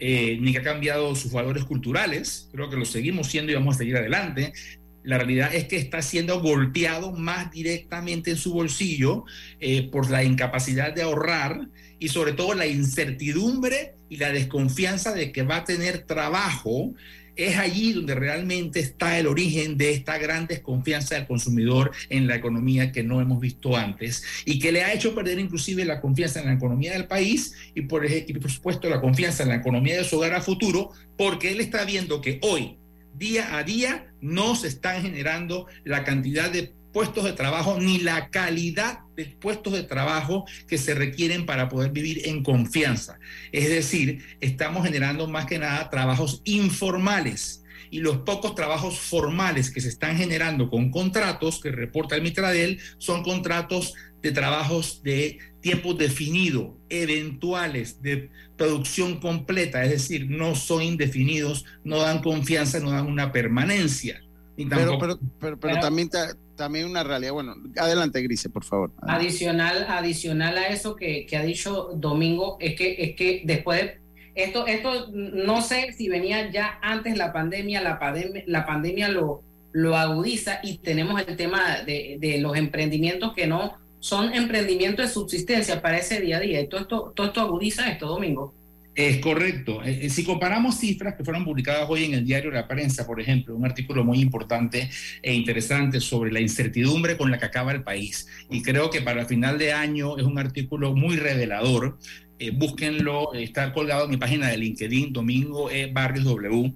eh, 0.00 0.38
ni 0.40 0.52
que 0.52 0.58
ha 0.58 0.62
cambiado 0.62 1.14
sus 1.14 1.30
valores 1.30 1.64
culturales, 1.64 2.48
creo 2.52 2.70
que 2.70 2.76
lo 2.76 2.84
seguimos 2.84 3.26
siendo 3.26 3.52
y 3.52 3.54
vamos 3.54 3.76
a 3.76 3.78
seguir 3.78 3.96
adelante, 3.96 4.54
la 5.02 5.18
realidad 5.18 5.54
es 5.54 5.64
que 5.64 5.76
está 5.76 6.02
siendo 6.02 6.40
golpeado 6.40 7.12
más 7.12 7.50
directamente 7.50 8.30
en 8.30 8.36
su 8.36 8.52
bolsillo 8.52 9.24
eh, 9.58 9.88
por 9.90 10.10
la 10.10 10.24
incapacidad 10.24 10.94
de 10.94 11.02
ahorrar 11.02 11.68
y 11.98 12.08
sobre 12.08 12.32
todo 12.32 12.54
la 12.54 12.66
incertidumbre 12.66 13.94
y 14.08 14.16
la 14.16 14.32
desconfianza 14.32 15.12
de 15.12 15.32
que 15.32 15.42
va 15.42 15.56
a 15.56 15.64
tener 15.64 16.06
trabajo. 16.06 16.94
Es 17.36 17.56
allí 17.56 17.92
donde 17.92 18.14
realmente 18.14 18.80
está 18.80 19.18
el 19.18 19.26
origen 19.26 19.78
de 19.78 19.92
esta 19.92 20.18
gran 20.18 20.46
desconfianza 20.46 21.14
del 21.14 21.26
consumidor 21.26 21.92
en 22.10 22.26
la 22.26 22.34
economía 22.34 22.92
que 22.92 23.02
no 23.02 23.20
hemos 23.22 23.40
visto 23.40 23.76
antes 23.76 24.22
y 24.44 24.58
que 24.58 24.72
le 24.72 24.82
ha 24.82 24.92
hecho 24.92 25.14
perder 25.14 25.38
inclusive 25.38 25.86
la 25.86 26.02
confianza 26.02 26.40
en 26.40 26.46
la 26.46 26.54
economía 26.54 26.92
del 26.92 27.06
país 27.06 27.54
y 27.74 27.82
por, 27.82 28.04
y 28.04 28.32
por 28.34 28.50
supuesto 28.50 28.90
la 28.90 29.00
confianza 29.00 29.44
en 29.44 29.50
la 29.50 29.54
economía 29.54 29.96
de 29.96 30.04
su 30.04 30.16
hogar 30.16 30.34
a 30.34 30.42
futuro, 30.42 30.90
porque 31.16 31.52
él 31.52 31.60
está 31.60 31.84
viendo 31.86 32.20
que 32.20 32.40
hoy 32.42 32.76
día 33.14 33.56
a 33.56 33.62
día 33.62 34.12
no 34.20 34.56
se 34.56 34.68
están 34.68 35.02
generando 35.02 35.66
la 35.84 36.04
cantidad 36.04 36.50
de 36.50 36.74
puestos 36.92 37.24
de 37.24 37.32
trabajo 37.32 37.78
ni 37.78 37.98
la 37.98 38.30
calidad 38.30 39.00
de 39.16 39.26
puestos 39.26 39.72
de 39.72 39.82
trabajo 39.82 40.44
que 40.66 40.78
se 40.78 40.94
requieren 40.94 41.46
para 41.46 41.68
poder 41.68 41.92
vivir 41.92 42.28
en 42.28 42.42
confianza. 42.42 43.18
Es 43.52 43.68
decir, 43.68 44.24
estamos 44.40 44.84
generando 44.84 45.28
más 45.28 45.46
que 45.46 45.58
nada 45.58 45.90
trabajos 45.90 46.42
informales 46.44 47.59
y 47.90 48.00
los 48.00 48.18
pocos 48.18 48.54
trabajos 48.54 48.98
formales 48.98 49.70
que 49.70 49.80
se 49.80 49.88
están 49.88 50.16
generando 50.16 50.70
con 50.70 50.90
contratos 50.90 51.60
que 51.60 51.70
reporta 51.70 52.14
el 52.14 52.22
Mitradel 52.22 52.78
son 52.98 53.22
contratos 53.22 53.94
de 54.22 54.32
trabajos 54.32 55.02
de 55.02 55.38
tiempo 55.60 55.94
definido, 55.94 56.76
eventuales, 56.88 58.02
de 58.02 58.30
producción 58.56 59.18
completa, 59.20 59.82
es 59.84 59.90
decir, 59.90 60.30
no 60.30 60.54
son 60.54 60.82
indefinidos, 60.82 61.64
no 61.84 61.98
dan 61.98 62.22
confianza, 62.22 62.80
no 62.80 62.90
dan 62.90 63.06
una 63.06 63.32
permanencia. 63.32 64.22
pero, 64.56 64.98
pero, 64.98 65.58
pero, 65.58 65.80
también, 65.80 66.10
también 66.56 66.86
una 66.86 67.02
realidad. 67.02 67.32
Bueno, 67.32 67.54
adelante, 67.76 68.20
Grise, 68.22 68.50
por 68.50 68.64
favor. 68.64 68.92
Adicional, 69.02 69.86
adicional 69.88 70.58
a 70.58 70.68
eso 70.68 70.96
que, 70.96 71.26
que, 71.26 71.36
ha 71.36 71.42
dicho 71.42 71.90
Domingo, 71.94 72.58
es 72.60 72.76
que, 72.76 72.96
es 72.98 73.16
que 73.16 73.42
después 73.44 73.99
esto, 74.34 74.66
esto 74.66 75.08
no 75.12 75.62
sé 75.62 75.92
si 75.92 76.08
venía 76.08 76.50
ya 76.50 76.78
antes 76.82 77.16
la 77.16 77.32
pandemia, 77.32 77.80
la 77.80 77.98
pandemia, 77.98 78.42
la 78.46 78.66
pandemia 78.66 79.08
lo, 79.08 79.42
lo 79.72 79.96
agudiza 79.96 80.60
y 80.62 80.78
tenemos 80.78 81.20
el 81.26 81.36
tema 81.36 81.80
de, 81.86 82.16
de 82.20 82.38
los 82.38 82.56
emprendimientos 82.56 83.32
que 83.34 83.46
no 83.46 83.78
son 84.00 84.34
emprendimientos 84.34 85.06
de 85.06 85.12
subsistencia 85.12 85.80
para 85.82 85.98
ese 85.98 86.20
día 86.20 86.38
a 86.38 86.40
día. 86.40 86.60
Y 86.60 86.68
todo 86.68 86.80
esto, 86.80 87.12
todo 87.14 87.26
esto 87.28 87.40
agudiza 87.40 87.90
esto, 87.90 88.06
Domingo. 88.06 88.54
Es 88.94 89.18
correcto. 89.18 89.82
Eh, 89.84 90.00
eh, 90.02 90.10
si 90.10 90.24
comparamos 90.24 90.78
cifras 90.78 91.14
que 91.14 91.24
fueron 91.24 91.44
publicadas 91.44 91.88
hoy 91.88 92.04
en 92.04 92.14
el 92.14 92.24
diario 92.24 92.50
La 92.50 92.66
Prensa, 92.66 93.06
por 93.06 93.20
ejemplo, 93.20 93.54
un 93.54 93.64
artículo 93.64 94.04
muy 94.04 94.20
importante 94.20 94.90
e 95.22 95.32
interesante 95.32 96.00
sobre 96.00 96.32
la 96.32 96.40
incertidumbre 96.40 97.16
con 97.16 97.30
la 97.30 97.38
que 97.38 97.46
acaba 97.46 97.72
el 97.72 97.82
país. 97.82 98.26
Y 98.50 98.62
creo 98.62 98.90
que 98.90 99.00
para 99.00 99.26
final 99.26 99.58
de 99.58 99.72
año 99.72 100.18
es 100.18 100.24
un 100.24 100.38
artículo 100.38 100.94
muy 100.94 101.16
revelador. 101.16 101.98
Eh, 102.40 102.50
búsquenlo, 102.52 103.34
está 103.34 103.70
colgado 103.72 104.06
en 104.06 104.10
mi 104.10 104.16
página 104.16 104.48
de 104.48 104.56
LinkedIn, 104.56 105.12
Domingo 105.12 105.70
E. 105.70 105.92
Barrios 105.92 106.24
W. 106.24 106.72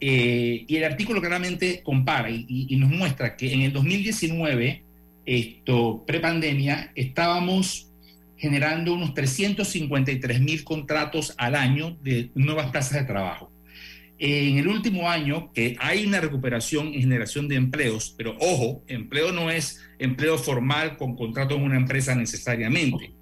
y 0.00 0.76
el 0.76 0.84
artículo 0.84 1.20
claramente 1.20 1.82
compara 1.82 2.30
y, 2.30 2.46
y 2.48 2.76
nos 2.76 2.88
muestra 2.88 3.36
que 3.36 3.52
en 3.52 3.62
el 3.62 3.72
2019 3.72 4.84
esto, 5.26 6.04
prepandemia, 6.06 6.92
estábamos 6.94 7.90
generando 8.36 8.94
unos 8.94 9.12
353 9.12 10.40
mil 10.40 10.62
contratos 10.62 11.34
al 11.36 11.56
año 11.56 11.98
de 12.00 12.30
nuevas 12.34 12.70
plazas 12.70 13.00
de 13.00 13.04
trabajo. 13.04 13.52
En 14.20 14.56
el 14.56 14.68
último 14.68 15.10
año, 15.10 15.52
que 15.52 15.76
hay 15.80 16.06
una 16.06 16.20
recuperación 16.20 16.88
en 16.88 17.00
generación 17.00 17.46
de 17.46 17.56
empleos, 17.56 18.14
pero 18.16 18.36
ojo, 18.40 18.82
empleo 18.86 19.32
no 19.32 19.50
es 19.50 19.80
empleo 19.98 20.38
formal 20.38 20.96
con 20.96 21.14
contrato 21.14 21.56
en 21.56 21.62
una 21.62 21.76
empresa 21.76 22.14
necesariamente. 22.14 23.17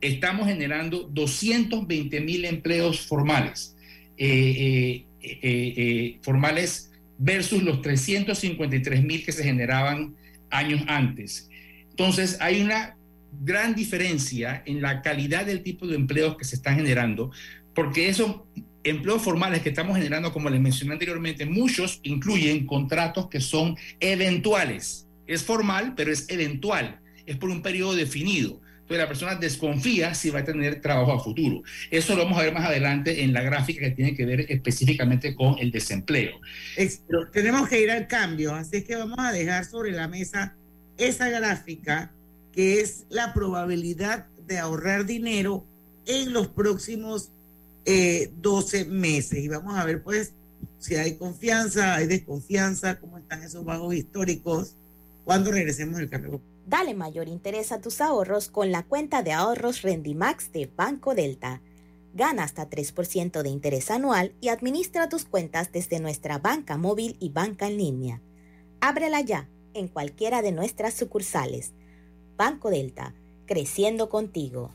Estamos 0.00 0.46
generando 0.46 1.04
220 1.04 2.20
mil 2.20 2.44
empleos 2.44 3.06
formales, 3.06 3.76
eh, 4.18 5.04
eh, 5.22 5.38
eh, 5.42 6.18
formales 6.22 6.92
versus 7.18 7.62
los 7.62 7.80
353 7.80 9.02
mil 9.02 9.24
que 9.24 9.32
se 9.32 9.42
generaban 9.42 10.14
años 10.50 10.82
antes. 10.86 11.48
Entonces, 11.90 12.38
hay 12.40 12.60
una 12.60 12.96
gran 13.42 13.74
diferencia 13.74 14.62
en 14.66 14.82
la 14.82 15.02
calidad 15.02 15.46
del 15.46 15.62
tipo 15.62 15.86
de 15.86 15.96
empleos 15.96 16.36
que 16.36 16.44
se 16.44 16.56
están 16.56 16.76
generando, 16.76 17.30
porque 17.74 18.08
esos 18.08 18.42
empleos 18.84 19.22
formales 19.22 19.62
que 19.62 19.70
estamos 19.70 19.96
generando, 19.96 20.32
como 20.32 20.48
les 20.48 20.60
mencioné 20.60 20.92
anteriormente, 20.92 21.44
muchos 21.44 22.00
incluyen 22.02 22.66
contratos 22.66 23.28
que 23.28 23.40
son 23.40 23.76
eventuales. 24.00 25.08
Es 25.26 25.42
formal, 25.42 25.94
pero 25.96 26.12
es 26.12 26.28
eventual, 26.28 27.00
es 27.26 27.36
por 27.36 27.50
un 27.50 27.62
periodo 27.62 27.94
definido. 27.94 28.60
Entonces 28.86 29.02
la 29.02 29.08
persona 29.08 29.34
desconfía 29.34 30.14
si 30.14 30.30
va 30.30 30.40
a 30.40 30.44
tener 30.44 30.80
trabajo 30.80 31.12
a 31.12 31.18
futuro. 31.18 31.62
Eso 31.90 32.14
lo 32.14 32.22
vamos 32.22 32.38
a 32.38 32.42
ver 32.42 32.54
más 32.54 32.66
adelante 32.66 33.24
en 33.24 33.32
la 33.32 33.42
gráfica 33.42 33.80
que 33.80 33.90
tiene 33.90 34.14
que 34.14 34.24
ver 34.24 34.46
específicamente 34.48 35.34
con 35.34 35.58
el 35.58 35.72
desempleo. 35.72 36.38
tenemos 37.32 37.68
que 37.68 37.80
ir 37.80 37.90
al 37.90 38.06
cambio, 38.06 38.54
así 38.54 38.76
es 38.76 38.84
que 38.84 38.94
vamos 38.94 39.18
a 39.18 39.32
dejar 39.32 39.64
sobre 39.64 39.90
la 39.90 40.06
mesa 40.06 40.54
esa 40.98 41.28
gráfica 41.28 42.12
que 42.52 42.80
es 42.80 43.06
la 43.10 43.34
probabilidad 43.34 44.26
de 44.46 44.58
ahorrar 44.58 45.04
dinero 45.04 45.64
en 46.06 46.32
los 46.32 46.46
próximos 46.46 47.32
12 47.84 48.80
eh, 48.80 48.84
meses. 48.84 49.44
Y 49.44 49.48
vamos 49.48 49.76
a 49.76 49.84
ver 49.84 50.00
pues 50.00 50.32
si 50.78 50.94
hay 50.94 51.16
confianza, 51.16 51.96
hay 51.96 52.06
desconfianza, 52.06 53.00
cómo 53.00 53.18
están 53.18 53.42
esos 53.42 53.64
bajos 53.64 53.96
históricos 53.96 54.76
cuando 55.24 55.50
regresemos 55.50 55.96
del 55.96 56.08
cambio. 56.08 56.40
Dale 56.66 56.94
mayor 56.94 57.28
interés 57.28 57.70
a 57.70 57.80
tus 57.80 58.00
ahorros 58.00 58.48
con 58.48 58.72
la 58.72 58.82
cuenta 58.82 59.22
de 59.22 59.30
ahorros 59.30 59.82
Rendimax 59.82 60.50
de 60.50 60.66
Banco 60.66 61.14
Delta. 61.14 61.62
Gana 62.12 62.42
hasta 62.42 62.68
3% 62.68 63.42
de 63.42 63.48
interés 63.48 63.88
anual 63.88 64.34
y 64.40 64.48
administra 64.48 65.08
tus 65.08 65.24
cuentas 65.24 65.70
desde 65.70 66.00
nuestra 66.00 66.38
banca 66.38 66.76
móvil 66.76 67.16
y 67.20 67.28
banca 67.28 67.68
en 67.68 67.76
línea. 67.76 68.20
Ábrela 68.80 69.20
ya 69.20 69.48
en 69.74 69.86
cualquiera 69.86 70.42
de 70.42 70.50
nuestras 70.50 70.94
sucursales. 70.94 71.72
Banco 72.36 72.70
Delta, 72.70 73.14
creciendo 73.46 74.08
contigo. 74.08 74.74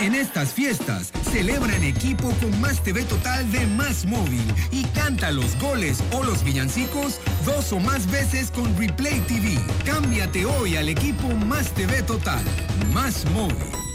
en 0.00 0.14
estas 0.14 0.52
fiestas, 0.54 1.12
celebra 1.30 1.76
en 1.76 1.84
equipo 1.84 2.32
con 2.40 2.58
Más 2.60 2.82
TV 2.82 3.04
Total 3.04 3.50
de 3.52 3.66
Más 3.66 4.06
Móvil 4.06 4.42
y 4.70 4.84
canta 4.84 5.30
los 5.30 5.58
goles 5.60 6.02
o 6.12 6.22
los 6.24 6.42
villancicos 6.42 7.20
dos 7.44 7.72
o 7.72 7.80
más 7.80 8.10
veces 8.10 8.50
con 8.50 8.76
Replay 8.78 9.20
TV. 9.20 9.58
Cámbiate 9.84 10.46
hoy 10.46 10.76
al 10.76 10.88
equipo 10.88 11.28
Más 11.46 11.70
TV 11.74 12.02
Total. 12.02 12.42
Más 12.92 13.24
Móvil. 13.32 13.89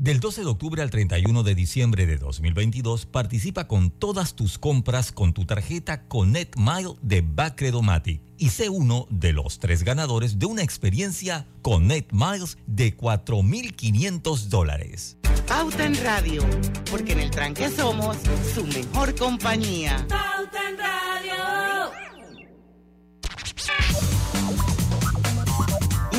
Del 0.00 0.18
12 0.18 0.40
de 0.40 0.46
octubre 0.46 0.80
al 0.80 0.88
31 0.88 1.42
de 1.42 1.54
diciembre 1.54 2.06
de 2.06 2.16
2022, 2.16 3.04
participa 3.04 3.68
con 3.68 3.90
todas 3.90 4.34
tus 4.34 4.56
compras 4.56 5.12
con 5.12 5.34
tu 5.34 5.44
tarjeta 5.44 6.04
Connect 6.08 6.56
Mile 6.56 6.94
de 7.02 7.20
Bacredomatic 7.20 8.22
y 8.38 8.48
sé 8.48 8.70
uno 8.70 9.06
de 9.10 9.34
los 9.34 9.58
tres 9.58 9.82
ganadores 9.82 10.38
de 10.38 10.46
una 10.46 10.62
experiencia 10.62 11.46
Connect 11.60 12.12
Miles 12.14 12.56
de 12.66 12.96
4.500 12.96 14.44
dólares. 14.46 15.18
Pauta 15.46 15.84
en 15.84 16.02
Radio, 16.02 16.46
porque 16.90 17.12
en 17.12 17.20
el 17.20 17.30
tranque 17.30 17.68
somos 17.68 18.16
su 18.54 18.64
mejor 18.64 19.14
compañía. 19.14 20.06
Pauta 20.08 20.66
en 20.66 20.78
Radio. 20.78 21.69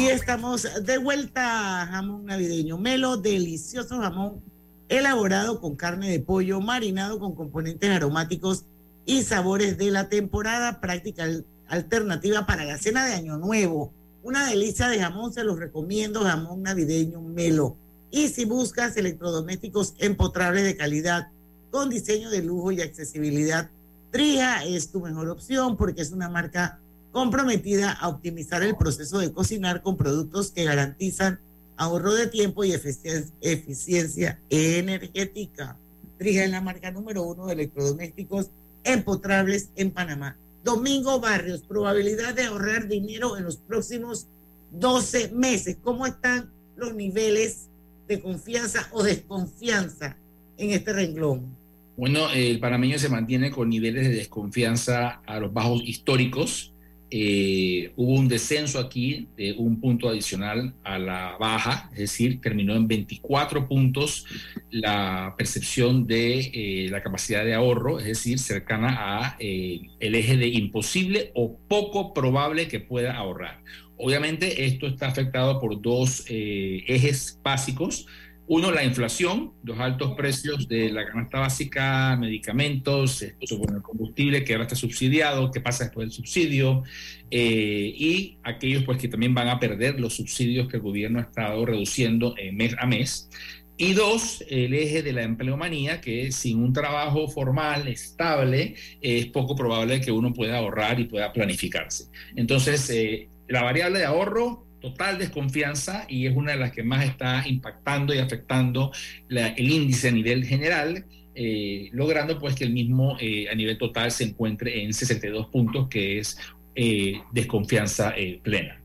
Y 0.02 0.08
estamos 0.08 0.68
de 0.84 0.98
vuelta, 0.98 1.88
jamón 1.92 2.26
navideño, 2.26 2.80
melo, 2.80 3.18
delicioso 3.18 4.00
jamón 4.00 4.42
elaborado 4.90 5.62
con 5.62 5.76
carne 5.76 6.10
de 6.10 6.20
pollo, 6.20 6.60
marinado 6.60 7.20
con 7.20 7.36
componentes 7.36 7.88
aromáticos 7.88 8.66
y 9.06 9.22
sabores 9.22 9.78
de 9.78 9.92
la 9.92 10.10
temporada, 10.10 10.82
práctica 10.82 11.28
alternativa 11.68 12.48
para 12.48 12.66
la 12.66 12.80
cena 12.80 13.06
de 13.06 13.14
Año 13.14 13.38
Nuevo. 13.38 13.94
Una 14.24 14.48
delicia 14.48 14.88
de 14.88 15.00
jamón, 15.00 15.34
se 15.34 15.44
los 15.44 15.60
recomiendo, 15.60 16.22
jamón 16.22 16.64
navideño 16.64 17.22
melo. 17.22 17.78
Y 18.10 18.30
si 18.30 18.46
buscas 18.46 18.98
electrodomésticos 18.98 19.94
empotrables 20.00 20.64
de 20.64 20.78
calidad, 20.78 21.28
con 21.70 21.92
diseño 21.92 22.32
de 22.32 22.42
lujo 22.42 22.72
y 22.72 22.82
accesibilidad, 22.82 23.70
Trija 24.10 24.66
es 24.66 24.92
tu 24.92 25.00
mejor 25.00 25.30
opción 25.30 25.78
porque 25.78 26.02
es 26.02 26.12
una 26.12 26.28
marca 26.28 26.81
comprometida 27.12 27.92
a 27.92 28.08
optimizar 28.08 28.64
el 28.64 28.76
proceso 28.76 29.20
de 29.20 29.32
cocinar 29.32 29.82
con 29.82 29.98
productos 29.98 30.52
que 30.52 30.64
garantizan 30.64 31.40
ahorro 31.78 32.14
de 32.14 32.28
tiempo 32.28 32.64
y 32.64 32.74
eficiencia 32.74 34.40
energética. 34.50 35.78
Trija 36.18 36.44
es 36.44 36.52
la 36.52 36.62
marca 36.62 36.92
número 36.92 37.24
uno 37.24 37.48
de 37.48 37.54
electrodomésticos 37.54 38.52
empotrables 38.84 39.70
en 39.76 39.92
Panamá. 39.92 40.38
Domingo 40.64 41.20
Barrios, 41.20 41.62
probabilidad 41.62 42.36
de 42.36 42.44
ahorrar 42.44 42.88
dinero 42.88 43.36
en 43.38 43.46
los 43.46 43.58
próximos 43.58 44.28
12 44.72 45.32
meses. 45.34 45.78
¿Cómo 45.84 46.06
están 46.06 46.52
los 46.78 46.94
niveles 46.94 47.68
de 48.08 48.22
confianza 48.22 48.88
o 48.92 49.02
desconfianza 49.02 50.16
en 50.58 50.72
este 50.72 50.94
renglón? 50.94 51.58
Bueno, 51.98 52.30
el 52.32 52.60
panameño 52.60 53.00
se 53.00 53.10
mantiene 53.10 53.52
con 53.52 53.70
niveles 53.70 54.08
de 54.08 54.16
desconfianza 54.16 55.22
a 55.26 55.40
los 55.40 55.52
bajos 55.52 55.82
históricos 55.84 56.71
eh, 57.14 57.92
hubo 57.98 58.14
un 58.14 58.30
descenso 58.30 58.80
aquí 58.80 59.28
de 59.36 59.52
un 59.52 59.82
punto 59.82 60.08
adicional 60.08 60.74
a 60.86 60.98
la 60.98 61.36
baja, 61.38 61.90
es 61.92 62.00
decir, 62.00 62.40
terminó 62.40 62.74
en 62.74 62.88
24 62.88 63.68
puntos 63.68 64.26
la 64.70 65.36
percepción 65.38 66.08
de 66.08 66.40
eh, 66.54 66.88
la 66.90 67.04
capacidad 67.04 67.44
de 67.44 67.54
ahorro, 67.54 68.00
es 68.00 68.06
decir, 68.06 68.40
cercana 68.40 68.96
a 68.98 69.36
eh, 69.40 69.82
el 70.00 70.16
eje 70.16 70.38
de 70.38 70.48
imposible 70.48 71.32
o 71.36 71.60
poco 71.68 72.14
probable 72.14 72.70
que 72.70 72.80
pueda 72.80 73.18
ahorrar. 73.18 73.62
Obviamente 73.98 74.64
esto 74.66 74.88
está 74.88 75.08
afectado 75.08 75.60
por 75.60 75.82
dos 75.82 76.24
ejes 76.28 77.40
básicos. 77.44 78.08
Uno, 78.54 78.70
la 78.70 78.84
inflación, 78.84 79.54
los 79.64 79.80
altos 79.80 80.12
precios 80.18 80.68
de 80.68 80.92
la 80.92 81.06
canasta 81.06 81.40
básica, 81.40 82.18
medicamentos, 82.20 83.26
bueno, 83.58 83.78
el 83.78 83.82
combustible 83.82 84.44
que 84.44 84.52
ahora 84.52 84.66
está 84.66 84.76
subsidiado, 84.76 85.52
qué 85.52 85.62
pasa 85.62 85.86
después 85.86 86.10
del 86.10 86.12
subsidio, 86.12 86.84
eh, 87.30 87.94
y 87.96 88.40
aquellos 88.44 88.84
pues 88.84 88.98
que 88.98 89.08
también 89.08 89.34
van 89.34 89.48
a 89.48 89.58
perder 89.58 90.02
los 90.02 90.18
subsidios 90.18 90.68
que 90.68 90.76
el 90.76 90.84
gobierno 90.84 91.20
ha 91.20 91.22
estado 91.22 91.66
reduciendo 91.66 92.36
mes 92.52 92.76
a 92.78 92.86
mes. 92.88 93.30
Y 93.78 93.94
dos, 93.94 94.44
el 94.50 94.74
eje 94.74 95.02
de 95.02 95.14
la 95.14 95.24
empleomanía, 95.24 96.02
que 96.02 96.34
sin 96.34 96.62
un 96.62 96.74
trabajo 96.74 97.30
formal, 97.30 97.88
estable, 97.88 98.76
es 99.00 99.28
poco 99.28 99.56
probable 99.56 100.02
que 100.02 100.12
uno 100.12 100.34
pueda 100.34 100.58
ahorrar 100.58 101.00
y 101.00 101.06
pueda 101.06 101.32
planificarse. 101.32 102.10
Entonces, 102.36 102.90
eh, 102.90 103.30
la 103.48 103.64
variable 103.64 104.00
de 104.00 104.06
ahorro 104.06 104.68
total 104.82 105.18
desconfianza 105.20 106.06
y 106.10 106.26
es 106.28 106.36
una 106.36 106.52
de 106.54 106.58
las 106.58 106.72
que 106.72 106.84
más 106.84 107.06
está 107.06 107.48
impactando 107.48 108.14
y 108.14 108.18
afectando 108.18 108.92
el 109.30 109.70
índice 109.70 110.10
a 110.10 110.12
nivel 110.12 110.44
general, 110.46 111.06
eh, 111.36 111.90
logrando 111.94 112.38
pues 112.40 112.56
que 112.56 112.64
el 112.66 112.74
mismo 112.74 113.16
eh, 113.20 113.48
a 113.50 113.56
nivel 113.56 113.78
total 113.78 114.12
se 114.12 114.26
encuentre 114.26 114.84
en 114.84 114.94
62 114.94 115.48
puntos, 115.48 115.88
que 115.88 116.20
es 116.20 116.38
eh, 116.76 117.22
desconfianza 117.32 118.14
eh, 118.18 118.40
plena. 118.44 118.78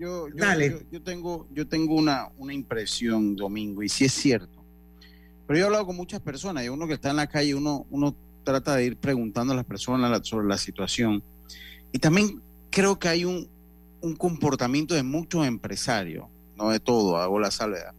yo, 0.00 0.28
yo- 0.28 0.34
yo- 0.70 0.80
yo 0.90 1.02
tengo, 1.02 1.46
yo 1.52 1.66
tengo 1.68 1.94
una, 1.94 2.28
una 2.38 2.54
impresión, 2.54 3.36
Domingo, 3.36 3.82
y 3.82 3.88
sí 3.88 4.04
es 4.06 4.12
cierto. 4.12 4.64
Pero 5.46 5.58
yo 5.58 5.64
he 5.64 5.66
hablado 5.66 5.86
con 5.86 5.96
muchas 5.96 6.20
personas 6.20 6.64
y 6.64 6.68
uno 6.68 6.86
que 6.86 6.94
está 6.94 7.10
en 7.10 7.16
la 7.16 7.26
calle, 7.26 7.54
uno, 7.54 7.86
uno 7.90 8.14
trata 8.44 8.76
de 8.76 8.86
ir 8.86 8.96
preguntando 8.96 9.52
a 9.52 9.56
las 9.56 9.64
personas 9.66 10.10
la- 10.10 10.22
sobre 10.24 10.46
la 10.48 10.58
situación. 10.58 11.22
Y 11.92 11.98
también 11.98 12.40
creo 12.70 12.98
que 12.98 13.08
hay 13.08 13.24
un, 13.24 13.48
un 14.00 14.16
comportamiento 14.16 14.94
de 14.94 15.02
muchos 15.02 15.46
empresarios, 15.46 16.26
no 16.56 16.70
de 16.70 16.80
todo, 16.80 17.16
hago 17.16 17.38
la 17.38 17.50
salvedad, 17.50 17.94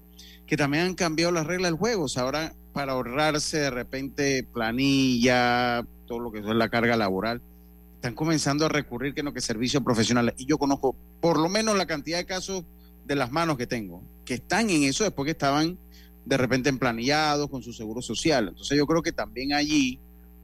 que 0.45 0.57
también 0.57 0.83
han 0.85 0.95
cambiado 0.95 1.31
las 1.31 1.45
reglas 1.45 1.71
del 1.71 1.79
juego. 1.79 2.03
O 2.03 2.09
sea, 2.09 2.23
ahora 2.23 2.53
para 2.73 2.93
ahorrarse 2.93 3.57
de 3.57 3.69
repente 3.69 4.43
planilla, 4.53 5.85
todo 6.07 6.19
lo 6.19 6.31
que 6.31 6.39
es 6.39 6.45
la 6.45 6.69
carga 6.69 6.95
laboral, 6.95 7.41
están 7.95 8.15
comenzando 8.15 8.65
a 8.65 8.69
recurrir 8.69 9.13
que 9.13 9.23
no 9.23 9.33
que 9.33 9.41
servicios 9.41 9.83
profesionales. 9.83 10.35
Y 10.37 10.45
yo 10.45 10.57
conozco 10.57 10.95
por 11.19 11.37
lo 11.37 11.49
menos 11.49 11.75
la 11.75 11.85
cantidad 11.85 12.17
de 12.17 12.25
casos 12.25 12.63
de 13.05 13.15
las 13.15 13.31
manos 13.31 13.57
que 13.57 13.67
tengo, 13.67 14.01
que 14.23 14.35
están 14.35 14.69
en 14.69 14.83
eso 14.83 15.03
después 15.03 15.25
que 15.25 15.31
estaban 15.31 15.77
de 16.25 16.37
repente 16.37 16.69
emplanillados 16.69 17.49
con 17.49 17.61
su 17.63 17.73
seguro 17.73 18.01
social. 18.01 18.49
Entonces 18.49 18.77
yo 18.77 18.85
creo 18.85 19.01
que 19.01 19.11
también 19.11 19.53
allí 19.53 19.99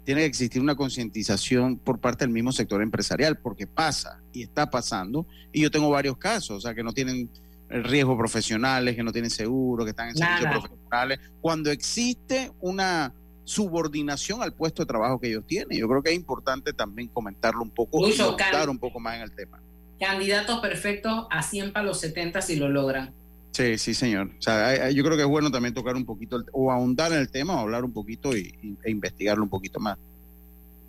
tiene 0.05 0.21
que 0.21 0.27
existir 0.27 0.61
una 0.61 0.75
concientización 0.75 1.77
por 1.77 1.99
parte 1.99 2.23
del 2.25 2.31
mismo 2.33 2.51
sector 2.51 2.81
empresarial, 2.81 3.37
porque 3.39 3.67
pasa 3.67 4.21
y 4.31 4.43
está 4.43 4.69
pasando. 4.69 5.25
Y 5.51 5.61
yo 5.61 5.71
tengo 5.71 5.89
varios 5.89 6.17
casos, 6.17 6.57
o 6.57 6.61
sea, 6.61 6.73
que 6.75 6.83
no 6.83 6.93
tienen 6.93 7.29
el 7.69 7.83
riesgo 7.83 8.15
profesionales, 8.17 8.95
que 8.95 9.03
no 9.03 9.11
tienen 9.11 9.31
seguro, 9.31 9.83
que 9.83 9.89
están 9.89 10.09
en 10.09 10.15
servicios 10.17 10.51
profesionales, 10.61 11.19
cuando 11.41 11.71
existe 11.71 12.51
una 12.61 13.11
subordinación 13.43 14.41
al 14.41 14.53
puesto 14.53 14.83
de 14.83 14.87
trabajo 14.87 15.19
que 15.19 15.27
ellos 15.29 15.43
tienen. 15.47 15.77
Yo 15.79 15.87
creo 15.87 16.01
que 16.03 16.09
es 16.11 16.15
importante 16.15 16.73
también 16.73 17.07
comentarlo 17.09 17.61
un 17.61 17.69
poco 17.71 18.07
y 18.07 18.19
ahondar 18.19 18.51
Can- 18.51 18.69
un 18.69 18.79
poco 18.79 18.99
más 18.99 19.15
en 19.17 19.21
el 19.23 19.31
tema. 19.31 19.59
Candidatos 19.99 20.59
perfectos 20.59 21.25
a 21.31 21.41
100 21.41 21.71
para 21.71 21.85
los 21.85 21.99
70 21.99 22.41
si 22.41 22.55
lo 22.57 22.69
logran. 22.69 23.13
Sí, 23.55 23.77
sí, 23.77 23.93
señor. 23.93 24.31
O 24.37 24.41
sea, 24.41 24.89
yo 24.89 25.01
creo 25.01 25.15
que 25.15 25.23
es 25.23 25.29
bueno 25.29 25.49
también 25.49 25.73
tocar 25.73 25.95
un 25.95 26.03
poquito, 26.03 26.43
o 26.51 26.73
ahondar 26.73 27.13
en 27.13 27.19
el 27.19 27.29
tema, 27.29 27.55
o 27.55 27.59
hablar 27.59 27.85
un 27.85 27.93
poquito 27.93 28.35
y, 28.35 28.53
e 28.83 28.91
investigarlo 28.91 29.45
un 29.45 29.49
poquito 29.49 29.79
más. 29.79 29.97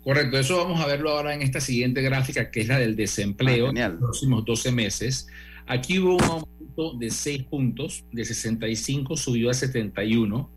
Correcto, 0.03 0.37
eso 0.37 0.57
vamos 0.57 0.81
a 0.81 0.85
verlo 0.85 1.11
ahora 1.11 1.33
en 1.33 1.43
esta 1.43 1.61
siguiente 1.61 2.01
gráfica, 2.01 2.51
que 2.51 2.59
es 2.59 2.67
la 2.67 2.77
del 2.77 2.97
desempleo 2.97 3.67
Ah, 3.67 3.69
en 3.69 3.91
los 3.91 3.99
próximos 3.99 4.43
12 4.43 4.73
meses. 4.73 5.27
Aquí 5.65 5.97
hubo 5.99 6.17
un 6.17 6.23
aumento 6.23 6.93
de 6.99 7.09
6 7.09 7.43
puntos, 7.43 8.03
de 8.11 8.25
65 8.25 9.15
subió 9.15 9.49
a 9.49 9.53
71. 9.53 10.49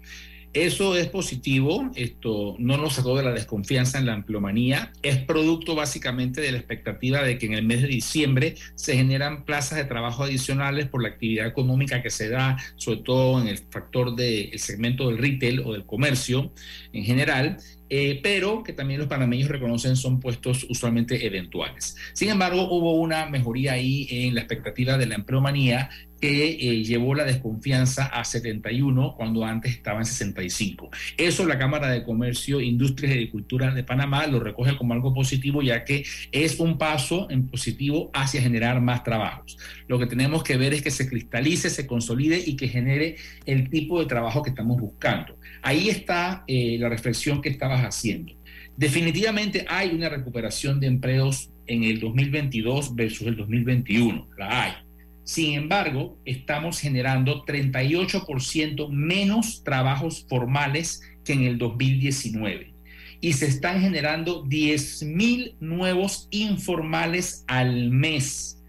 Eso 0.52 0.96
es 0.96 1.06
positivo, 1.06 1.92
esto 1.94 2.56
no 2.58 2.76
nos 2.76 2.94
sacó 2.94 3.16
de 3.16 3.22
la 3.22 3.30
desconfianza 3.30 4.00
en 4.00 4.06
la 4.06 4.14
empleomanía, 4.14 4.92
es 5.00 5.18
producto 5.18 5.76
básicamente 5.76 6.40
de 6.40 6.50
la 6.50 6.58
expectativa 6.58 7.22
de 7.22 7.38
que 7.38 7.46
en 7.46 7.54
el 7.54 7.64
mes 7.64 7.82
de 7.82 7.86
diciembre 7.86 8.56
se 8.74 8.96
generan 8.96 9.44
plazas 9.44 9.78
de 9.78 9.84
trabajo 9.84 10.24
adicionales 10.24 10.88
por 10.88 11.04
la 11.04 11.10
actividad 11.10 11.46
económica 11.46 12.02
que 12.02 12.10
se 12.10 12.28
da, 12.28 12.56
sobre 12.74 12.98
todo 13.02 13.40
en 13.40 13.46
el 13.46 13.58
factor 13.58 14.16
del 14.16 14.58
segmento 14.58 15.08
del 15.08 15.18
retail 15.18 15.60
o 15.60 15.72
del 15.72 15.86
comercio 15.86 16.52
en 16.92 17.04
general, 17.04 17.58
eh, 17.88 18.18
pero 18.20 18.64
que 18.64 18.72
también 18.72 18.98
los 18.98 19.08
panameños 19.08 19.48
reconocen 19.48 19.94
son 19.94 20.18
puestos 20.18 20.66
usualmente 20.68 21.26
eventuales. 21.26 21.96
Sin 22.12 22.28
embargo, 22.28 22.68
hubo 22.70 22.94
una 22.94 23.26
mejoría 23.26 23.74
ahí 23.74 24.08
en 24.10 24.34
la 24.34 24.40
expectativa 24.40 24.98
de 24.98 25.06
la 25.06 25.14
empleomanía 25.14 25.90
que 26.20 26.50
eh, 26.50 26.84
llevó 26.84 27.14
la 27.14 27.24
desconfianza 27.24 28.06
a 28.06 28.24
71 28.24 29.14
cuando 29.16 29.44
antes 29.44 29.72
estaba 29.72 29.98
en 29.98 30.04
65. 30.04 30.90
Eso 31.16 31.46
la 31.46 31.58
Cámara 31.58 31.88
de 31.90 32.04
Comercio, 32.04 32.60
Industrias 32.60 33.12
y 33.12 33.14
Agricultura 33.14 33.72
de 33.72 33.84
Panamá 33.84 34.26
lo 34.26 34.40
recoge 34.40 34.76
como 34.76 34.94
algo 34.94 35.14
positivo 35.14 35.62
ya 35.62 35.84
que 35.84 36.04
es 36.32 36.60
un 36.60 36.78
paso 36.78 37.28
en 37.30 37.48
positivo 37.48 38.10
hacia 38.12 38.42
generar 38.42 38.80
más 38.80 39.02
trabajos. 39.02 39.58
Lo 39.88 39.98
que 39.98 40.06
tenemos 40.06 40.42
que 40.42 40.56
ver 40.56 40.74
es 40.74 40.82
que 40.82 40.90
se 40.90 41.08
cristalice, 41.08 41.70
se 41.70 41.86
consolide 41.86 42.42
y 42.44 42.56
que 42.56 42.68
genere 42.68 43.16
el 43.46 43.70
tipo 43.70 44.00
de 44.00 44.06
trabajo 44.06 44.42
que 44.42 44.50
estamos 44.50 44.80
buscando. 44.80 45.36
Ahí 45.62 45.88
está 45.88 46.44
eh, 46.46 46.76
la 46.78 46.88
reflexión 46.88 47.40
que 47.40 47.48
estabas 47.48 47.82
haciendo. 47.82 48.34
Definitivamente 48.76 49.64
hay 49.68 49.90
una 49.90 50.08
recuperación 50.08 50.80
de 50.80 50.86
empleos 50.86 51.50
en 51.66 51.84
el 51.84 52.00
2022 52.00 52.94
versus 52.94 53.26
el 53.26 53.36
2021, 53.36 54.28
la 54.38 54.64
hay. 54.64 54.89
Sin 55.30 55.54
embargo, 55.54 56.18
estamos 56.24 56.80
generando 56.80 57.44
38% 57.44 58.88
menos 58.90 59.62
trabajos 59.62 60.26
formales 60.28 61.02
que 61.24 61.34
en 61.34 61.44
el 61.44 61.56
2019 61.56 62.74
y 63.20 63.32
se 63.34 63.46
están 63.46 63.80
generando 63.80 64.42
10 64.42 65.04
mil 65.04 65.54
nuevos 65.60 66.26
informales 66.32 67.44
al 67.46 67.92
mes. 67.92 68.60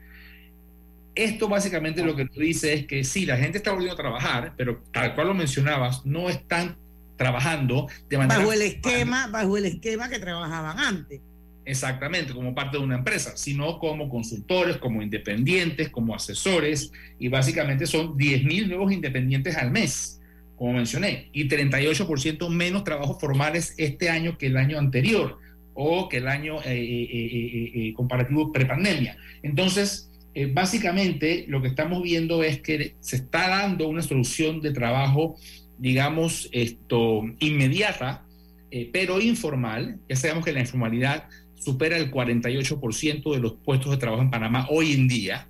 Esto 1.16 1.50
básicamente 1.50 2.04
lo 2.04 2.16
que 2.16 2.26
nos 2.26 2.38
dice 2.38 2.74
es 2.74 2.86
que 2.86 3.04
sí, 3.04 3.26
la 3.26 3.38
gente 3.38 3.58
está 3.58 3.72
volviendo 3.72 3.96
a 3.96 3.98
trabajar, 3.98 4.54
pero 4.56 4.84
tal 4.94 5.16
cual 5.16 5.30
lo 5.30 5.34
mencionabas, 5.34 6.06
no 6.06 6.30
están 6.30 6.78
trabajando 7.18 7.88
de 8.08 8.20
manera 8.20 8.38
Bajo 8.38 8.54
el 8.54 8.62
esquema, 8.62 9.26
bajo 9.26 9.58
el 9.58 9.66
esquema 9.66 10.10
que 10.10 10.20
trabajaban 10.20 10.78
antes. 10.78 11.22
Exactamente 11.66 12.34
como 12.34 12.56
parte 12.56 12.78
de 12.78 12.84
una 12.84 12.96
empresa, 12.96 13.38
sino 13.38 13.80
como 13.80 14.10
consultores, 14.10 14.78
como 14.78 15.02
independientes, 15.02 15.90
como 15.90 16.16
asesores, 16.16 16.92
y 17.20 17.28
básicamente 17.28 17.86
son 17.86 18.18
10 18.18 18.44
mil 18.44 18.68
nuevos 18.68 18.92
independientes 18.92 19.56
al 19.58 19.72
mes, 19.72 20.20
como 20.56 20.74
mencioné, 20.74 21.30
y 21.34 21.48
38% 21.48 22.50
menos 22.50 22.84
trabajos 22.84 23.20
formales 23.20 23.74
este 23.78 24.10
año 24.10 24.38
que 24.38 24.48
el 24.48 24.58
año 24.58 24.78
anterior 24.78 25.38
o 25.74 26.10
que 26.10 26.18
el 26.18 26.28
año 26.28 26.62
eh, 26.62 26.72
eh, 26.74 27.10
eh, 27.12 27.72
eh, 27.74 27.94
comparativo 27.94 28.52
prepandemia. 28.52 29.18
Entonces, 29.42 30.12
eh, 30.34 30.50
básicamente 30.52 31.46
lo 31.50 31.62
que 31.62 31.68
estamos 31.68 32.02
viendo 32.02 32.44
es 32.44 32.62
que 32.62 32.96
se 33.02 33.18
está 33.18 33.50
dando 33.50 33.88
una 33.88 34.02
solución 34.02 34.62
de 34.62 34.72
trabajo, 34.72 35.36
digamos, 35.78 36.48
esto, 36.54 37.24
inmediata, 37.40 38.26
eh, 38.72 38.90
pero 38.94 39.20
informal. 39.20 40.00
Ya 40.08 40.16
sabemos 40.16 40.46
que 40.46 40.54
la 40.54 40.62
informalidad 40.62 41.28
supera 41.64 41.98
el 41.98 42.12
48% 42.12 43.34
de 43.34 43.40
los 43.40 43.54
puestos 43.54 43.92
de 43.92 43.98
trabajo 43.98 44.24
en 44.24 44.32
Panamá 44.32 44.68
hoy 44.70 44.94
en 44.94 45.08
día. 45.08 45.48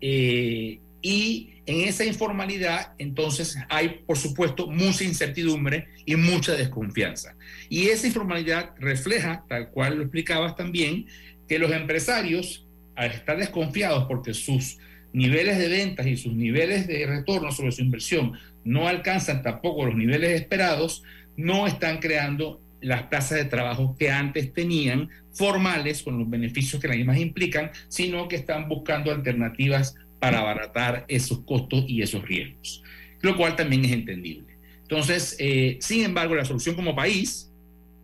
Eh, 0.00 0.78
y 1.02 1.50
en 1.66 1.80
esa 1.82 2.04
informalidad, 2.04 2.92
entonces, 2.98 3.56
hay, 3.68 4.02
por 4.06 4.18
supuesto, 4.18 4.68
mucha 4.68 5.04
incertidumbre 5.04 5.88
y 6.04 6.16
mucha 6.16 6.54
desconfianza. 6.54 7.34
Y 7.68 7.88
esa 7.88 8.06
informalidad 8.06 8.70
refleja, 8.78 9.44
tal 9.48 9.70
cual 9.70 9.96
lo 9.96 10.02
explicabas 10.02 10.56
también, 10.56 11.06
que 11.48 11.58
los 11.58 11.72
empresarios, 11.72 12.66
al 12.94 13.10
estar 13.10 13.36
desconfiados 13.38 14.04
porque 14.06 14.34
sus 14.34 14.78
niveles 15.12 15.58
de 15.58 15.68
ventas 15.68 16.06
y 16.06 16.16
sus 16.16 16.34
niveles 16.34 16.86
de 16.86 17.06
retorno 17.06 17.50
sobre 17.50 17.72
su 17.72 17.82
inversión 17.82 18.32
no 18.64 18.88
alcanzan 18.88 19.42
tampoco 19.42 19.86
los 19.86 19.94
niveles 19.94 20.40
esperados, 20.40 21.02
no 21.36 21.66
están 21.66 21.98
creando 21.98 22.60
las 22.86 23.02
plazas 23.04 23.38
de 23.38 23.44
trabajo 23.46 23.96
que 23.98 24.10
antes 24.10 24.52
tenían 24.52 25.08
formales 25.32 26.04
con 26.04 26.18
los 26.18 26.30
beneficios 26.30 26.80
que 26.80 26.86
las 26.86 26.96
mismas 26.96 27.18
implican, 27.18 27.72
sino 27.88 28.28
que 28.28 28.36
están 28.36 28.68
buscando 28.68 29.10
alternativas 29.10 29.96
para 30.20 30.38
abaratar 30.38 31.04
esos 31.08 31.40
costos 31.40 31.84
y 31.88 32.02
esos 32.02 32.22
riesgos, 32.22 32.84
lo 33.22 33.36
cual 33.36 33.56
también 33.56 33.84
es 33.84 33.92
entendible. 33.92 34.56
Entonces, 34.82 35.34
eh, 35.40 35.78
sin 35.80 36.04
embargo, 36.04 36.36
la 36.36 36.44
solución 36.44 36.76
como 36.76 36.94
país, 36.94 37.52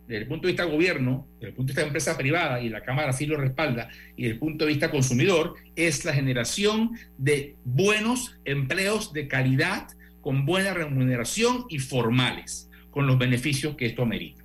desde 0.05 0.23
el 0.23 0.27
punto 0.27 0.47
de 0.47 0.53
vista 0.53 0.65
gobierno, 0.65 1.25
desde 1.35 1.47
el 1.47 1.53
punto 1.53 1.69
de 1.69 1.71
vista 1.71 1.81
de 1.81 1.87
empresa 1.87 2.17
privada, 2.17 2.61
y 2.61 2.67
la 2.67 2.81
Cámara 2.81 3.11
así 3.11 3.25
lo 3.25 3.37
respalda, 3.37 3.87
y 4.17 4.23
desde 4.23 4.33
el 4.33 4.39
punto 4.39 4.65
de 4.65 4.71
vista 4.71 4.91
consumidor, 4.91 5.55
es 5.77 6.03
la 6.03 6.13
generación 6.13 6.91
de 7.17 7.55
buenos 7.63 8.37
empleos 8.43 9.13
de 9.13 9.29
calidad, 9.29 9.87
con 10.19 10.45
buena 10.45 10.73
remuneración 10.73 11.65
y 11.69 11.79
formales, 11.79 12.69
con 12.91 13.07
los 13.07 13.17
beneficios 13.17 13.77
que 13.77 13.85
esto 13.85 14.03
amerita. 14.03 14.42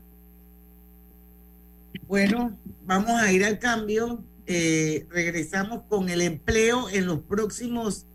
Bueno, 2.06 2.56
vamos 2.84 3.10
a 3.10 3.30
ir 3.32 3.44
al 3.44 3.58
cambio. 3.58 4.24
Eh, 4.46 5.06
regresamos 5.10 5.82
con 5.88 6.08
el 6.08 6.22
empleo 6.22 6.88
en 6.88 7.06
los 7.06 7.20
próximos 7.20 8.06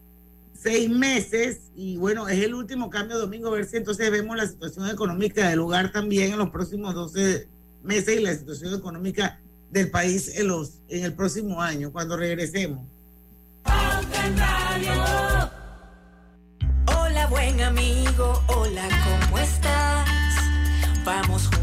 seis 0.64 0.90
meses 0.90 1.72
y 1.76 1.98
bueno, 1.98 2.28
es 2.28 2.42
el 2.42 2.56
último 2.56 2.90
cambio 2.90 3.20
domingo, 3.20 3.50
a 3.50 3.52
ver 3.52 3.66
si 3.66 3.78
entonces 3.78 4.10
vemos 4.10 4.38
la 4.38 4.48
situación 4.48 4.90
económica 4.90 5.50
del 5.50 5.60
lugar 5.60 5.92
también 5.92 6.32
en 6.32 6.40
los 6.40 6.50
próximos 6.50 6.96
12 6.96 7.48
meses 7.84 8.18
y 8.18 8.24
la 8.24 8.34
situación 8.34 8.74
económica 8.74 9.40
del 9.70 9.92
país 9.92 10.32
en, 10.38 10.48
los, 10.48 10.80
en 10.88 11.04
el 11.04 11.14
próximo 11.14 11.62
año, 11.62 11.92
cuando 11.92 12.16
regresemos. 12.16 12.88
Hola 16.88 17.28
buen 17.30 17.62
amigo, 17.62 18.42
hola, 18.48 18.88
¿cómo 19.28 19.38
estás? 19.40 20.08
Vamos 21.04 21.48
juntos 21.48 21.63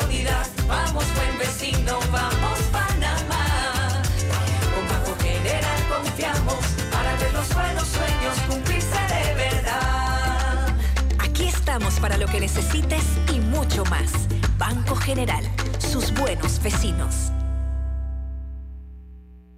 Para 12.01 12.17
lo 12.17 12.25
que 12.25 12.39
necesites 12.39 13.03
y 13.33 13.39
mucho 13.39 13.85
más. 13.85 14.11
Banco 14.57 14.95
General, 14.95 15.43
sus 15.79 16.13
buenos 16.13 16.61
vecinos. 16.61 17.31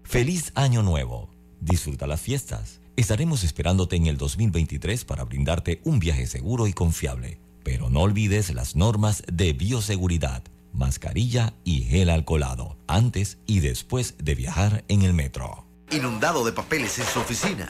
Feliz 0.03 0.51
Año 0.53 0.83
Nuevo. 0.83 1.31
Disfruta 1.59 2.05
las 2.05 2.21
fiestas. 2.21 2.81
Estaremos 2.97 3.43
esperándote 3.43 3.95
en 3.95 4.07
el 4.07 4.17
2023 4.17 5.05
para 5.05 5.23
brindarte 5.23 5.81
un 5.85 5.97
viaje 5.99 6.27
seguro 6.27 6.67
y 6.67 6.73
confiable. 6.73 7.39
Pero 7.63 7.89
no 7.89 8.01
olvides 8.01 8.53
las 8.53 8.75
normas 8.75 9.23
de 9.31 9.53
bioseguridad, 9.53 10.43
mascarilla 10.73 11.53
y 11.63 11.83
gel 11.83 12.09
alcoholado, 12.09 12.77
antes 12.87 13.37
y 13.47 13.61
después 13.61 14.15
de 14.19 14.35
viajar 14.35 14.83
en 14.89 15.01
el 15.01 15.13
metro. 15.13 15.65
Inundado 15.89 16.43
de 16.43 16.51
papeles 16.51 16.99
en 16.99 17.05
su 17.05 17.19
oficina. 17.19 17.69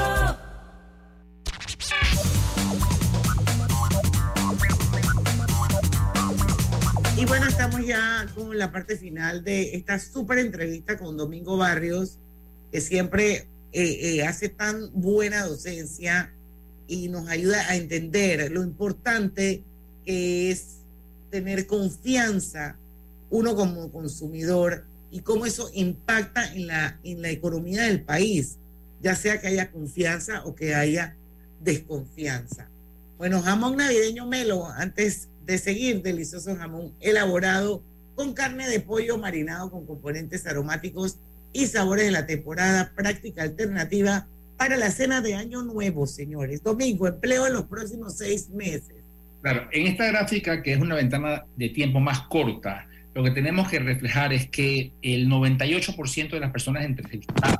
Y 7.21 7.25
bueno, 7.25 7.45
estamos 7.47 7.85
ya 7.85 8.25
con 8.33 8.57
la 8.57 8.71
parte 8.71 8.97
final 8.97 9.43
de 9.43 9.75
esta 9.75 9.99
súper 9.99 10.39
entrevista 10.39 10.97
con 10.97 11.17
Domingo 11.17 11.55
Barrios, 11.55 12.17
que 12.71 12.81
siempre 12.81 13.47
eh, 13.73 13.99
eh, 14.01 14.23
hace 14.25 14.49
tan 14.49 14.89
buena 14.91 15.45
docencia 15.45 16.33
y 16.87 17.09
nos 17.09 17.29
ayuda 17.29 17.69
a 17.69 17.75
entender 17.75 18.51
lo 18.51 18.63
importante 18.63 19.61
que 20.03 20.49
es 20.49 20.77
tener 21.29 21.67
confianza 21.67 22.75
uno 23.29 23.55
como 23.55 23.91
consumidor 23.91 24.83
y 25.11 25.19
cómo 25.19 25.45
eso 25.45 25.69
impacta 25.75 26.51
en 26.55 26.65
la, 26.65 26.99
en 27.03 27.21
la 27.21 27.29
economía 27.29 27.83
del 27.83 28.01
país, 28.01 28.57
ya 28.99 29.15
sea 29.15 29.39
que 29.39 29.45
haya 29.45 29.69
confianza 29.69 30.43
o 30.43 30.55
que 30.55 30.73
haya 30.73 31.15
desconfianza. 31.59 32.67
Bueno, 33.19 33.43
jamón 33.43 33.77
navideño 33.77 34.25
melo, 34.25 34.65
antes 34.65 35.27
de 35.51 35.57
seguir, 35.57 36.01
delicioso 36.01 36.55
jamón 36.55 36.93
elaborado 37.01 37.83
con 38.15 38.33
carne 38.33 38.69
de 38.69 38.79
pollo 38.79 39.17
marinado 39.17 39.69
con 39.69 39.85
componentes 39.85 40.47
aromáticos 40.47 41.17
y 41.53 41.67
sabores 41.67 42.05
de 42.05 42.11
la 42.11 42.25
temporada, 42.25 42.93
práctica 42.95 43.43
alternativa 43.43 44.27
para 44.57 44.77
la 44.77 44.91
cena 44.91 45.21
de 45.21 45.35
Año 45.35 45.61
Nuevo, 45.63 46.07
señores. 46.07 46.63
Domingo, 46.63 47.07
empleo 47.07 47.47
en 47.47 47.53
los 47.53 47.65
próximos 47.65 48.17
seis 48.17 48.49
meses. 48.49 48.95
Claro, 49.41 49.67
en 49.71 49.87
esta 49.87 50.05
gráfica, 50.05 50.61
que 50.61 50.73
es 50.73 50.79
una 50.79 50.95
ventana 50.95 51.43
de 51.57 51.69
tiempo 51.69 51.99
más 51.99 52.21
corta, 52.21 52.87
lo 53.13 53.23
que 53.23 53.31
tenemos 53.31 53.69
que 53.69 53.79
reflejar 53.79 54.31
es 54.31 54.47
que 54.47 54.93
el 55.01 55.27
98% 55.27 56.29
de 56.29 56.39
las 56.39 56.51
personas 56.51 56.85
entrevistadas, 56.85 57.57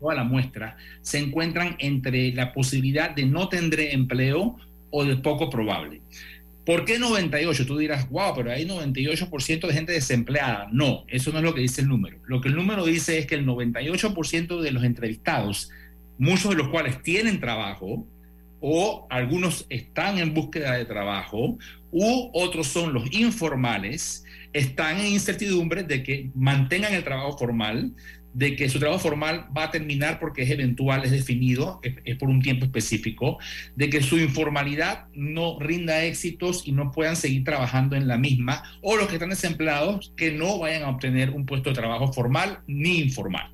toda 0.00 0.14
la 0.14 0.24
muestra, 0.24 0.76
se 1.02 1.18
encuentran 1.18 1.76
entre 1.80 2.32
la 2.32 2.52
posibilidad 2.54 3.10
de 3.10 3.26
no 3.26 3.48
tener 3.48 3.80
empleo 3.80 4.56
o 4.90 5.04
de 5.04 5.16
poco 5.16 5.50
probable. 5.50 6.00
¿Por 6.66 6.84
qué 6.84 6.98
98? 6.98 7.64
Tú 7.64 7.78
dirás, 7.78 8.10
wow, 8.10 8.34
pero 8.34 8.50
hay 8.50 8.66
98% 8.66 9.68
de 9.68 9.72
gente 9.72 9.92
desempleada. 9.92 10.66
No, 10.72 11.04
eso 11.06 11.30
no 11.30 11.38
es 11.38 11.44
lo 11.44 11.54
que 11.54 11.60
dice 11.60 11.80
el 11.80 11.88
número. 11.88 12.18
Lo 12.26 12.40
que 12.40 12.48
el 12.48 12.56
número 12.56 12.84
dice 12.84 13.18
es 13.18 13.26
que 13.26 13.36
el 13.36 13.46
98% 13.46 14.60
de 14.60 14.72
los 14.72 14.82
entrevistados, 14.82 15.70
muchos 16.18 16.50
de 16.50 16.56
los 16.56 16.68
cuales 16.68 17.00
tienen 17.04 17.38
trabajo, 17.38 18.04
o 18.60 19.06
algunos 19.10 19.64
están 19.68 20.18
en 20.18 20.34
búsqueda 20.34 20.72
de 20.72 20.84
trabajo, 20.86 21.56
u 21.92 22.30
otros 22.32 22.66
son 22.66 22.92
los 22.92 23.12
informales, 23.12 24.24
están 24.52 24.98
en 24.98 25.12
incertidumbre 25.12 25.84
de 25.84 26.02
que 26.02 26.30
mantengan 26.34 26.94
el 26.94 27.04
trabajo 27.04 27.38
formal, 27.38 27.94
de 28.36 28.54
que 28.54 28.68
su 28.68 28.78
trabajo 28.78 29.00
formal 29.00 29.46
va 29.56 29.64
a 29.64 29.70
terminar 29.70 30.20
porque 30.20 30.42
es 30.42 30.50
eventual, 30.50 31.02
es 31.04 31.10
definido, 31.10 31.80
es, 31.82 32.16
por 32.16 32.28
un 32.28 32.42
tiempo 32.42 32.66
específico, 32.66 33.38
de 33.76 33.88
que 33.88 34.02
su 34.02 34.18
informalidad 34.18 35.06
no 35.14 35.58
rinda 35.58 36.04
éxitos 36.04 36.68
y 36.68 36.72
no 36.72 36.92
puedan 36.92 37.16
seguir 37.16 37.44
trabajando 37.44 37.96
en 37.96 38.06
la 38.06 38.18
misma, 38.18 38.62
o 38.82 38.96
los 38.96 39.08
que 39.08 39.14
están 39.14 39.30
desempleados 39.30 40.12
que 40.18 40.32
no 40.32 40.58
vayan 40.58 40.82
a 40.82 40.90
obtener 40.90 41.30
un 41.30 41.46
puesto 41.46 41.70
de 41.70 41.76
trabajo 41.76 42.12
formal 42.12 42.60
ni 42.66 42.98
informal. 42.98 43.50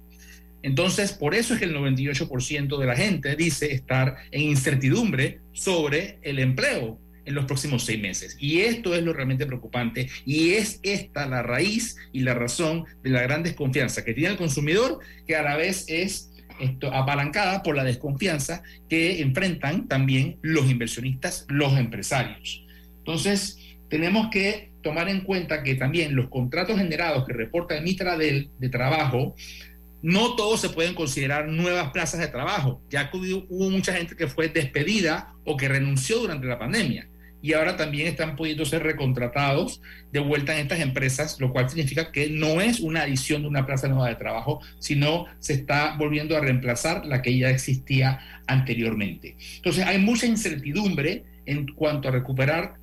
Entonces, 0.65 1.13
por 1.13 1.37
eso 1.37 1.55
es 1.55 1.61
que 1.61 1.67
el 1.67 1.77
98% 1.77 2.77
de 2.77 2.87
la 2.87 2.97
gente 2.97 3.37
dice 3.37 3.73
estar 3.73 4.17
en 4.33 4.43
incertidumbre 4.43 5.39
sobre 5.53 6.19
el 6.23 6.41
empleo 6.41 6.99
en 7.25 7.35
los 7.35 7.45
próximos 7.45 7.85
seis 7.85 8.01
meses. 8.01 8.37
Y 8.39 8.61
esto 8.61 8.95
es 8.95 9.03
lo 9.03 9.13
realmente 9.13 9.47
preocupante 9.47 10.09
y 10.25 10.51
es 10.53 10.81
esta 10.83 11.27
la 11.27 11.43
raíz 11.43 11.97
y 12.13 12.21
la 12.21 12.35
razón 12.35 12.85
de 13.03 13.11
la 13.11 13.23
gran 13.23 13.43
desconfianza 13.43 14.05
que 14.05 14.15
tiene 14.15 14.31
el 14.31 14.37
consumidor, 14.37 14.99
que 15.27 15.37
a 15.37 15.43
la 15.43 15.57
vez 15.57 15.85
es 15.89 16.31
esto, 16.61 16.93
apalancada 16.93 17.63
por 17.63 17.77
la 17.77 17.85
desconfianza 17.85 18.63
que 18.89 19.21
enfrentan 19.21 19.89
también 19.89 20.39
los 20.43 20.71
inversionistas, 20.71 21.47
los 21.49 21.77
empresarios. 21.77 22.65
Entonces, 22.99 23.59
tenemos 23.89 24.29
que 24.31 24.71
tomar 24.83 25.09
en 25.09 25.21
cuenta 25.21 25.63
que 25.63 25.75
también 25.75 26.15
los 26.15 26.29
contratos 26.29 26.79
generados 26.79 27.25
que 27.27 27.33
reporta 27.33 27.77
el 27.77 27.85
Mitradel 27.85 28.51
de 28.59 28.69
trabajo, 28.69 29.35
no 30.03 30.35
todos 30.35 30.61
se 30.61 30.71
pueden 30.71 30.95
considerar 30.95 31.49
nuevas 31.49 31.91
plazas 31.91 32.21
de 32.21 32.27
trabajo, 32.27 32.83
ya 32.91 33.11
que 33.11 33.17
hubo 33.17 33.71
mucha 33.71 33.93
gente 33.93 34.17
que 34.17 34.27
fue 34.27 34.49
despedida 34.49 35.33
o 35.45 35.57
que 35.57 35.69
renunció 35.69 36.19
durante 36.19 36.47
la 36.47 36.59
pandemia 36.59 37.09
y 37.43 37.53
ahora 37.53 37.77
también 37.77 38.07
están 38.07 38.37
pudiendo 38.37 38.65
ser 38.65 38.85
recontratados 38.85 39.83
de 40.13 40.21
vuelta 40.21 40.55
en 40.55 40.61
estas 40.61 40.81
empresas, 40.81 41.41
lo 41.41 41.53
cual 41.53 41.69
significa 41.69 42.13
que 42.13 42.31
no 42.31 42.61
es 42.61 42.81
una 42.81 43.03
adición 43.03 43.43
de 43.43 43.49
una 43.49 43.67
plaza 43.67 43.89
nueva 43.89 44.09
de 44.09 44.15
trabajo, 44.15 44.61
sino 44.79 45.27
se 45.41 45.55
está 45.55 45.97
volviendo 45.99 46.37
a 46.37 46.41
reemplazar 46.41 47.05
la 47.05 47.21
que 47.21 47.37
ya 47.37 47.51
existía 47.51 48.21
anteriormente. 48.47 49.37
Entonces 49.57 49.85
hay 49.85 49.99
mucha 49.99 50.27
incertidumbre 50.27 51.25
en 51.45 51.67
cuanto 51.75 52.09
a 52.09 52.13
recuperar 52.13 52.75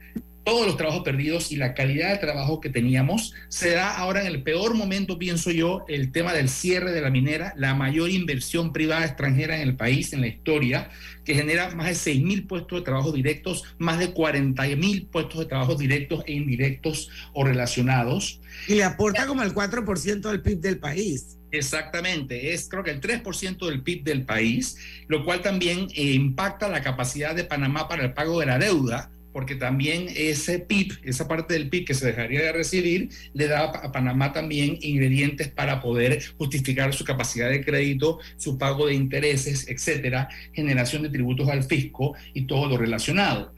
todos 0.43 0.65
los 0.65 0.77
trabajos 0.77 1.03
perdidos 1.03 1.51
y 1.51 1.55
la 1.55 1.73
calidad 1.73 2.11
de 2.11 2.17
trabajo 2.17 2.59
que 2.59 2.69
teníamos. 2.69 3.33
Se 3.49 3.71
da 3.71 3.97
ahora 3.97 4.21
en 4.21 4.27
el 4.27 4.43
peor 4.43 4.73
momento, 4.73 5.19
pienso 5.19 5.51
yo, 5.51 5.85
el 5.87 6.11
tema 6.11 6.33
del 6.33 6.49
cierre 6.49 6.91
de 6.91 7.01
la 7.01 7.09
minera, 7.09 7.53
la 7.55 7.75
mayor 7.75 8.09
inversión 8.09 8.73
privada 8.73 9.05
extranjera 9.05 9.55
en 9.55 9.67
el 9.67 9.75
país, 9.75 10.13
en 10.13 10.21
la 10.21 10.27
historia, 10.27 10.89
que 11.25 11.35
genera 11.35 11.69
más 11.75 11.87
de 11.87 11.95
6 11.95 12.23
mil 12.23 12.47
puestos 12.47 12.79
de 12.79 12.85
trabajo 12.85 13.11
directos, 13.11 13.63
más 13.77 13.99
de 13.99 14.11
40 14.11 14.63
mil 14.75 15.05
puestos 15.07 15.39
de 15.39 15.45
trabajo 15.45 15.75
directos 15.75 16.23
e 16.25 16.33
indirectos 16.33 17.09
o 17.33 17.43
relacionados. 17.43 18.41
Y 18.67 18.75
le 18.75 18.83
aporta 18.83 19.27
como 19.27 19.43
el 19.43 19.53
4% 19.53 20.21
del 20.21 20.41
PIB 20.41 20.59
del 20.59 20.79
país. 20.79 21.37
Exactamente, 21.51 22.53
es 22.53 22.69
creo 22.69 22.83
que 22.83 22.91
el 22.91 23.01
3% 23.01 23.65
del 23.65 23.81
PIB 23.81 24.03
del 24.03 24.25
país, 24.25 24.77
lo 25.07 25.25
cual 25.25 25.41
también 25.41 25.87
eh, 25.95 26.13
impacta 26.13 26.69
la 26.69 26.81
capacidad 26.81 27.35
de 27.35 27.43
Panamá 27.43 27.87
para 27.87 28.03
el 28.03 28.13
pago 28.13 28.39
de 28.39 28.45
la 28.45 28.59
deuda, 28.59 29.11
porque 29.31 29.55
también 29.55 30.07
ese 30.15 30.59
PIB, 30.59 30.99
esa 31.03 31.27
parte 31.27 31.53
del 31.53 31.69
PIB 31.69 31.85
que 31.85 31.93
se 31.93 32.07
dejaría 32.07 32.41
de 32.41 32.51
recibir, 32.51 33.09
le 33.33 33.47
da 33.47 33.65
a 33.65 33.91
Panamá 33.91 34.33
también 34.33 34.77
ingredientes 34.81 35.49
para 35.49 35.81
poder 35.81 36.21
justificar 36.37 36.93
su 36.93 37.03
capacidad 37.03 37.49
de 37.49 37.63
crédito, 37.63 38.19
su 38.37 38.57
pago 38.57 38.87
de 38.87 38.93
intereses, 38.93 39.67
etcétera, 39.67 40.29
generación 40.53 41.03
de 41.03 41.09
tributos 41.09 41.49
al 41.49 41.63
fisco 41.63 42.15
y 42.33 42.45
todo 42.45 42.67
lo 42.67 42.77
relacionado. 42.77 43.53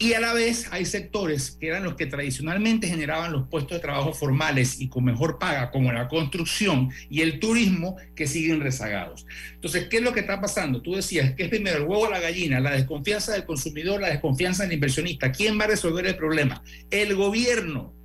Y 0.00 0.12
a 0.12 0.20
la 0.20 0.32
vez 0.32 0.68
hay 0.70 0.84
sectores 0.84 1.56
que 1.58 1.66
eran 1.66 1.82
los 1.82 1.96
que 1.96 2.06
tradicionalmente 2.06 2.86
generaban 2.86 3.32
los 3.32 3.48
puestos 3.48 3.78
de 3.78 3.80
trabajo 3.80 4.12
formales 4.12 4.80
y 4.80 4.88
con 4.88 5.04
mejor 5.04 5.40
paga, 5.40 5.72
como 5.72 5.92
la 5.92 6.06
construcción 6.06 6.90
y 7.10 7.22
el 7.22 7.40
turismo, 7.40 7.96
que 8.14 8.28
siguen 8.28 8.60
rezagados. 8.60 9.26
Entonces, 9.54 9.88
¿qué 9.88 9.96
es 9.96 10.02
lo 10.04 10.12
que 10.12 10.20
está 10.20 10.40
pasando? 10.40 10.82
Tú 10.82 10.94
decías 10.94 11.34
que 11.34 11.44
es 11.44 11.48
primero 11.48 11.78
el 11.78 11.82
huevo 11.82 12.02
o 12.02 12.10
la 12.10 12.20
gallina, 12.20 12.60
la 12.60 12.70
desconfianza 12.70 13.32
del 13.32 13.44
consumidor, 13.44 14.00
la 14.00 14.10
desconfianza 14.10 14.62
del 14.62 14.74
inversionista. 14.74 15.32
¿Quién 15.32 15.58
va 15.58 15.64
a 15.64 15.68
resolver 15.68 16.06
el 16.06 16.16
problema? 16.16 16.62
El 16.92 17.16
gobierno 17.16 17.97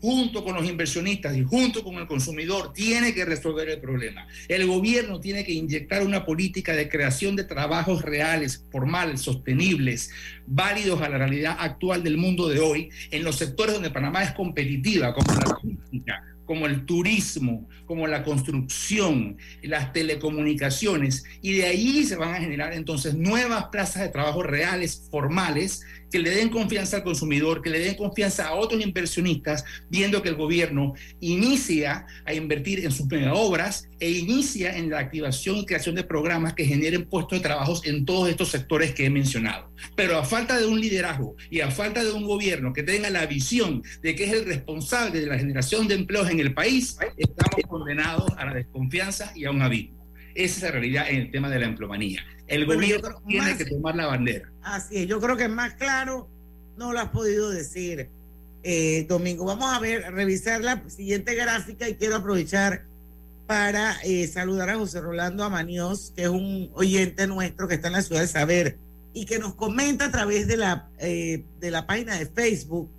junto 0.00 0.44
con 0.44 0.54
los 0.54 0.68
inversionistas 0.68 1.36
y 1.36 1.44
junto 1.44 1.82
con 1.82 1.94
el 1.96 2.06
consumidor, 2.06 2.72
tiene 2.72 3.14
que 3.14 3.24
resolver 3.24 3.68
el 3.68 3.80
problema. 3.80 4.26
El 4.48 4.66
gobierno 4.66 5.20
tiene 5.20 5.44
que 5.44 5.52
inyectar 5.52 6.02
una 6.02 6.24
política 6.24 6.74
de 6.74 6.88
creación 6.88 7.36
de 7.36 7.44
trabajos 7.44 8.02
reales, 8.02 8.64
formales, 8.70 9.22
sostenibles, 9.22 10.10
válidos 10.46 11.02
a 11.02 11.08
la 11.08 11.18
realidad 11.18 11.56
actual 11.58 12.02
del 12.02 12.16
mundo 12.16 12.48
de 12.48 12.60
hoy, 12.60 12.90
en 13.10 13.24
los 13.24 13.36
sectores 13.36 13.74
donde 13.74 13.90
Panamá 13.90 14.22
es 14.22 14.32
competitiva, 14.32 15.14
como 15.14 15.32
la 15.32 15.46
logística, 15.46 16.24
como 16.48 16.66
el 16.66 16.86
turismo, 16.86 17.68
como 17.84 18.06
la 18.06 18.24
construcción, 18.24 19.36
las 19.62 19.92
telecomunicaciones, 19.92 21.24
y 21.42 21.52
de 21.52 21.66
ahí 21.66 22.04
se 22.04 22.16
van 22.16 22.34
a 22.34 22.40
generar 22.40 22.72
entonces 22.72 23.14
nuevas 23.14 23.66
plazas 23.66 24.02
de 24.02 24.08
trabajo 24.08 24.42
reales, 24.42 25.08
formales, 25.10 25.82
que 26.10 26.18
le 26.18 26.30
den 26.30 26.48
confianza 26.48 26.98
al 26.98 27.04
consumidor, 27.04 27.62
que 27.62 27.70
le 27.70 27.80
den 27.80 27.94
confianza 27.94 28.48
a 28.48 28.54
otros 28.54 28.82
inversionistas, 28.82 29.64
viendo 29.90 30.22
que 30.22 30.30
el 30.30 30.36
gobierno 30.36 30.94
inicia 31.20 32.06
a 32.24 32.34
invertir 32.34 32.84
en 32.84 32.92
sus 32.92 33.06
obras 33.32 33.88
e 34.00 34.10
inicia 34.10 34.76
en 34.76 34.90
la 34.90 34.98
activación 34.98 35.56
y 35.56 35.66
creación 35.66 35.94
de 35.94 36.04
programas 36.04 36.54
que 36.54 36.64
generen 36.64 37.08
puestos 37.08 37.38
de 37.38 37.42
trabajo 37.42 37.80
en 37.84 38.04
todos 38.04 38.28
estos 38.28 38.48
sectores 38.48 38.94
que 38.94 39.06
he 39.06 39.10
mencionado. 39.10 39.72
Pero 39.96 40.18
a 40.18 40.24
falta 40.24 40.58
de 40.58 40.66
un 40.66 40.80
liderazgo 40.80 41.36
y 41.50 41.60
a 41.60 41.70
falta 41.70 42.04
de 42.04 42.12
un 42.12 42.24
gobierno 42.24 42.72
que 42.72 42.82
tenga 42.82 43.10
la 43.10 43.26
visión 43.26 43.82
de 44.02 44.14
que 44.14 44.24
es 44.24 44.32
el 44.32 44.44
responsable 44.44 45.20
de 45.20 45.26
la 45.26 45.38
generación 45.38 45.88
de 45.88 45.94
empleos 45.94 46.30
en 46.30 46.40
el 46.40 46.54
país, 46.54 46.96
estamos 47.16 47.60
condenados 47.68 48.30
a 48.36 48.46
la 48.46 48.54
desconfianza 48.54 49.32
y 49.34 49.44
a 49.44 49.50
un 49.50 49.62
abismo. 49.62 49.98
Esa 50.34 50.56
es 50.56 50.62
la 50.62 50.70
realidad 50.70 51.10
en 51.10 51.16
el 51.16 51.30
tema 51.30 51.50
de 51.50 51.58
la 51.58 51.66
emplomanía. 51.66 52.24
El 52.48 52.66
gobierno 52.66 53.22
tiene 53.26 53.56
que 53.56 53.66
tomar 53.66 53.94
la 53.94 54.06
bandera. 54.06 54.50
Así 54.62 54.98
es, 54.98 55.06
yo 55.06 55.20
creo 55.20 55.36
que 55.36 55.48
más 55.48 55.74
claro 55.74 56.28
no 56.76 56.92
lo 56.92 57.00
has 57.00 57.10
podido 57.10 57.50
decir, 57.50 58.08
eh, 58.62 59.06
Domingo. 59.08 59.44
Vamos 59.44 59.72
a 59.72 59.78
ver, 59.78 60.12
revisar 60.12 60.62
la 60.62 60.82
siguiente 60.88 61.34
gráfica 61.34 61.88
y 61.88 61.94
quiero 61.94 62.16
aprovechar 62.16 62.84
para 63.46 63.96
eh, 64.02 64.26
saludar 64.26 64.70
a 64.70 64.76
José 64.76 65.00
Rolando 65.00 65.44
Amanios, 65.44 66.12
que 66.14 66.22
es 66.24 66.28
un 66.28 66.70
oyente 66.74 67.26
nuestro 67.26 67.68
que 67.68 67.74
está 67.74 67.88
en 67.88 67.94
la 67.94 68.02
ciudad 68.02 68.20
de 68.20 68.28
Saber 68.28 68.78
y 69.14 69.24
que 69.26 69.38
nos 69.38 69.54
comenta 69.54 70.06
a 70.06 70.10
través 70.10 70.46
de 70.46 70.56
la, 70.56 70.88
eh, 70.98 71.44
de 71.60 71.70
la 71.70 71.86
página 71.86 72.18
de 72.18 72.26
Facebook 72.26 72.90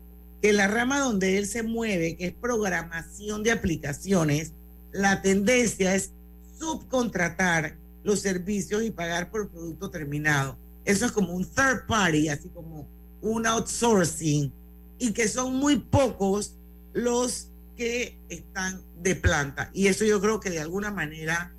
que 0.42 0.54
la 0.54 0.68
rama 0.68 1.00
donde 1.00 1.38
él 1.38 1.48
se 1.48 1.64
mueve, 1.64 2.16
que 2.16 2.28
es 2.28 2.34
programación 2.34 3.44
de 3.44 3.52
aplicaciones, 3.52 4.54
la 4.92 5.22
tendencia 5.22 5.96
es 5.96 6.12
subcontratar 6.58 7.76
los 8.04 8.20
servicios 8.22 8.84
y 8.84 8.92
pagar 8.92 9.30
por 9.30 9.50
producto 9.50 9.90
terminado. 9.90 10.58
Eso 10.86 11.06
es 11.06 11.12
como 11.12 11.34
un 11.34 11.46
third 11.46 11.86
party, 11.88 12.30
así 12.30 12.50
como 12.50 12.88
un 13.22 13.46
outsourcing, 13.46 14.52
y 14.98 15.12
que 15.12 15.28
son 15.28 15.56
muy 15.56 15.78
pocos 15.78 16.56
los 16.94 17.48
que 17.76 18.18
están 18.30 18.82
de 19.02 19.16
planta. 19.16 19.70
Y 19.74 19.88
eso 19.88 20.06
yo 20.06 20.20
creo 20.20 20.40
que 20.40 20.50
de 20.50 20.60
alguna 20.60 20.92
manera 20.92 21.54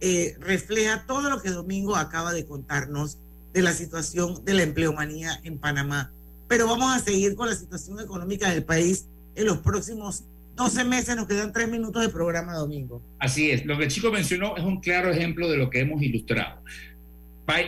eh, 0.00 0.36
refleja 0.40 1.04
todo 1.06 1.28
lo 1.28 1.42
que 1.42 1.50
Domingo 1.50 1.96
acaba 1.96 2.32
de 2.32 2.46
contarnos 2.46 3.18
de 3.52 3.62
la 3.62 3.72
situación 3.72 4.44
de 4.44 4.54
la 4.54 4.62
empleomanía 4.62 5.40
en 5.44 5.58
Panamá. 5.58 6.10
Pero 6.48 6.66
vamos 6.66 6.94
a 6.94 7.00
seguir 7.00 7.34
con 7.34 7.48
la 7.48 7.54
situación 7.54 8.00
económica 8.00 8.50
del 8.50 8.64
país 8.64 9.06
en 9.34 9.46
los 9.46 9.58
próximos 9.58 10.24
12 10.60 10.84
meses, 10.84 11.16
nos 11.16 11.26
quedan 11.26 11.54
3 11.54 11.70
minutos 11.70 12.02
de 12.02 12.10
programa, 12.10 12.52
Domingo. 12.52 13.02
Así 13.18 13.50
es, 13.50 13.64
lo 13.64 13.78
que 13.78 13.84
el 13.84 13.90
chico 13.90 14.12
mencionó 14.12 14.58
es 14.58 14.62
un 14.62 14.80
claro 14.80 15.10
ejemplo 15.10 15.48
de 15.48 15.56
lo 15.56 15.70
que 15.70 15.80
hemos 15.80 16.02
ilustrado. 16.02 16.62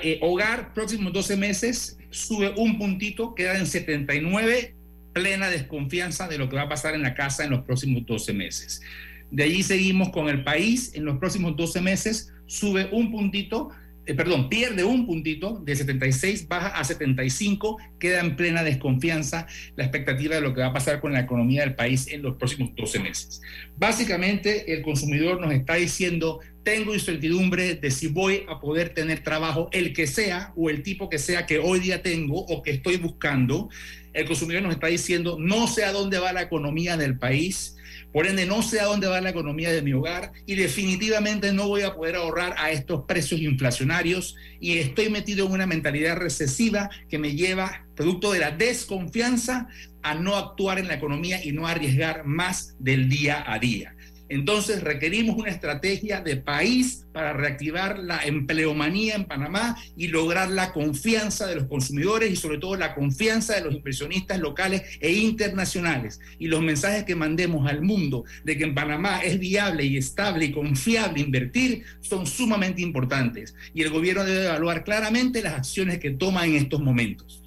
Eh, 0.02 0.18
hogar, 0.20 0.74
próximos 0.74 1.10
12 1.12 1.36
meses, 1.38 1.98
sube 2.10 2.52
un 2.56 2.78
puntito, 2.78 3.34
queda 3.34 3.58
en 3.58 3.66
79, 3.66 4.74
plena 5.14 5.48
desconfianza 5.48 6.28
de 6.28 6.36
lo 6.36 6.50
que 6.50 6.56
va 6.56 6.62
a 6.62 6.68
pasar 6.68 6.94
en 6.94 7.00
la 7.00 7.14
casa 7.14 7.44
en 7.44 7.50
los 7.50 7.62
próximos 7.62 8.04
12 8.04 8.34
meses. 8.34 8.82
De 9.30 9.44
allí 9.44 9.62
seguimos 9.62 10.10
con 10.10 10.28
el 10.28 10.44
país, 10.44 10.92
en 10.94 11.06
los 11.06 11.16
próximos 11.16 11.56
12 11.56 11.80
meses 11.80 12.32
sube 12.46 12.90
un 12.92 13.10
puntito, 13.10 13.70
eh, 14.04 14.14
perdón, 14.14 14.48
pierde 14.48 14.82
un 14.82 15.06
puntito, 15.06 15.60
de 15.64 15.76
76 15.76 16.48
baja 16.48 16.68
a 16.68 16.82
75, 16.82 17.78
queda 18.00 18.20
en 18.20 18.34
plena 18.34 18.64
desconfianza 18.64 19.46
la 19.76 19.84
expectativa 19.84 20.34
de 20.34 20.40
lo 20.40 20.52
que 20.52 20.60
va 20.60 20.68
a 20.68 20.72
pasar 20.72 21.00
con 21.00 21.12
la 21.12 21.20
economía 21.20 21.60
del 21.60 21.76
país 21.76 22.08
en 22.08 22.22
los 22.22 22.36
próximos 22.36 22.70
12 22.76 22.98
meses. 22.98 23.40
Básicamente, 23.76 24.72
el 24.72 24.82
consumidor 24.82 25.40
nos 25.40 25.52
está 25.52 25.74
diciendo, 25.74 26.40
tengo 26.64 26.94
incertidumbre 26.94 27.76
de 27.76 27.90
si 27.92 28.08
voy 28.08 28.44
a 28.48 28.58
poder 28.58 28.90
tener 28.90 29.22
trabajo, 29.22 29.68
el 29.72 29.92
que 29.92 30.08
sea 30.08 30.52
o 30.56 30.68
el 30.68 30.82
tipo 30.82 31.08
que 31.08 31.18
sea 31.18 31.46
que 31.46 31.58
hoy 31.60 31.78
día 31.78 32.02
tengo 32.02 32.40
o 32.40 32.62
que 32.62 32.72
estoy 32.72 32.96
buscando. 32.96 33.68
El 34.12 34.26
consumidor 34.26 34.62
nos 34.62 34.74
está 34.74 34.88
diciendo, 34.88 35.36
no 35.38 35.68
sé 35.68 35.84
a 35.84 35.92
dónde 35.92 36.18
va 36.18 36.32
la 36.32 36.42
economía 36.42 36.96
del 36.96 37.18
país 37.18 37.76
por 38.12 38.26
ende, 38.26 38.46
no 38.46 38.62
sé 38.62 38.80
a 38.80 38.84
dónde 38.84 39.06
va 39.06 39.20
la 39.20 39.30
economía 39.30 39.72
de 39.72 39.82
mi 39.82 39.92
hogar 39.92 40.32
y 40.46 40.54
definitivamente 40.54 41.52
no 41.52 41.68
voy 41.68 41.82
a 41.82 41.94
poder 41.94 42.16
ahorrar 42.16 42.54
a 42.58 42.70
estos 42.70 43.04
precios 43.06 43.40
inflacionarios 43.40 44.36
y 44.60 44.78
estoy 44.78 45.08
metido 45.08 45.46
en 45.46 45.52
una 45.52 45.66
mentalidad 45.66 46.16
recesiva 46.16 46.90
que 47.08 47.18
me 47.18 47.34
lleva, 47.34 47.86
producto 47.94 48.32
de 48.32 48.40
la 48.40 48.50
desconfianza, 48.50 49.68
a 50.02 50.14
no 50.14 50.36
actuar 50.36 50.78
en 50.78 50.88
la 50.88 50.94
economía 50.94 51.44
y 51.44 51.52
no 51.52 51.66
arriesgar 51.66 52.24
más 52.26 52.74
del 52.78 53.08
día 53.08 53.44
a 53.46 53.58
día. 53.58 53.94
Entonces 54.32 54.82
requerimos 54.82 55.36
una 55.36 55.50
estrategia 55.50 56.22
de 56.22 56.38
país 56.38 57.04
para 57.12 57.34
reactivar 57.34 57.98
la 57.98 58.24
empleomanía 58.24 59.14
en 59.14 59.26
Panamá 59.26 59.76
y 59.94 60.08
lograr 60.08 60.50
la 60.50 60.72
confianza 60.72 61.46
de 61.46 61.56
los 61.56 61.66
consumidores 61.66 62.32
y 62.32 62.36
sobre 62.36 62.56
todo 62.56 62.76
la 62.76 62.94
confianza 62.94 63.56
de 63.56 63.60
los 63.60 63.74
inversionistas 63.74 64.38
locales 64.38 64.84
e 65.00 65.12
internacionales. 65.12 66.18
Y 66.38 66.46
los 66.46 66.62
mensajes 66.62 67.04
que 67.04 67.14
mandemos 67.14 67.68
al 67.68 67.82
mundo 67.82 68.24
de 68.42 68.56
que 68.56 68.64
en 68.64 68.74
Panamá 68.74 69.18
es 69.18 69.38
viable 69.38 69.84
y 69.84 69.98
estable 69.98 70.46
y 70.46 70.52
confiable 70.52 71.20
invertir 71.20 71.84
son 72.00 72.26
sumamente 72.26 72.80
importantes. 72.80 73.54
Y 73.74 73.82
el 73.82 73.90
gobierno 73.90 74.24
debe 74.24 74.46
evaluar 74.46 74.82
claramente 74.82 75.42
las 75.42 75.52
acciones 75.52 75.98
que 75.98 76.10
toma 76.10 76.46
en 76.46 76.56
estos 76.56 76.80
momentos. 76.80 77.42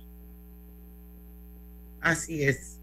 Así 2.00 2.44
es. 2.44 2.75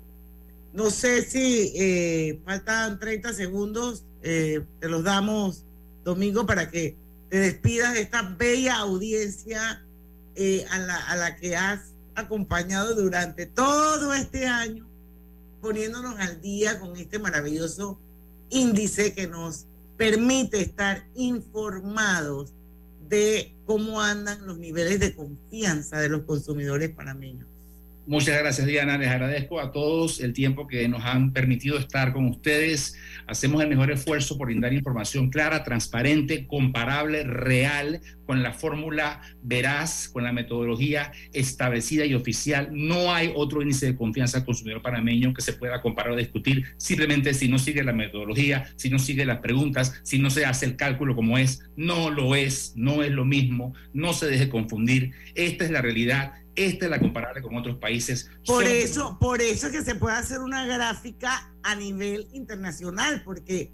No 0.73 0.91
sé 0.91 1.23
si 1.23 1.73
eh, 1.77 2.41
faltan 2.45 2.99
30 2.99 3.35
segundos, 3.35 4.05
eh, 4.23 4.65
te 4.81 4.89
los 4.89 5.05
damos, 5.05 5.65
Domingo, 6.03 6.47
para 6.47 6.71
que 6.71 6.97
te 7.29 7.39
despidas 7.39 7.95
de 7.95 8.01
esta 8.01 8.23
bella 8.23 8.77
audiencia 8.77 9.85
eh, 10.35 10.65
a, 10.71 10.79
la, 10.79 10.97
a 10.97 11.17
la 11.17 11.37
que 11.37 11.57
has 11.57 11.93
acompañado 12.15 12.95
durante 12.95 13.47
todo 13.47 14.15
este 14.15 14.47
año, 14.47 14.89
poniéndonos 15.61 16.19
al 16.19 16.41
día 16.41 16.81
con 16.81 16.97
este 16.97 17.19
maravilloso 17.19 17.99
índice 18.49 19.15
que 19.15 19.27
nos 19.27 19.67
permite 19.99 20.61
estar 20.61 21.07
informados 21.15 22.55
de 23.09 23.55
cómo 23.67 24.01
andan 24.01 24.47
los 24.47 24.59
niveles 24.59 25.01
de 25.01 25.15
confianza 25.15 26.01
de 26.01 26.09
los 26.09 26.23
consumidores 26.23 26.91
panameños. 26.91 27.52
Muchas 28.05 28.37
gracias, 28.37 28.67
Diana. 28.67 28.99
Les 28.99 29.09
agradezco 29.09 29.61
a 29.61 29.71
todos 29.71 30.21
el 30.21 30.33
tiempo 30.33 30.67
que 30.67 30.89
nos 30.89 31.05
han 31.05 31.33
permitido 31.33 31.79
estar 31.79 32.13
con 32.13 32.27
ustedes. 32.27 32.97
Hacemos 33.29 33.63
el 33.63 33.69
mejor 33.69 33.93
esfuerzo 33.93 34.37
por 34.37 34.49
brindar 34.49 34.73
información 34.73 35.31
clara, 35.31 35.63
transparente, 35.63 36.49
comparable, 36.49 37.23
real, 37.23 38.01
con 38.27 38.43
la 38.43 38.53
fórmula 38.53 39.21
veraz, 39.43 40.09
con 40.09 40.25
la 40.25 40.33
metodología 40.33 41.13
establecida 41.33 42.05
y 42.05 42.15
oficial. 42.15 42.71
No 42.73 43.15
hay 43.15 43.33
otro 43.37 43.63
índice 43.63 43.87
de 43.87 43.97
confianza 43.97 44.39
al 44.39 44.45
consumidor 44.45 44.83
panameño 44.83 45.33
que 45.33 45.43
se 45.43 45.53
pueda 45.53 45.81
comparar 45.81 46.13
o 46.13 46.17
discutir 46.17 46.65
simplemente 46.79 47.35
si 47.35 47.49
no 47.49 47.59
sigue 47.61 47.85
la 47.85 47.93
metodología, 47.93 48.65
si 48.75 48.91
no 48.91 48.99
sigue 48.99 49.25
las 49.25 49.39
preguntas, 49.39 50.01
si 50.03 50.19
no 50.19 50.29
se 50.29 50.45
hace 50.45 50.67
el 50.67 50.75
cálculo 50.75 51.15
como 51.15 51.39
es. 51.39 51.61
No 51.77 52.11
lo 52.11 52.35
es, 52.35 52.73
no 52.75 53.05
es 53.05 53.13
lo 53.13 53.25
mismo, 53.25 53.75
no 53.93 54.13
se 54.13 54.27
deje 54.27 54.49
confundir. 54.49 55.13
Esta 55.37 55.65
es 55.65 55.71
la 55.71 55.83
realidad 55.83 56.33
esta 56.55 56.85
es 56.85 56.91
la 56.91 57.01
comparable 57.01 57.43
con 57.43 57.57
otros 57.57 57.77
países. 57.77 58.31
Por 58.47 58.65
eso, 58.65 59.17
por 59.21 59.41
eso 59.41 59.67
es 59.69 59.73
que 59.73 59.83
se 59.83 59.95
puede 59.95 60.17
hacer 60.17 60.41
una 60.41 60.67
gráfica 60.67 61.51
a 61.63 61.75
nivel 61.75 62.29
internacional, 62.33 63.23
porque 63.25 63.71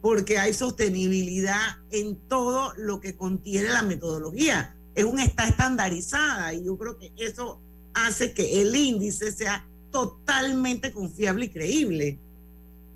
porque 0.00 0.38
hay 0.38 0.54
sostenibilidad 0.54 1.76
en 1.90 2.16
todo 2.28 2.72
lo 2.76 3.00
que 3.00 3.16
contiene 3.16 3.68
la 3.68 3.82
metodología. 3.82 4.74
Es 4.94 5.04
un, 5.04 5.20
está 5.20 5.46
estandarizada 5.46 6.54
y 6.54 6.64
yo 6.64 6.76
creo 6.78 6.98
que 6.98 7.12
eso 7.18 7.60
hace 7.94 8.32
que 8.32 8.62
el 8.62 8.74
índice 8.74 9.30
sea 9.32 9.66
totalmente 9.92 10.92
confiable 10.92 11.46
y 11.46 11.48
creíble. 11.48 12.18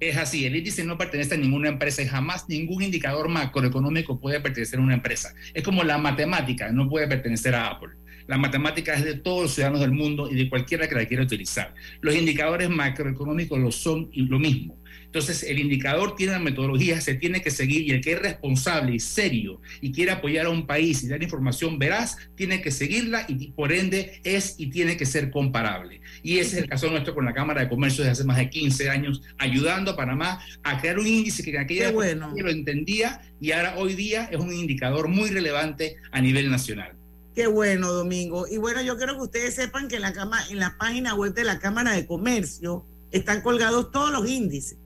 Es 0.01 0.17
así, 0.17 0.45
el 0.45 0.57
índice 0.57 0.85
no 0.85 0.99
pertenece 0.99 1.35
a 1.35 1.39
ninguna 1.39 1.69
empresa 1.69 2.03
y 2.03 2.07
jamás 2.07 2.49
ningún 2.49 2.83
indicador 2.83 3.29
macroeconómico 3.29 4.19
puede 4.19 4.41
pertenecer 4.41 4.79
a 4.79 4.83
una 4.83 4.95
empresa. 4.95 5.35
Es 5.53 5.63
como 5.63 5.85
la 5.85 5.99
matemática, 5.99 6.71
no 6.73 6.89
puede 6.89 7.07
pertenecer 7.07 7.55
a 7.55 7.69
Apple. 7.69 7.91
La 8.27 8.39
matemática 8.39 8.95
es 8.95 9.05
de 9.05 9.15
todos 9.15 9.43
los 9.43 9.55
ciudadanos 9.55 9.81
del 9.81 9.93
mundo 9.93 10.31
y 10.31 10.35
de 10.35 10.49
cualquiera 10.49 10.89
que 10.89 10.95
la 10.95 11.07
quiera 11.07 11.25
utilizar. 11.25 11.75
Los 12.01 12.15
indicadores 12.15 12.71
macroeconómicos 12.71 13.59
lo 13.59 13.71
son 13.71 14.09
y 14.13 14.23
lo 14.23 14.39
mismo. 14.39 14.79
Entonces, 15.15 15.45
el 15.45 15.61
indicador 15.61 16.17
tiene 16.17 16.33
una 16.33 16.43
metodología, 16.43 17.01
se 17.01 17.15
tiene 17.15 17.41
que 17.41 17.53
seguir 17.53 17.83
y 17.83 17.93
el 17.93 18.01
que 18.01 18.15
es 18.15 18.19
responsable 18.19 18.97
y 18.97 18.99
serio 18.99 19.61
y 19.81 19.93
quiere 19.93 20.11
apoyar 20.11 20.47
a 20.47 20.51
un 20.51 20.67
país 20.67 21.05
y 21.05 21.09
dar 21.09 21.23
información 21.23 21.79
veraz, 21.79 22.17
tiene 22.35 22.61
que 22.61 22.73
seguirla 22.73 23.25
y 23.29 23.53
por 23.53 23.73
ende 23.73 24.21
es 24.25 24.57
y 24.59 24.71
tiene 24.71 24.97
que 24.97 25.07
ser 25.07 25.31
comparable. 25.31 26.01
Y 26.25 26.39
ese 26.39 26.57
es 26.57 26.63
el 26.65 26.69
caso 26.69 26.91
nuestro 26.91 27.15
con 27.15 27.25
la 27.25 27.33
Cámara 27.33 27.61
de 27.61 27.69
Comercio 27.69 28.03
desde 28.03 28.13
hace 28.13 28.25
más 28.25 28.39
de 28.39 28.51
15 28.51 28.91
años, 28.91 29.23
ayudando 29.39 29.93
a 29.93 29.97
Panamá 29.97 30.41
a 30.65 30.81
crear 30.81 30.99
un 30.99 31.07
índice 31.07 31.45
que 31.45 31.51
en 31.51 31.59
aquella 31.59 31.91
época 31.91 32.07
lo 32.37 32.51
entendía 32.51 33.21
y 33.41 33.53
ahora 33.53 33.77
hoy 33.77 33.95
día 33.95 34.29
es 34.33 34.41
un 34.41 34.53
indicador 34.53 35.07
muy 35.07 35.31
relevante 35.31 35.97
a 36.11 36.21
nivel 36.21 36.51
nacional. 36.51 37.04
Qué 37.35 37.49
bueno, 37.49 37.93
Domingo. 37.93 38.47
Y 38.47 38.59
bueno, 38.59 38.81
yo 38.83 38.97
quiero 38.97 39.17
que 39.17 39.23
ustedes 39.23 39.55
sepan 39.55 39.89
que 39.89 39.97
en 39.97 40.03
la, 40.03 40.13
cama, 40.13 40.39
en 40.51 40.61
la 40.61 40.77
página 40.79 41.15
web 41.15 41.35
de 41.35 41.45
la 41.45 41.59
Cámara 41.59 41.93
de 41.93 42.07
Comercio 42.07 42.87
están 43.11 43.43
colgados 43.43 43.91
todos 43.91 44.13
los 44.13 44.29
índices. 44.29 44.79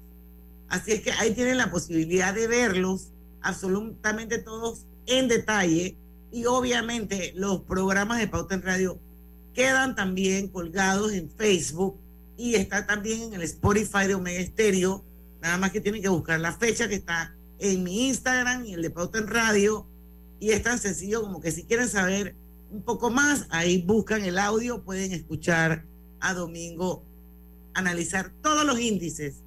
Así 0.68 0.92
es 0.92 1.02
que 1.02 1.12
ahí 1.12 1.34
tienen 1.34 1.58
la 1.58 1.70
posibilidad 1.70 2.32
de 2.32 2.46
verlos 2.46 3.08
absolutamente 3.42 4.38
todos 4.38 4.86
en 5.06 5.28
detalle 5.28 5.96
y 6.30 6.44
obviamente 6.46 7.32
los 7.36 7.62
programas 7.62 8.18
de 8.18 8.28
Pauta 8.28 8.54
en 8.54 8.62
Radio 8.62 8.98
quedan 9.54 9.94
también 9.94 10.48
colgados 10.48 11.12
en 11.12 11.30
Facebook 11.30 11.98
y 12.36 12.54
está 12.54 12.86
también 12.86 13.22
en 13.22 13.34
el 13.34 13.42
Spotify 13.42 14.06
de 14.06 14.14
Omega 14.14 14.42
Stereo. 14.44 15.04
Nada 15.40 15.58
más 15.58 15.70
que 15.70 15.80
tienen 15.80 16.02
que 16.02 16.08
buscar 16.08 16.40
la 16.40 16.52
fecha 16.52 16.88
que 16.88 16.94
está 16.94 17.34
en 17.58 17.82
mi 17.82 18.08
Instagram 18.08 18.64
y 18.64 18.74
el 18.74 18.82
de 18.82 18.90
Pauta 18.90 19.18
en 19.18 19.26
Radio. 19.26 19.86
Y 20.40 20.50
es 20.50 20.62
tan 20.62 20.78
sencillo 20.78 21.22
como 21.22 21.40
que 21.40 21.50
si 21.50 21.64
quieren 21.64 21.88
saber 21.88 22.34
un 22.70 22.82
poco 22.82 23.10
más, 23.10 23.46
ahí 23.50 23.82
buscan 23.82 24.24
el 24.24 24.38
audio, 24.38 24.82
pueden 24.82 25.12
escuchar 25.12 25.84
a 26.20 26.34
Domingo 26.34 27.04
analizar 27.78 28.32
todos 28.42 28.64
los 28.64 28.78
índices 28.80 29.42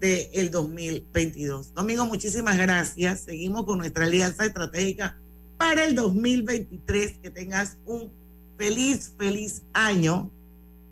del 0.00 0.50
2022. 0.50 1.74
Domingo, 1.74 2.06
muchísimas 2.06 2.56
gracias. 2.56 3.20
Seguimos 3.20 3.64
con 3.64 3.78
nuestra 3.78 4.04
alianza 4.04 4.44
estratégica 4.44 5.18
para 5.56 5.84
el 5.84 5.94
2023. 5.94 7.18
Que 7.18 7.30
tengas 7.30 7.78
un 7.86 8.10
feliz, 8.56 9.12
feliz 9.18 9.62
año. 9.72 10.30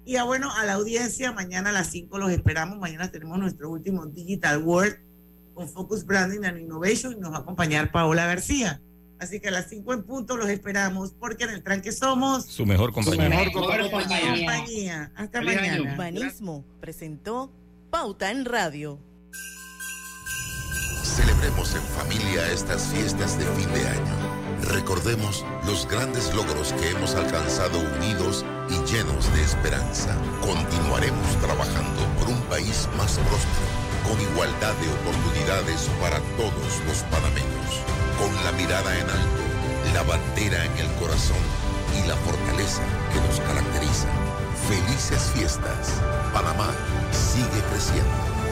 Y 0.05 0.17
a, 0.17 0.25
bueno, 0.25 0.53
a 0.53 0.65
la 0.65 0.75
audiencia, 0.75 1.33
mañana 1.33 1.71
a 1.71 1.73
las 1.73 1.89
5 1.89 2.19
los 2.19 2.33
esperamos. 2.33 2.79
Mañana 2.79 3.11
tenemos 3.11 3.39
nuestro 3.39 3.71
último 3.71 4.07
Digital 4.07 4.63
World 4.63 4.97
con 5.55 5.69
Focus 5.69 6.05
Branding 6.05 6.45
and 6.45 6.59
Innovation 6.59 7.13
y 7.13 7.21
nos 7.21 7.33
va 7.33 7.37
a 7.37 7.41
acompañar 7.41 7.93
Paola 7.93 8.27
García. 8.27 8.81
Así 9.23 9.39
que 9.39 9.49
a 9.49 9.51
las 9.53 9.69
5 9.69 9.95
en 9.95 10.03
punto 10.03 10.37
los 10.37 10.49
esperamos 10.49 11.13
porque 11.13 11.45
en 11.45 11.51
el 11.51 11.63
tranque 11.63 11.93
somos 11.93 12.45
su 12.45 12.67
mejor 12.67 12.93
compañía. 12.93 13.23
Su 13.23 13.31
mejor 13.31 13.89
compañía. 13.89 15.13
Hasta 15.15 15.41
mañana. 15.41 15.93
Urbanismo 15.93 16.65
presentó 16.81 17.53
Pauta 17.89 18.33
en 18.33 18.45
Radio. 18.45 18.99
Celebremos 21.05 21.73
en 21.77 21.83
familia 21.83 22.51
estas 22.51 22.89
fiestas 22.89 23.39
de 23.39 23.45
fin 23.45 23.73
de 23.73 23.87
año. 23.87 24.43
Recordemos 24.75 25.45
los 25.67 25.87
grandes 25.87 26.35
logros 26.35 26.73
que 26.73 26.91
hemos 26.91 27.15
alcanzado 27.15 27.79
unidos 27.79 28.45
y 28.71 28.75
llenos 28.91 29.33
de 29.35 29.43
esperanza. 29.43 30.17
Continuaremos 30.41 31.37
trabajando 31.41 32.03
por 32.19 32.29
un 32.29 32.41
país 32.51 32.89
más 32.97 33.19
próspero, 33.19 33.71
con 34.03 34.21
igualdad 34.21 34.75
de 34.75 34.89
oportunidades 34.89 35.89
para 36.01 36.19
todos 36.37 36.81
los 36.89 37.03
panameños, 37.05 37.71
con 38.23 38.45
la 38.45 38.53
mirada 38.53 38.97
en 38.97 39.11
alto, 39.11 39.43
la 39.95 40.03
bandera 40.05 40.65
en 40.65 40.79
el 40.79 40.87
corazón 40.95 41.43
y 41.99 42.07
la 42.07 42.17
fortaleza 42.17 42.83
que 43.13 43.21
nos 43.21 43.41
caracteriza. 43.41 44.07
Felices 44.69 45.23
fiestas. 45.35 46.01
Panamá 46.33 46.71
sigue 47.11 47.61
creciendo. 47.71 48.52